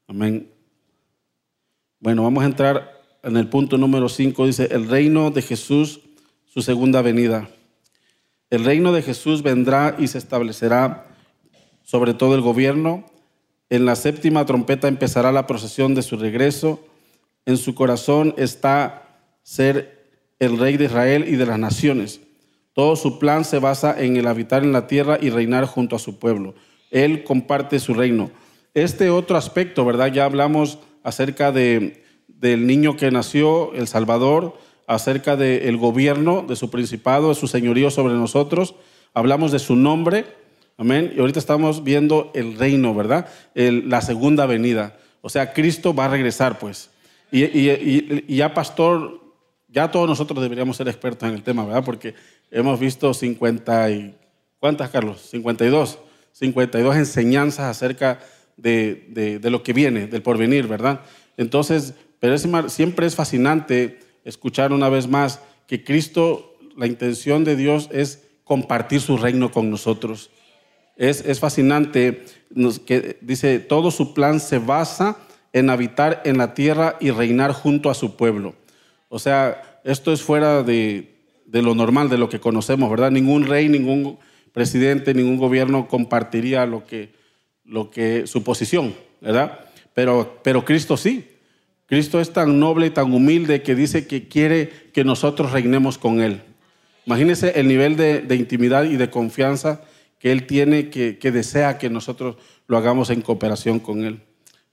Amén. 0.06 0.50
Bueno, 1.98 2.22
vamos 2.22 2.44
a 2.44 2.46
entrar 2.46 3.02
en 3.22 3.36
el 3.36 3.48
punto 3.48 3.76
número 3.76 4.08
5. 4.08 4.46
Dice, 4.46 4.68
el 4.70 4.88
reino 4.88 5.30
de 5.30 5.42
Jesús, 5.42 6.00
su 6.46 6.62
segunda 6.62 7.02
venida. 7.02 7.48
El 8.50 8.64
reino 8.64 8.92
de 8.92 9.02
Jesús 9.02 9.42
vendrá 9.42 9.96
y 9.98 10.06
se 10.06 10.18
establecerá 10.18 11.06
sobre 11.82 12.14
todo 12.14 12.34
el 12.34 12.40
gobierno. 12.40 13.04
En 13.68 13.84
la 13.84 13.96
séptima 13.96 14.46
trompeta 14.46 14.86
empezará 14.86 15.32
la 15.32 15.46
procesión 15.46 15.94
de 15.94 16.02
su 16.02 16.16
regreso. 16.16 16.84
En 17.46 17.56
su 17.56 17.74
corazón 17.74 18.34
está 18.36 19.20
ser 19.42 20.08
el 20.38 20.58
rey 20.58 20.76
de 20.76 20.84
Israel 20.84 21.24
y 21.26 21.36
de 21.36 21.46
las 21.46 21.58
naciones. 21.58 22.20
Todo 22.76 22.94
su 22.94 23.18
plan 23.18 23.46
se 23.46 23.58
basa 23.58 23.98
en 23.98 24.18
el 24.18 24.26
habitar 24.26 24.62
en 24.62 24.70
la 24.70 24.86
tierra 24.86 25.16
y 25.18 25.30
reinar 25.30 25.64
junto 25.64 25.96
a 25.96 25.98
su 25.98 26.18
pueblo. 26.18 26.54
Él 26.90 27.24
comparte 27.24 27.80
su 27.80 27.94
reino. 27.94 28.30
Este 28.74 29.08
otro 29.08 29.38
aspecto, 29.38 29.86
¿verdad? 29.86 30.12
Ya 30.12 30.26
hablamos 30.26 30.78
acerca 31.02 31.52
de, 31.52 32.04
del 32.28 32.66
niño 32.66 32.98
que 32.98 33.10
nació, 33.10 33.72
el 33.72 33.88
Salvador, 33.88 34.58
acerca 34.86 35.36
del 35.36 35.78
gobierno, 35.78 36.44
de 36.46 36.54
su 36.54 36.70
principado, 36.70 37.30
de 37.30 37.34
su 37.34 37.46
señorío 37.46 37.90
sobre 37.90 38.12
nosotros. 38.12 38.74
Hablamos 39.14 39.52
de 39.52 39.58
su 39.58 39.74
nombre, 39.74 40.26
amén. 40.76 41.14
Y 41.16 41.20
ahorita 41.20 41.38
estamos 41.38 41.82
viendo 41.82 42.30
el 42.34 42.58
reino, 42.58 42.94
¿verdad? 42.94 43.26
la 43.54 44.02
segunda 44.02 44.44
venida. 44.44 44.98
O 45.22 45.30
sea, 45.30 45.54
Cristo 45.54 45.94
va 45.94 46.04
a 46.04 46.08
regresar, 46.08 46.58
pues. 46.58 46.90
Y, 47.32 47.42
y 47.42 48.36
ya, 48.36 48.52
pastor, 48.52 49.22
ya 49.68 49.90
todos 49.90 50.08
nosotros 50.08 50.42
deberíamos 50.42 50.76
ser 50.76 50.88
expertos 50.88 51.28
en 51.28 51.34
el 51.34 51.42
tema, 51.42 51.64
¿verdad? 51.64 51.84
Porque 51.84 52.14
hemos 52.50 52.78
visto 52.80 53.12
50 53.12 53.90
y... 53.90 54.16
¿Cuántas, 54.58 54.90
Carlos? 54.90 55.20
52. 55.30 55.98
52 56.32 56.96
enseñanzas 56.96 57.66
acerca 57.66 58.20
de, 58.56 59.40
lo 59.42 59.62
que 59.62 59.72
viene, 59.72 60.06
del 60.06 60.22
porvenir, 60.22 60.66
¿verdad? 60.66 61.00
Entonces, 61.36 61.94
pero 62.20 62.36
siempre 62.68 63.06
es 63.06 63.14
fascinante 63.14 64.00
escuchar 64.24 64.72
una 64.72 64.88
vez 64.88 65.08
más 65.08 65.40
que 65.66 65.84
Cristo, 65.84 66.56
la 66.76 66.86
intención 66.86 67.44
de 67.44 67.56
Dios 67.56 67.88
es 67.92 68.24
compartir 68.44 69.00
su 69.00 69.16
reino 69.16 69.50
con 69.50 69.70
nosotros. 69.70 70.30
Es, 70.96 71.24
es 71.24 71.40
fascinante 71.40 72.24
que 72.86 73.18
dice, 73.20 73.58
todo 73.58 73.90
su 73.90 74.14
plan 74.14 74.40
se 74.40 74.58
basa 74.58 75.16
en 75.52 75.70
habitar 75.70 76.22
en 76.24 76.38
la 76.38 76.54
tierra 76.54 76.96
y 77.00 77.10
reinar 77.10 77.52
junto 77.52 77.90
a 77.90 77.94
su 77.94 78.16
pueblo. 78.16 78.54
O 79.08 79.18
sea, 79.18 79.80
esto 79.84 80.12
es 80.12 80.22
fuera 80.22 80.62
de, 80.62 81.15
de 81.46 81.62
lo 81.62 81.74
normal, 81.74 82.08
de 82.08 82.18
lo 82.18 82.28
que 82.28 82.40
conocemos, 82.40 82.90
¿verdad? 82.90 83.10
Ningún 83.10 83.46
rey, 83.46 83.68
ningún 83.68 84.18
presidente, 84.52 85.14
ningún 85.14 85.36
gobierno 85.36 85.88
compartiría 85.88 86.66
lo 86.66 86.86
que, 86.86 87.12
lo 87.64 87.90
que 87.90 88.26
su 88.26 88.42
posición, 88.42 88.94
¿verdad? 89.20 89.60
Pero, 89.94 90.40
pero 90.42 90.64
Cristo 90.64 90.96
sí. 90.96 91.28
Cristo 91.86 92.20
es 92.20 92.32
tan 92.32 92.58
noble 92.58 92.86
y 92.86 92.90
tan 92.90 93.12
humilde 93.12 93.62
que 93.62 93.76
dice 93.76 94.08
que 94.08 94.26
quiere 94.26 94.70
que 94.92 95.04
nosotros 95.04 95.52
reinemos 95.52 95.98
con 95.98 96.20
Él. 96.20 96.42
Imagínense 97.06 97.52
el 97.54 97.68
nivel 97.68 97.96
de, 97.96 98.26
intimidad 98.34 98.84
y 98.84 98.96
de 98.96 99.08
confianza 99.08 99.82
que 100.18 100.32
Él 100.32 100.46
tiene, 100.46 100.90
que, 100.90 101.18
que 101.18 101.30
desea 101.30 101.78
que 101.78 101.88
nosotros 101.88 102.36
lo 102.66 102.76
hagamos 102.76 103.10
en 103.10 103.22
cooperación 103.22 103.78
con 103.78 104.04
Él. 104.04 104.20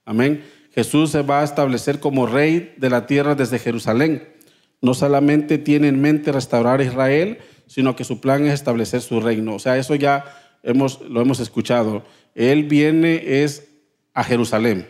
Amén. 0.05 0.43
Jesús 0.73 1.11
se 1.11 1.21
va 1.21 1.41
a 1.41 1.43
establecer 1.43 1.99
como 1.99 2.25
rey 2.25 2.73
de 2.77 2.89
la 2.89 3.05
tierra 3.05 3.35
desde 3.35 3.59
Jerusalén 3.59 4.32
no 4.83 4.93
solamente 4.93 5.57
tiene 5.57 5.87
en 5.87 6.01
mente 6.01 6.33
restaurar 6.33 6.81
Israel, 6.81 7.37
sino 7.67 7.95
que 7.95 8.03
su 8.03 8.19
plan 8.19 8.45
es 8.45 8.53
establecer 8.53 8.99
su 8.99 9.21
reino. 9.21 9.55
O 9.55 9.59
sea, 9.59 9.77
eso 9.77 9.95
ya 9.95 10.25
hemos, 10.61 10.99
lo 11.07 11.21
hemos 11.21 11.39
escuchado. 11.39 12.03
Él 12.35 12.65
viene 12.65 13.43
es 13.43 13.69
a 14.13 14.25
Jerusalén, 14.25 14.89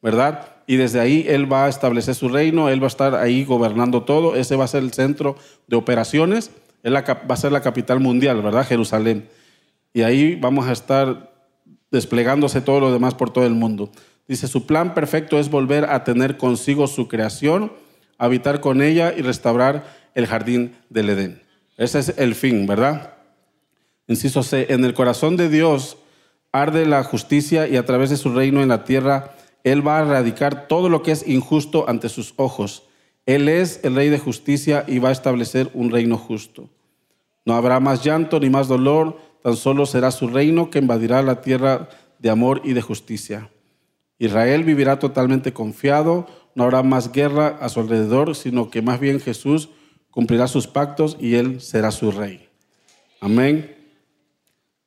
¿verdad? 0.00 0.46
Y 0.68 0.76
desde 0.76 1.00
ahí 1.00 1.26
Él 1.28 1.52
va 1.52 1.66
a 1.66 1.68
establecer 1.68 2.14
su 2.14 2.28
reino, 2.28 2.68
Él 2.68 2.80
va 2.80 2.86
a 2.86 2.94
estar 2.94 3.16
ahí 3.16 3.44
gobernando 3.44 4.04
todo, 4.04 4.36
ese 4.36 4.54
va 4.54 4.64
a 4.64 4.68
ser 4.68 4.84
el 4.84 4.92
centro 4.92 5.34
de 5.66 5.74
operaciones, 5.74 6.52
Él 6.84 6.94
va 6.94 7.16
a 7.28 7.36
ser 7.36 7.50
la 7.50 7.62
capital 7.62 7.98
mundial, 7.98 8.40
¿verdad? 8.42 8.64
Jerusalén. 8.64 9.28
Y 9.92 10.02
ahí 10.02 10.36
vamos 10.36 10.68
a 10.68 10.72
estar 10.72 11.32
desplegándose 11.90 12.60
todo 12.60 12.78
lo 12.78 12.92
demás 12.92 13.14
por 13.14 13.30
todo 13.30 13.44
el 13.44 13.54
mundo. 13.54 13.90
Dice, 14.28 14.46
su 14.46 14.66
plan 14.66 14.94
perfecto 14.94 15.40
es 15.40 15.50
volver 15.50 15.86
a 15.86 16.04
tener 16.04 16.36
consigo 16.36 16.86
su 16.86 17.08
creación 17.08 17.72
habitar 18.24 18.60
con 18.60 18.82
ella 18.82 19.12
y 19.16 19.22
restaurar 19.22 19.84
el 20.14 20.26
jardín 20.26 20.76
del 20.90 21.10
Edén. 21.10 21.42
Ese 21.76 21.98
es 21.98 22.14
el 22.18 22.34
fin, 22.34 22.66
¿verdad? 22.66 23.14
Inciso 24.06 24.42
C, 24.42 24.66
en 24.70 24.84
el 24.84 24.94
corazón 24.94 25.36
de 25.36 25.48
Dios 25.48 25.96
arde 26.52 26.86
la 26.86 27.02
justicia 27.02 27.66
y 27.66 27.76
a 27.76 27.84
través 27.84 28.10
de 28.10 28.16
su 28.16 28.32
reino 28.32 28.62
en 28.62 28.68
la 28.68 28.84
tierra, 28.84 29.34
Él 29.64 29.86
va 29.86 29.98
a 29.98 30.02
erradicar 30.02 30.68
todo 30.68 30.88
lo 30.88 31.02
que 31.02 31.12
es 31.12 31.26
injusto 31.26 31.88
ante 31.88 32.08
sus 32.08 32.34
ojos. 32.36 32.84
Él 33.26 33.48
es 33.48 33.80
el 33.82 33.96
rey 33.96 34.08
de 34.08 34.18
justicia 34.18 34.84
y 34.86 34.98
va 34.98 35.08
a 35.08 35.12
establecer 35.12 35.70
un 35.74 35.90
reino 35.90 36.18
justo. 36.18 36.68
No 37.44 37.54
habrá 37.54 37.80
más 37.80 38.04
llanto 38.04 38.38
ni 38.38 38.50
más 38.50 38.68
dolor, 38.68 39.18
tan 39.42 39.56
solo 39.56 39.86
será 39.86 40.10
su 40.10 40.28
reino 40.28 40.70
que 40.70 40.78
invadirá 40.78 41.22
la 41.22 41.40
tierra 41.40 41.88
de 42.18 42.30
amor 42.30 42.60
y 42.64 42.74
de 42.74 42.82
justicia. 42.82 43.50
Israel 44.18 44.62
vivirá 44.62 45.00
totalmente 45.00 45.52
confiado, 45.52 46.26
no 46.54 46.64
habrá 46.64 46.82
más 46.82 47.12
guerra 47.12 47.58
a 47.60 47.68
su 47.68 47.80
alrededor, 47.80 48.34
sino 48.34 48.70
que 48.70 48.82
más 48.82 49.00
bien 49.00 49.20
Jesús 49.20 49.70
cumplirá 50.10 50.46
sus 50.46 50.66
pactos 50.66 51.16
y 51.18 51.34
Él 51.34 51.60
será 51.60 51.90
su 51.90 52.10
rey. 52.10 52.48
Amén. 53.20 53.76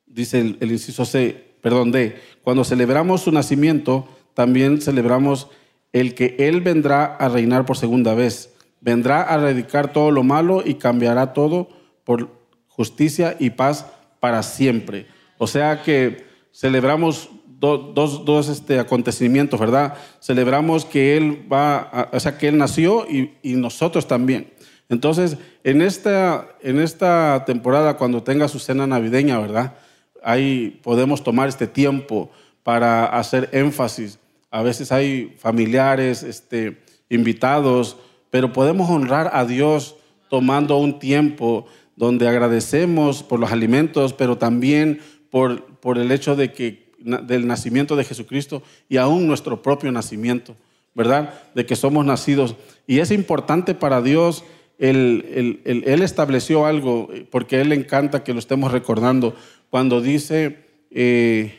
Dice 0.06 0.40
el, 0.40 0.72
inciso 0.72 1.04
C, 1.04 1.56
perdón, 1.60 1.90
D. 1.92 2.16
Cuando 2.42 2.64
celebramos 2.64 3.22
su 3.22 3.32
nacimiento, 3.32 4.08
también 4.34 4.80
celebramos 4.80 5.48
el 5.92 6.14
que 6.14 6.36
Él 6.38 6.60
vendrá 6.60 7.04
a 7.04 7.28
reinar 7.28 7.66
por 7.66 7.76
segunda 7.76 8.14
vez. 8.14 8.54
Vendrá 8.80 9.30
a 9.30 9.36
erradicar 9.36 9.92
todo 9.92 10.10
lo 10.10 10.22
malo 10.22 10.62
y 10.64 10.74
cambiará 10.74 11.32
todo 11.32 11.68
por 12.04 12.30
justicia 12.68 13.36
y 13.38 13.50
paz 13.50 13.86
para 14.20 14.42
siempre. 14.42 15.06
O 15.38 15.46
sea 15.46 15.82
que 15.82 16.26
celebramos 16.52 17.30
dos, 17.58 18.24
dos 18.24 18.48
este, 18.48 18.78
acontecimientos, 18.78 19.58
¿verdad? 19.58 19.94
Celebramos 20.20 20.84
que 20.84 21.16
Él 21.16 21.46
va, 21.50 22.10
o 22.12 22.20
sea, 22.20 22.38
que 22.38 22.48
Él 22.48 22.58
nació 22.58 23.06
y, 23.10 23.32
y, 23.42 23.54
nosotros 23.54 24.06
también. 24.06 24.52
Entonces, 24.88 25.36
en 25.64 25.82
esta, 25.82 26.48
en 26.62 26.80
esta 26.80 27.44
temporada, 27.46 27.96
cuando 27.96 28.22
tenga 28.22 28.48
su 28.48 28.58
cena 28.58 28.86
navideña, 28.86 29.38
¿verdad? 29.38 29.74
Ahí 30.22 30.80
podemos 30.82 31.22
tomar 31.24 31.48
este 31.48 31.66
tiempo 31.66 32.30
para 32.62 33.06
hacer 33.06 33.48
énfasis. 33.52 34.18
A 34.50 34.62
veces 34.62 34.92
hay 34.92 35.34
familiares, 35.38 36.22
este, 36.22 36.82
invitados, 37.08 37.96
pero 38.30 38.52
podemos 38.52 38.90
honrar 38.90 39.30
a 39.32 39.44
Dios 39.44 39.96
tomando 40.28 40.76
un 40.78 40.98
tiempo 40.98 41.66
donde 41.96 42.28
agradecemos 42.28 43.22
por 43.22 43.40
los 43.40 43.52
alimentos, 43.52 44.12
pero 44.12 44.36
también 44.36 45.00
por, 45.30 45.64
por 45.78 45.98
el 45.98 46.12
hecho 46.12 46.36
de 46.36 46.52
que, 46.52 46.85
del 46.98 47.46
nacimiento 47.46 47.96
de 47.96 48.04
Jesucristo 48.04 48.62
y 48.88 48.96
aún 48.96 49.26
nuestro 49.26 49.62
propio 49.62 49.92
nacimiento, 49.92 50.56
¿verdad? 50.94 51.34
De 51.54 51.66
que 51.66 51.76
somos 51.76 52.04
nacidos. 52.04 52.56
Y 52.86 53.00
es 53.00 53.10
importante 53.10 53.74
para 53.74 54.02
Dios, 54.02 54.44
Él, 54.78 55.60
estableció 56.02 56.66
algo, 56.66 57.08
porque 57.30 57.56
a 57.56 57.60
Él 57.60 57.68
le 57.68 57.74
encanta 57.74 58.24
que 58.24 58.32
lo 58.32 58.38
estemos 58.38 58.72
recordando, 58.72 59.34
cuando 59.70 60.00
dice 60.00 60.58
eh, 60.90 61.54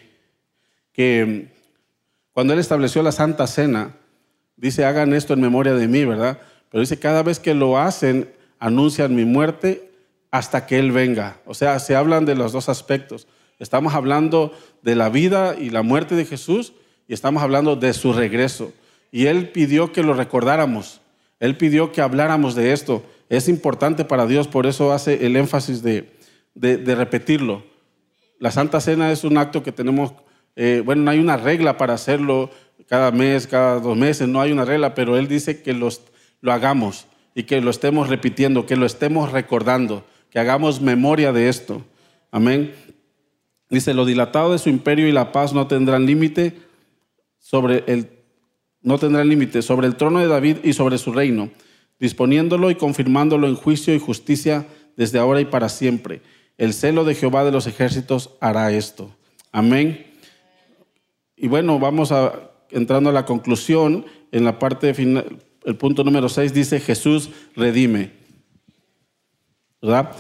que 0.94 1.48
cuando 2.34 2.54
Él 2.54 2.60
estableció 2.60 3.02
la 3.02 3.12
Santa 3.12 3.48
Cena, 3.48 3.96
dice, 4.58 4.86
hagan 4.86 5.14
esto 5.14 5.34
en 5.34 5.42
memoria 5.42 5.74
de 5.74 5.88
mí, 5.88 6.06
¿verdad? 6.06 6.40
Pero 6.70 6.82
dice, 6.82 7.00
cada 7.00 7.24
vez 7.24 7.40
que 7.40 7.54
lo 7.54 7.78
hacen, 7.78 8.30
anuncian 8.60 9.16
mi 9.16 9.26
muerte 9.26 9.90
hasta 10.32 10.66
que 10.66 10.78
Él 10.78 10.92
venga. 10.92 11.40
O 11.46 11.54
sea, 11.54 11.80
se 11.80 11.96
hablan 11.96 12.26
de 12.26 12.36
los 12.36 12.52
dos 12.52 12.70
aspectos. 12.70 13.28
Estamos 13.60 13.94
hablando 13.94 14.54
de 14.84 14.96
la 14.96 15.10
vida 15.10 15.56
y 15.60 15.70
la 15.70 15.82
muerte 15.82 16.16
de 16.16 16.26
Jesús 16.26 16.74
y 17.08 17.14
estamos 17.14 17.42
hablando 17.42 17.76
de 17.76 17.94
su 17.94 18.14
regreso. 18.14 18.72
Y 19.12 19.26
Él 19.26 19.50
pidió 19.50 19.92
que 19.92 20.04
lo 20.04 20.14
recordáramos. 20.14 21.02
Él 21.40 21.58
pidió 21.58 21.92
que 21.92 22.02
habláramos 22.02 22.56
de 22.56 22.74
esto. 22.74 23.04
Es 23.30 23.48
importante 23.48 24.06
para 24.06 24.28
Dios, 24.28 24.48
por 24.48 24.66
eso 24.66 24.92
hace 24.94 25.26
el 25.26 25.36
énfasis 25.36 25.82
de, 25.82 26.12
de, 26.56 26.96
repetirlo. 26.96 27.64
La 28.40 28.52
Santa 28.52 28.80
Cena 28.80 29.12
es 29.12 29.24
un 29.24 29.38
acto 29.38 29.64
que 29.64 29.72
tenemos, 29.72 30.14
eh, 30.56 30.82
bueno, 30.86 31.04
no 31.04 31.12
hay 31.12 31.20
una 31.20 31.38
regla 31.38 31.78
para 31.78 31.94
hacerlo 31.94 32.50
cada 32.88 33.12
mes, 33.12 33.48
cada 33.48 33.80
dos 33.80 33.98
meses, 33.98 34.28
no 34.28 34.40
hay 34.40 34.52
una 34.52 34.66
regla, 34.66 34.96
pero 34.96 35.18
Él 35.18 35.28
dice 35.28 35.62
que 35.62 35.74
los, 35.74 36.02
lo 36.42 36.54
hagamos 36.54 37.08
y 37.36 37.44
que 37.44 37.62
lo 37.62 37.70
estemos 37.70 38.10
repitiendo, 38.10 38.66
que 38.66 38.76
lo 38.76 38.86
estemos 38.86 39.32
recordando, 39.32 40.06
que 40.30 40.40
hagamos 40.40 40.82
memoria 40.82 41.32
de 41.32 41.50
esto. 41.50 41.84
Amén. 42.32 42.74
Dice, 43.70 43.94
lo 43.94 44.06
dilatado 44.06 44.52
de 44.52 44.60
su 44.60 44.70
imperio 44.70 45.08
y 45.08 45.12
la 45.12 45.32
paz 45.32 45.54
no 45.54 45.68
tendrán 45.68 46.06
límite 46.06 46.58
sobre 47.40 47.84
el 47.88 48.10
no 48.82 48.98
tendrán 48.98 49.28
límite 49.28 49.62
sobre 49.62 49.88
el 49.88 49.98
trono 49.98 50.20
de 50.20 50.28
David 50.28 50.58
y 50.64 50.72
sobre 50.72 50.98
su 50.98 51.12
reino, 51.12 51.50
disponiéndolo 52.00 52.72
y 52.72 52.76
confirmándolo 52.76 53.48
en 53.48 53.56
juicio 53.56 53.94
y 53.94 54.00
justicia 54.00 54.66
desde 54.96 55.20
ahora 55.20 55.42
y 55.42 55.46
para 55.46 55.68
siempre. 55.68 56.22
El 56.58 56.74
celo 56.74 57.04
de 57.04 57.16
Jehová 57.16 57.44
de 57.44 57.52
los 57.52 57.68
ejércitos 57.68 58.30
hará 58.40 58.72
esto. 58.72 59.14
Amén. 59.52 60.06
Y 61.36 61.48
bueno, 61.48 61.80
vamos 61.80 62.14
a 62.14 62.52
entrando 62.72 63.10
a 63.10 63.14
la 63.14 63.26
conclusión, 63.26 64.06
en 64.32 64.44
la 64.44 64.60
parte 64.60 64.94
final, 64.94 65.40
el 65.66 65.76
punto 65.76 66.04
número 66.04 66.30
6 66.30 66.54
dice 66.54 66.80
Jesús 66.80 67.30
redime. 67.56 68.12
¿Verdad? 69.82 70.12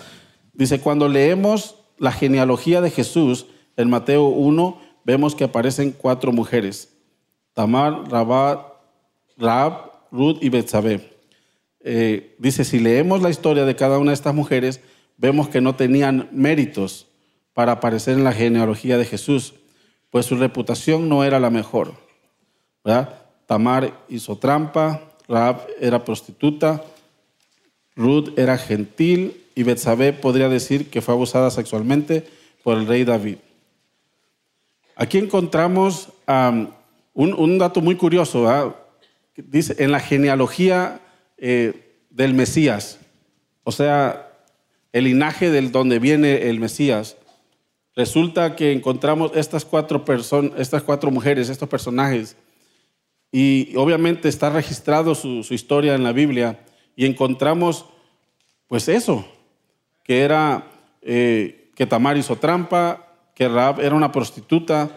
Dice, 0.54 0.80
cuando 0.80 1.08
leemos 1.08 1.77
la 1.98 2.12
genealogía 2.12 2.82
de 2.82 2.92
Jesús 2.92 3.48
en 3.76 3.90
Mateo 3.90 4.28
1, 4.28 4.82
vemos 5.04 5.36
que 5.36 5.44
aparecen 5.44 5.92
cuatro 5.92 6.32
mujeres. 6.32 6.94
Tamar, 7.54 8.10
Rabat, 8.10 8.66
Raab, 9.38 9.92
Ruth 10.12 10.38
y 10.42 10.50
Betsabé. 10.50 11.10
Eh, 11.80 12.36
dice, 12.40 12.66
si 12.66 12.80
leemos 12.80 13.22
la 13.22 13.30
historia 13.30 13.66
de 13.66 13.76
cada 13.76 14.00
una 14.00 14.12
de 14.12 14.16
estas 14.16 14.36
mujeres, 14.36 14.82
vemos 15.18 15.48
que 15.50 15.62
no 15.62 15.76
tenían 15.76 16.28
méritos 16.32 17.08
para 17.54 17.74
aparecer 17.74 18.18
en 18.18 18.24
la 18.24 18.34
genealogía 18.34 18.98
de 18.98 19.06
Jesús, 19.06 19.56
pues 20.10 20.26
su 20.26 20.36
reputación 20.36 21.10
no 21.10 21.24
era 21.24 21.40
la 21.40 21.50
mejor. 21.50 21.94
Tamar 23.48 24.06
hizo 24.10 24.38
trampa, 24.38 25.02
Raab 25.28 25.68
era 25.80 26.04
prostituta, 26.04 26.84
Ruth 27.96 28.38
era 28.38 28.58
gentil 28.58 29.44
y 29.58 29.64
Betsabé 29.64 30.14
podría 30.14 30.50
decir 30.50 30.92
que 30.92 31.02
fue 31.02 31.16
abusada 31.16 31.50
sexualmente 31.50 32.28
por 32.64 32.78
el 32.78 32.86
rey 32.86 33.04
David. 33.04 33.38
Aquí 34.96 35.18
encontramos 35.18 36.10
un, 37.16 37.58
dato 37.58 37.82
muy 37.82 37.96
curioso. 37.96 38.76
Dice, 39.36 39.76
en 39.80 39.92
la 39.92 40.00
genealogía 40.00 41.02
eh, 41.40 41.96
del 42.12 42.36
Mesías, 42.36 43.00
o 43.64 43.72
sea, 43.72 44.32
el 44.94 45.06
linaje 45.06 45.50
del 45.50 45.72
donde 45.72 45.98
viene 45.98 46.50
el 46.50 46.60
Mesías, 46.60 47.18
resulta 47.96 48.56
que 48.56 48.72
encontramos 48.72 49.32
estas 49.34 49.66
cuatro, 49.66 50.06
personas, 50.06 50.52
estas 50.60 50.84
cuatro 50.84 51.10
mujeres, 51.10 51.50
estos 51.50 51.68
personajes, 51.68 52.38
y 53.32 53.76
obviamente 53.76 54.30
está 54.30 54.52
registrado 54.52 55.16
su, 55.16 55.40
historia 55.50 55.96
en 55.96 56.04
la 56.04 56.12
Biblia 56.12 56.60
y 56.96 57.08
encontramos 57.08 57.86
pues 58.68 58.88
eso, 58.88 59.28
que 60.08 60.22
era 60.22 60.72
eh, 61.02 61.72
que 61.76 61.86
Tamar 61.86 62.18
hizo 62.18 62.38
trampa, 62.38 63.14
que 63.36 63.48
Raab 63.48 63.82
era 63.82 63.94
una 63.94 64.12
prostituta 64.12 64.90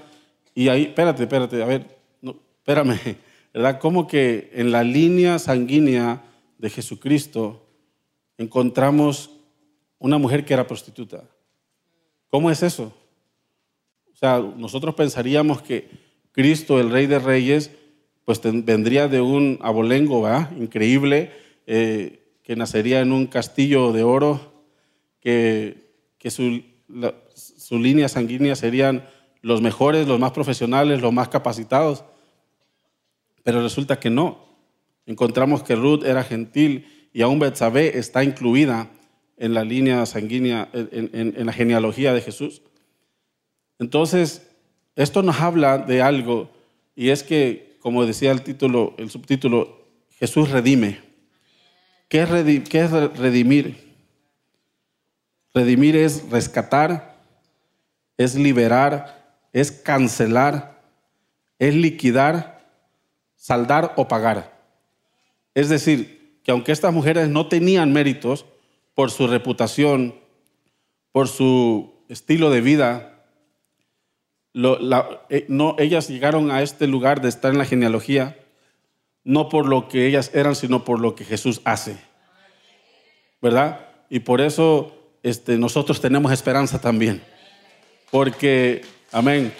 y 0.54 0.68
ahí, 0.68 0.84
espérate, 0.84 1.24
espérate, 1.24 1.62
a 1.62 1.66
ver, 1.66 1.98
no, 2.22 2.36
espérame, 2.58 2.98
¿verdad? 3.52 3.80
Como 3.80 4.06
que 4.06 4.50
en 4.54 4.70
la 4.70 4.84
línea 4.84 5.38
sanguínea 5.38 6.22
de 6.58 6.70
Jesucristo 6.70 7.66
encontramos 8.38 9.30
una 9.98 10.16
mujer 10.16 10.44
que 10.44 10.54
era 10.54 10.66
prostituta. 10.66 11.24
¿Cómo 12.28 12.50
es 12.50 12.62
eso? 12.62 12.92
O 14.12 14.16
sea, 14.16 14.38
nosotros 14.38 14.94
pensaríamos 14.94 15.62
que 15.62 15.90
Cristo, 16.32 16.78
el 16.78 16.90
Rey 16.90 17.06
de 17.06 17.18
Reyes, 17.18 17.72
pues 18.24 18.40
vendría 18.42 19.08
de 19.08 19.20
un 19.20 19.58
abolengo 19.60 20.28
increíble, 20.58 21.32
eh, 21.66 22.38
que 22.42 22.56
nacería 22.56 23.00
en 23.00 23.12
un 23.12 23.26
castillo 23.26 23.92
de 23.92 24.02
oro, 24.02 24.49
que, 25.20 25.86
su, 26.28 26.62
su 27.34 27.78
línea 27.78 28.08
sanguínea 28.08 28.56
serían 28.56 29.08
los 29.42 29.62
mejores, 29.62 30.06
los 30.06 30.18
más 30.18 30.32
profesionales, 30.32 31.00
los 31.00 31.12
más 31.12 31.28
capacitados. 31.28 32.04
Pero 33.42 33.62
resulta 33.62 33.98
que 33.98 34.10
no. 34.10 34.44
Encontramos 35.06 35.62
que 35.62 35.76
Ruth 35.76 36.04
era 36.04 36.24
gentil 36.24 37.08
y 37.12 37.22
aún 37.22 37.38
Betsabé 37.38 37.98
está 37.98 38.22
incluida 38.22 38.90
en 39.36 39.54
la 39.54 39.64
línea 39.64 40.04
sanguínea, 40.06 40.68
en 40.72 41.46
la 41.46 41.52
genealogía 41.52 42.12
de 42.12 42.20
Jesús. 42.20 42.62
Entonces, 43.78 44.50
esto 44.96 45.22
nos 45.22 45.40
habla 45.40 45.78
de 45.78 46.02
algo 46.02 46.50
y 46.94 47.08
es 47.08 47.22
que 47.22 47.70
como 47.80 48.04
decía 48.06 48.30
el 48.30 48.42
título, 48.42 48.94
el 48.98 49.10
subtítulo, 49.10 49.86
Jesús 50.18 50.50
redime. 50.50 51.00
¿Qué 52.08 52.22
es, 52.22 52.28
redimir? 52.28 53.89
Redimir 55.54 55.96
es 55.96 56.28
rescatar, 56.30 57.16
es 58.16 58.34
liberar, 58.34 59.38
es 59.52 59.72
cancelar, 59.72 60.80
es 61.58 61.74
liquidar, 61.74 62.66
saldar 63.36 63.94
o 63.96 64.06
pagar. 64.08 64.60
Es 65.54 65.68
decir, 65.68 66.40
que 66.44 66.52
aunque 66.52 66.72
estas 66.72 66.92
mujeres 66.92 67.28
no 67.28 67.48
tenían 67.48 67.92
méritos 67.92 68.46
por 68.94 69.10
su 69.10 69.26
reputación, 69.26 70.14
por 71.12 71.28
su 71.28 71.94
estilo 72.08 72.50
de 72.50 72.60
vida, 72.60 73.24
eh, 74.54 75.46
no, 75.48 75.76
ellas 75.78 76.08
llegaron 76.08 76.50
a 76.50 76.62
este 76.62 76.86
lugar 76.86 77.20
de 77.20 77.28
estar 77.28 77.52
en 77.52 77.58
la 77.58 77.64
genealogía 77.64 78.36
no 79.24 79.48
por 79.48 79.66
lo 79.66 79.88
que 79.88 80.06
ellas 80.06 80.30
eran, 80.34 80.56
sino 80.56 80.84
por 80.84 81.00
lo 81.00 81.14
que 81.14 81.24
Jesús 81.24 81.60
hace. 81.64 81.98
¿Verdad? 83.40 83.88
Y 84.08 84.20
por 84.20 84.40
eso 84.40 84.99
este, 85.22 85.58
nosotros 85.58 86.00
tenemos 86.00 86.32
esperanza 86.32 86.80
también. 86.80 87.22
Porque, 88.10 88.82
amén. 89.12 89.52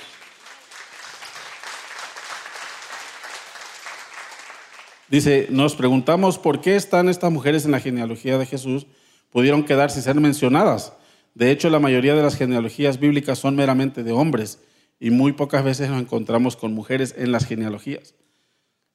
Dice, 5.08 5.48
nos 5.50 5.74
preguntamos 5.74 6.38
por 6.38 6.60
qué 6.60 6.76
están 6.76 7.08
estas 7.08 7.32
mujeres 7.32 7.64
en 7.64 7.72
la 7.72 7.80
genealogía 7.80 8.38
de 8.38 8.46
Jesús, 8.46 8.86
pudieron 9.30 9.64
quedar 9.64 9.90
sin 9.90 10.02
ser 10.02 10.14
mencionadas. 10.14 10.92
De 11.34 11.50
hecho, 11.50 11.68
la 11.68 11.80
mayoría 11.80 12.14
de 12.14 12.22
las 12.22 12.36
genealogías 12.36 13.00
bíblicas 13.00 13.38
son 13.38 13.56
meramente 13.56 14.02
de 14.02 14.12
hombres 14.12 14.60
y 15.00 15.10
muy 15.10 15.32
pocas 15.32 15.64
veces 15.64 15.90
nos 15.90 16.00
encontramos 16.00 16.56
con 16.56 16.74
mujeres 16.74 17.14
en 17.18 17.32
las 17.32 17.46
genealogías. 17.46 18.14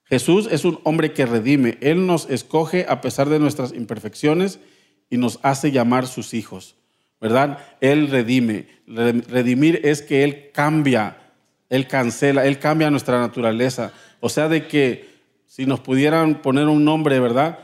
Jesús 0.05 0.47
es 0.51 0.66
un 0.66 0.80
hombre 0.84 1.13
que 1.13 1.26
redime. 1.26 1.78
Él 1.82 2.05
nos 2.05 2.30
escoge 2.30 2.86
a 2.88 3.01
pesar 3.01 3.28
de 3.28 3.39
nuestras 3.39 3.74
imperfecciones 3.74 4.59
y 5.09 5.17
nos 5.17 5.39
hace 5.43 5.71
llamar 5.71 6.07
sus 6.07 6.33
hijos, 6.33 6.75
¿verdad? 7.21 7.59
Él 7.81 8.09
redime. 8.09 8.67
Redimir 8.87 9.81
es 9.83 10.01
que 10.01 10.23
Él 10.23 10.51
cambia 10.53 11.17
Él 11.69 11.87
cancela, 11.87 12.45
Él 12.45 12.59
cambia 12.59 12.89
nuestra 12.89 13.19
naturaleza. 13.19 13.91
O 14.19 14.29
sea, 14.29 14.47
de 14.47 14.67
que 14.67 15.09
si 15.47 15.65
nos 15.65 15.79
pudieran 15.79 16.41
poner 16.41 16.67
un 16.67 16.83
nombre, 16.83 17.19
¿verdad? 17.19 17.59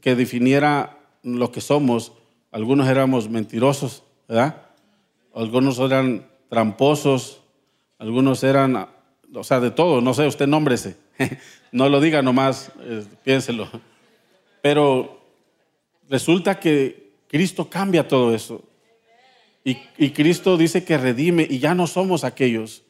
Que 0.00 0.14
definiera 0.14 0.98
lo 1.22 1.50
que 1.50 1.60
somos, 1.60 2.12
algunos 2.52 2.88
éramos 2.88 3.28
mentirosos, 3.28 4.04
¿verdad? 4.28 4.62
Algunos 5.34 5.78
eran 5.78 6.26
tramposos, 6.48 7.40
algunos 7.98 8.44
eran, 8.44 8.88
o 9.34 9.44
sea, 9.44 9.60
de 9.60 9.70
todo, 9.70 10.00
no 10.00 10.14
sé, 10.14 10.26
usted 10.26 10.46
nómbrese. 10.46 10.96
no 11.72 11.88
lo 11.88 12.00
diga 12.00 12.22
nomás, 12.22 12.70
eh, 12.80 13.04
piénselo. 13.24 13.68
Pero 14.62 15.23
resulta 16.08 16.58
que 16.60 17.12
Cristo 17.28 17.68
cambia 17.68 18.06
todo 18.06 18.34
eso. 18.34 18.62
Y, 19.64 20.10
Cristo 20.10 20.58
dice 20.58 20.84
que 20.84 20.98
redime 20.98 21.46
y 21.48 21.58
ya 21.58 21.74
no 21.74 21.86
somos 21.86 22.22
aquellos. 22.22 22.82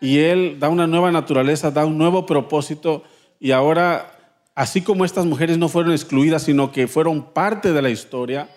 Y 0.00 0.18
Él 0.18 0.58
da 0.60 0.68
una 0.68 0.86
nueva 0.86 1.10
naturaleza, 1.10 1.72
da 1.72 1.84
un 1.84 1.98
nuevo 1.98 2.26
propósito. 2.26 3.02
Y 3.40 3.50
ahora, 3.50 4.38
así 4.54 4.82
como 4.82 5.04
estas 5.04 5.26
mujeres 5.26 5.58
no 5.58 5.68
fueron 5.68 5.92
excluidas, 5.92 6.44
sino 6.44 6.70
que 6.70 6.86
fueron 6.86 7.32
parte 7.32 7.72
de 7.72 7.82
la 7.82 7.90
historia, 7.90 8.48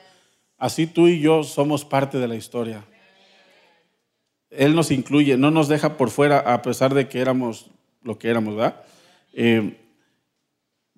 así 0.59 0.85
tú 0.85 1.07
y 1.07 1.21
yo 1.21 1.43
somos 1.43 1.85
parte 1.85 2.19
de 2.19 2.27
la 2.27 2.35
historia. 2.35 2.85
Él 4.51 4.75
nos 4.75 4.91
incluye, 4.91 5.35
no 5.37 5.49
nos 5.49 5.67
deja 5.67 5.97
por 5.97 6.11
fuera 6.11 6.39
a 6.39 6.61
pesar 6.61 6.93
de 6.93 7.07
que 7.07 7.19
éramos 7.19 7.71
lo 8.03 8.19
que 8.19 8.29
éramos, 8.29 8.55
¿verdad? 8.55 8.83
Eh, 9.33 9.75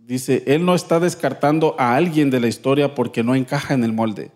dice, 0.06 0.44
Él 0.48 0.66
no 0.66 0.76
está 0.76 1.00
descartando 1.00 1.76
a 1.78 1.96
alguien 1.96 2.30
de 2.30 2.40
la 2.40 2.48
historia 2.48 2.96
porque 2.96 3.24
no 3.24 3.36
encaja 3.36 3.74
en 3.74 3.84
el 3.84 3.94
molde. 3.94 4.32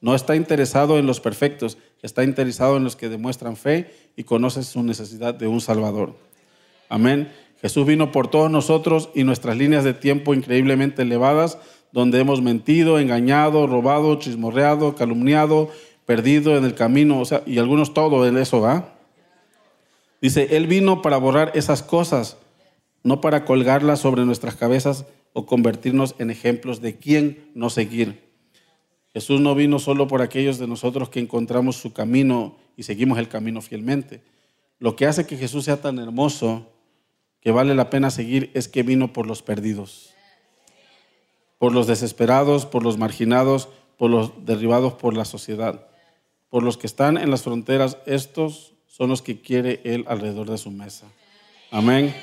No 0.00 0.14
está 0.14 0.34
interesado 0.34 0.98
en 0.98 1.06
los 1.06 1.20
perfectos, 1.20 1.76
está 2.02 2.24
interesado 2.24 2.76
en 2.76 2.84
los 2.84 2.96
que 2.96 3.08
demuestran 3.08 3.56
fe 3.56 3.94
y 4.16 4.24
conocen 4.24 4.64
su 4.64 4.82
necesidad 4.82 5.34
de 5.34 5.46
un 5.46 5.60
Salvador. 5.60 6.14
Amén. 6.88 7.30
Jesús 7.60 7.86
vino 7.86 8.10
por 8.10 8.28
todos 8.28 8.50
nosotros 8.50 9.10
y 9.14 9.24
nuestras 9.24 9.56
líneas 9.56 9.84
de 9.84 9.92
tiempo 9.92 10.32
increíblemente 10.32 11.02
elevadas, 11.02 11.58
donde 11.92 12.18
hemos 12.18 12.40
mentido, 12.40 12.98
engañado, 12.98 13.66
robado, 13.66 14.18
chismorreado, 14.18 14.94
calumniado, 14.94 15.68
perdido 16.06 16.56
en 16.56 16.64
el 16.64 16.74
camino, 16.74 17.20
o 17.20 17.24
sea, 17.24 17.42
y 17.46 17.58
algunos 17.58 17.92
todo 17.92 18.26
en 18.26 18.38
eso, 18.38 18.60
¿va? 18.60 18.94
Dice, 20.22 20.56
Él 20.56 20.66
vino 20.66 21.02
para 21.02 21.18
borrar 21.18 21.52
esas 21.54 21.82
cosas, 21.82 22.38
no 23.02 23.20
para 23.20 23.44
colgarlas 23.44 24.00
sobre 24.00 24.24
nuestras 24.24 24.56
cabezas 24.56 25.06
o 25.32 25.46
convertirnos 25.46 26.14
en 26.18 26.30
ejemplos 26.30 26.80
de 26.80 26.96
quién 26.96 27.50
no 27.54 27.70
seguir. 27.70 28.30
Jesús 29.12 29.40
no 29.40 29.54
vino 29.54 29.78
solo 29.78 30.06
por 30.06 30.22
aquellos 30.22 30.58
de 30.58 30.66
nosotros 30.66 31.08
que 31.08 31.20
encontramos 31.20 31.76
su 31.76 31.92
camino 31.92 32.56
y 32.76 32.84
seguimos 32.84 33.18
el 33.18 33.28
camino 33.28 33.60
fielmente. 33.60 34.22
Lo 34.78 34.96
que 34.96 35.06
hace 35.06 35.26
que 35.26 35.36
Jesús 35.36 35.64
sea 35.64 35.80
tan 35.80 35.98
hermoso, 35.98 36.70
que 37.40 37.50
vale 37.50 37.74
la 37.74 37.90
pena 37.90 38.10
seguir, 38.10 38.50
es 38.54 38.68
que 38.68 38.82
vino 38.82 39.12
por 39.12 39.26
los 39.26 39.42
perdidos, 39.42 40.14
por 41.58 41.72
los 41.72 41.86
desesperados, 41.86 42.66
por 42.66 42.82
los 42.82 42.98
marginados, 42.98 43.68
por 43.98 44.10
los 44.10 44.46
derribados 44.46 44.94
por 44.94 45.14
la 45.14 45.26
sociedad, 45.26 45.86
por 46.48 46.62
los 46.62 46.78
que 46.78 46.86
están 46.86 47.18
en 47.18 47.30
las 47.30 47.42
fronteras. 47.42 47.98
Estos 48.06 48.72
son 48.86 49.10
los 49.10 49.20
que 49.20 49.40
quiere 49.40 49.80
Él 49.84 50.04
alrededor 50.08 50.50
de 50.50 50.56
su 50.56 50.70
mesa. 50.70 51.06
Amén. 51.70 52.14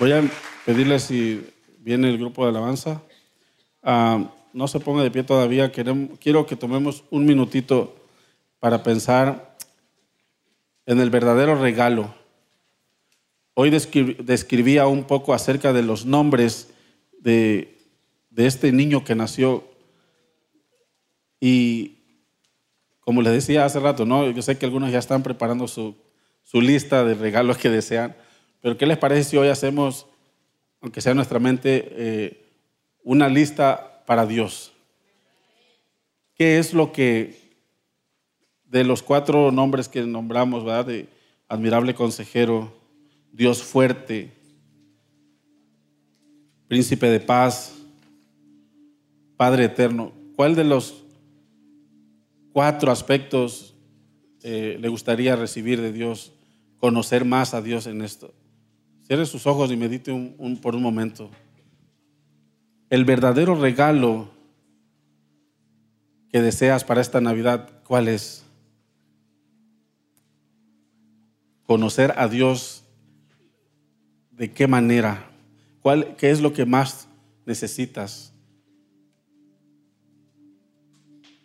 Voy 0.00 0.12
a 0.12 0.22
pedirle 0.64 0.98
si 0.98 1.46
viene 1.80 2.08
el 2.08 2.16
grupo 2.16 2.42
de 2.42 2.48
alabanza. 2.48 3.02
Ah, 3.82 4.32
no 4.54 4.66
se 4.66 4.80
ponga 4.80 5.02
de 5.02 5.10
pie 5.10 5.24
todavía. 5.24 5.70
quiero 5.72 6.46
que 6.46 6.56
tomemos 6.56 7.04
un 7.10 7.26
minutito 7.26 7.94
para 8.60 8.82
pensar 8.82 9.58
en 10.86 11.00
el 11.00 11.10
verdadero 11.10 11.54
regalo. 11.54 12.14
Hoy 13.52 13.68
describía 13.68 14.86
un 14.86 15.04
poco 15.04 15.34
acerca 15.34 15.74
de 15.74 15.82
los 15.82 16.06
nombres 16.06 16.72
de, 17.18 17.76
este 18.34 18.72
niño 18.72 19.04
que 19.04 19.14
nació. 19.14 19.64
Y 21.40 21.98
como 23.00 23.20
les 23.20 23.34
decía 23.34 23.66
hace 23.66 23.80
rato, 23.80 24.06
¿no? 24.06 24.30
yo 24.30 24.40
sé 24.40 24.56
que 24.56 24.64
algunos 24.64 24.92
ya 24.92 24.98
están 24.98 25.22
preparando 25.22 25.68
su 25.68 25.94
lista 26.54 27.04
de 27.04 27.12
regalos 27.12 27.58
que 27.58 27.68
desean. 27.68 28.16
Pero 28.60 28.76
¿qué 28.76 28.86
les 28.86 28.98
parece 28.98 29.24
si 29.24 29.36
hoy 29.36 29.48
hacemos, 29.48 30.06
aunque 30.80 31.00
sea 31.00 31.12
en 31.12 31.16
nuestra 31.16 31.38
mente, 31.38 31.88
eh, 31.90 32.46
una 33.02 33.28
lista 33.28 34.04
para 34.06 34.26
Dios? 34.26 34.72
¿Qué 36.34 36.58
es 36.58 36.74
lo 36.74 36.92
que 36.92 37.38
de 38.64 38.84
los 38.84 39.02
cuatro 39.02 39.50
nombres 39.50 39.88
que 39.88 40.02
nombramos, 40.02 40.64
¿verdad? 40.64 40.86
De 40.86 41.08
admirable 41.48 41.94
consejero, 41.94 42.72
Dios 43.32 43.62
fuerte, 43.62 44.32
príncipe 46.68 47.10
de 47.10 47.20
paz, 47.20 47.76
Padre 49.36 49.64
eterno, 49.64 50.12
¿cuál 50.36 50.54
de 50.54 50.64
los 50.64 51.02
cuatro 52.52 52.92
aspectos 52.92 53.74
eh, 54.42 54.76
le 54.78 54.88
gustaría 54.88 55.34
recibir 55.34 55.80
de 55.80 55.92
Dios, 55.92 56.32
conocer 56.78 57.24
más 57.24 57.54
a 57.54 57.62
Dios 57.62 57.86
en 57.86 58.02
esto? 58.02 58.34
Cierre 59.10 59.26
sus 59.26 59.44
ojos 59.48 59.72
y 59.72 59.76
medite 59.76 60.12
por 60.62 60.76
un 60.76 60.82
momento. 60.82 61.32
El 62.90 63.04
verdadero 63.04 63.56
regalo 63.56 64.30
que 66.30 66.40
deseas 66.40 66.84
para 66.84 67.00
esta 67.00 67.20
Navidad, 67.20 67.82
¿cuál 67.88 68.06
es? 68.06 68.44
Conocer 71.66 72.14
a 72.18 72.28
Dios 72.28 72.84
de 74.30 74.52
qué 74.52 74.68
manera, 74.68 75.28
¿Cuál, 75.82 76.14
qué 76.14 76.30
es 76.30 76.40
lo 76.40 76.52
que 76.52 76.64
más 76.64 77.08
necesitas. 77.46 78.32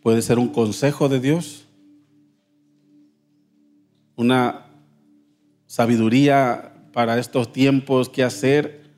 Puede 0.03 0.21
ser 0.21 0.37
un 0.37 0.49
consejo 0.49 1.09
de 1.09 1.19
Dios, 1.19 1.65
una 4.15 4.67
sabiduría 5.65 6.73
para 6.95 7.19
estos 7.19 7.51
tiempos, 7.51 8.07
qué 8.07 8.23
hacer, 8.23 8.89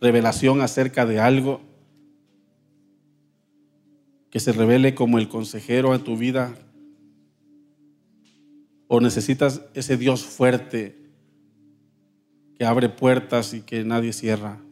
revelación 0.00 0.62
acerca 0.62 1.04
de 1.04 1.20
algo, 1.20 1.60
que 4.30 4.40
se 4.40 4.52
revele 4.52 4.94
como 4.94 5.18
el 5.18 5.28
consejero 5.28 5.94
en 5.94 6.02
tu 6.02 6.16
vida, 6.16 6.54
o 8.88 9.02
necesitas 9.02 9.66
ese 9.74 9.98
Dios 9.98 10.24
fuerte 10.24 10.96
que 12.56 12.64
abre 12.64 12.88
puertas 12.88 13.52
y 13.52 13.60
que 13.60 13.84
nadie 13.84 14.14
cierra. 14.14 14.62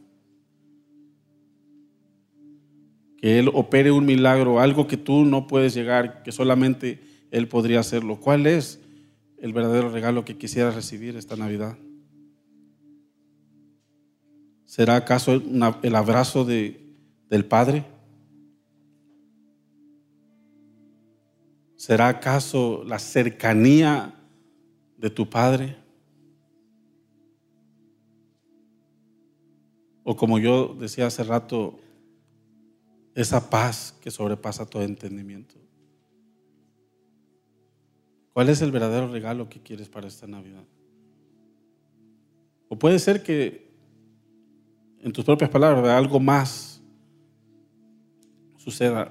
Que 3.19 3.39
Él 3.39 3.51
opere 3.53 3.93
un 3.93 4.07
milagro, 4.07 4.59
algo 4.59 4.87
que 4.87 4.97
tú 4.97 5.27
no 5.27 5.47
puedes 5.47 5.75
llegar, 5.75 6.23
que 6.23 6.33
solamente 6.33 6.99
Él 7.31 7.47
podría 7.47 7.81
hacerlo. 7.81 8.19
¿Cuál 8.19 8.47
es? 8.47 8.81
El 9.41 9.53
verdadero 9.53 9.91
regalo 9.91 10.25
que 10.25 10.37
quisiera 10.37 10.71
recibir 10.71 11.17
esta 11.17 11.37
Navidad? 11.37 11.77
¿Será 14.65 14.97
acaso 14.97 15.33
el 15.83 15.95
abrazo 15.97 16.45
de, 16.45 16.95
del 17.29 17.45
Padre? 17.45 17.85
¿Será 21.77 22.09
acaso 22.09 22.85
la 22.85 22.99
cercanía 22.99 24.15
de 24.97 25.11
tu 25.11 25.29
Padre? 25.29 25.77
O 30.05 30.15
como 30.15 30.39
yo 30.39 30.77
decía 30.79 31.07
hace 31.07 31.25
rato, 31.25 31.81
esa 33.15 33.51
paz 33.51 33.95
que 34.01 34.11
sobrepasa 34.11 34.67
todo 34.67 34.83
entendimiento. 34.83 35.57
¿Cuál 38.33 38.49
es 38.49 38.63
el 38.63 38.71
verdadero 38.71 39.09
regalo 39.09 39.49
que 39.49 39.61
quieres 39.61 39.89
para 39.89 40.07
esta 40.07 40.27
Navidad? 40.27 40.65
O 42.69 42.79
puede 42.79 42.99
ser 42.99 43.23
que, 43.23 43.69
en 45.01 45.13
tus 45.13 45.25
propias 45.25 45.51
palabras, 45.51 45.85
algo 45.89 46.21
más 46.21 46.81
suceda 48.57 49.11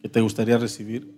que 0.00 0.08
te 0.08 0.20
gustaría 0.20 0.56
recibir. 0.56 1.14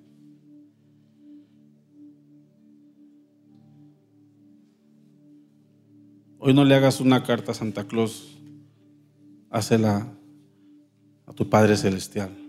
Hoy 6.40 6.54
no 6.54 6.64
le 6.64 6.74
hagas 6.74 7.00
una 7.00 7.22
carta 7.22 7.52
a 7.52 7.54
Santa 7.54 7.84
Claus, 7.84 8.36
hácela 9.50 10.12
a 11.24 11.32
tu 11.32 11.48
Padre 11.48 11.76
Celestial. 11.76 12.41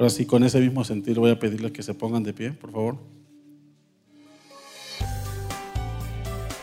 Ahora 0.00 0.08
sí, 0.08 0.24
con 0.24 0.42
ese 0.44 0.58
mismo 0.60 0.82
sentido 0.82 1.20
voy 1.20 1.30
a 1.30 1.38
pedirles 1.38 1.72
que 1.72 1.82
se 1.82 1.92
pongan 1.92 2.22
de 2.22 2.32
pie, 2.32 2.52
por 2.52 2.72
favor. 2.72 2.96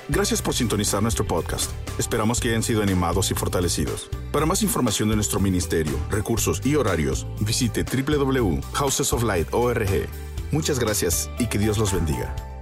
Gracias 0.09 0.41
por 0.41 0.55
sintonizar 0.55 1.03
nuestro 1.03 1.27
podcast. 1.27 1.69
Esperamos 1.99 2.39
que 2.39 2.49
hayan 2.49 2.63
sido 2.63 2.81
animados 2.81 3.29
y 3.29 3.35
fortalecidos. 3.35 4.09
Para 4.31 4.47
más 4.47 4.63
información 4.63 5.09
de 5.09 5.17
nuestro 5.17 5.39
ministerio, 5.39 5.99
recursos 6.09 6.65
y 6.65 6.73
horarios, 6.73 7.27
visite 7.39 7.83
www.housesoflight.org. 7.83 10.09
Muchas 10.51 10.79
gracias 10.79 11.29
y 11.37 11.45
que 11.45 11.59
Dios 11.59 11.77
los 11.77 11.93
bendiga. 11.93 12.56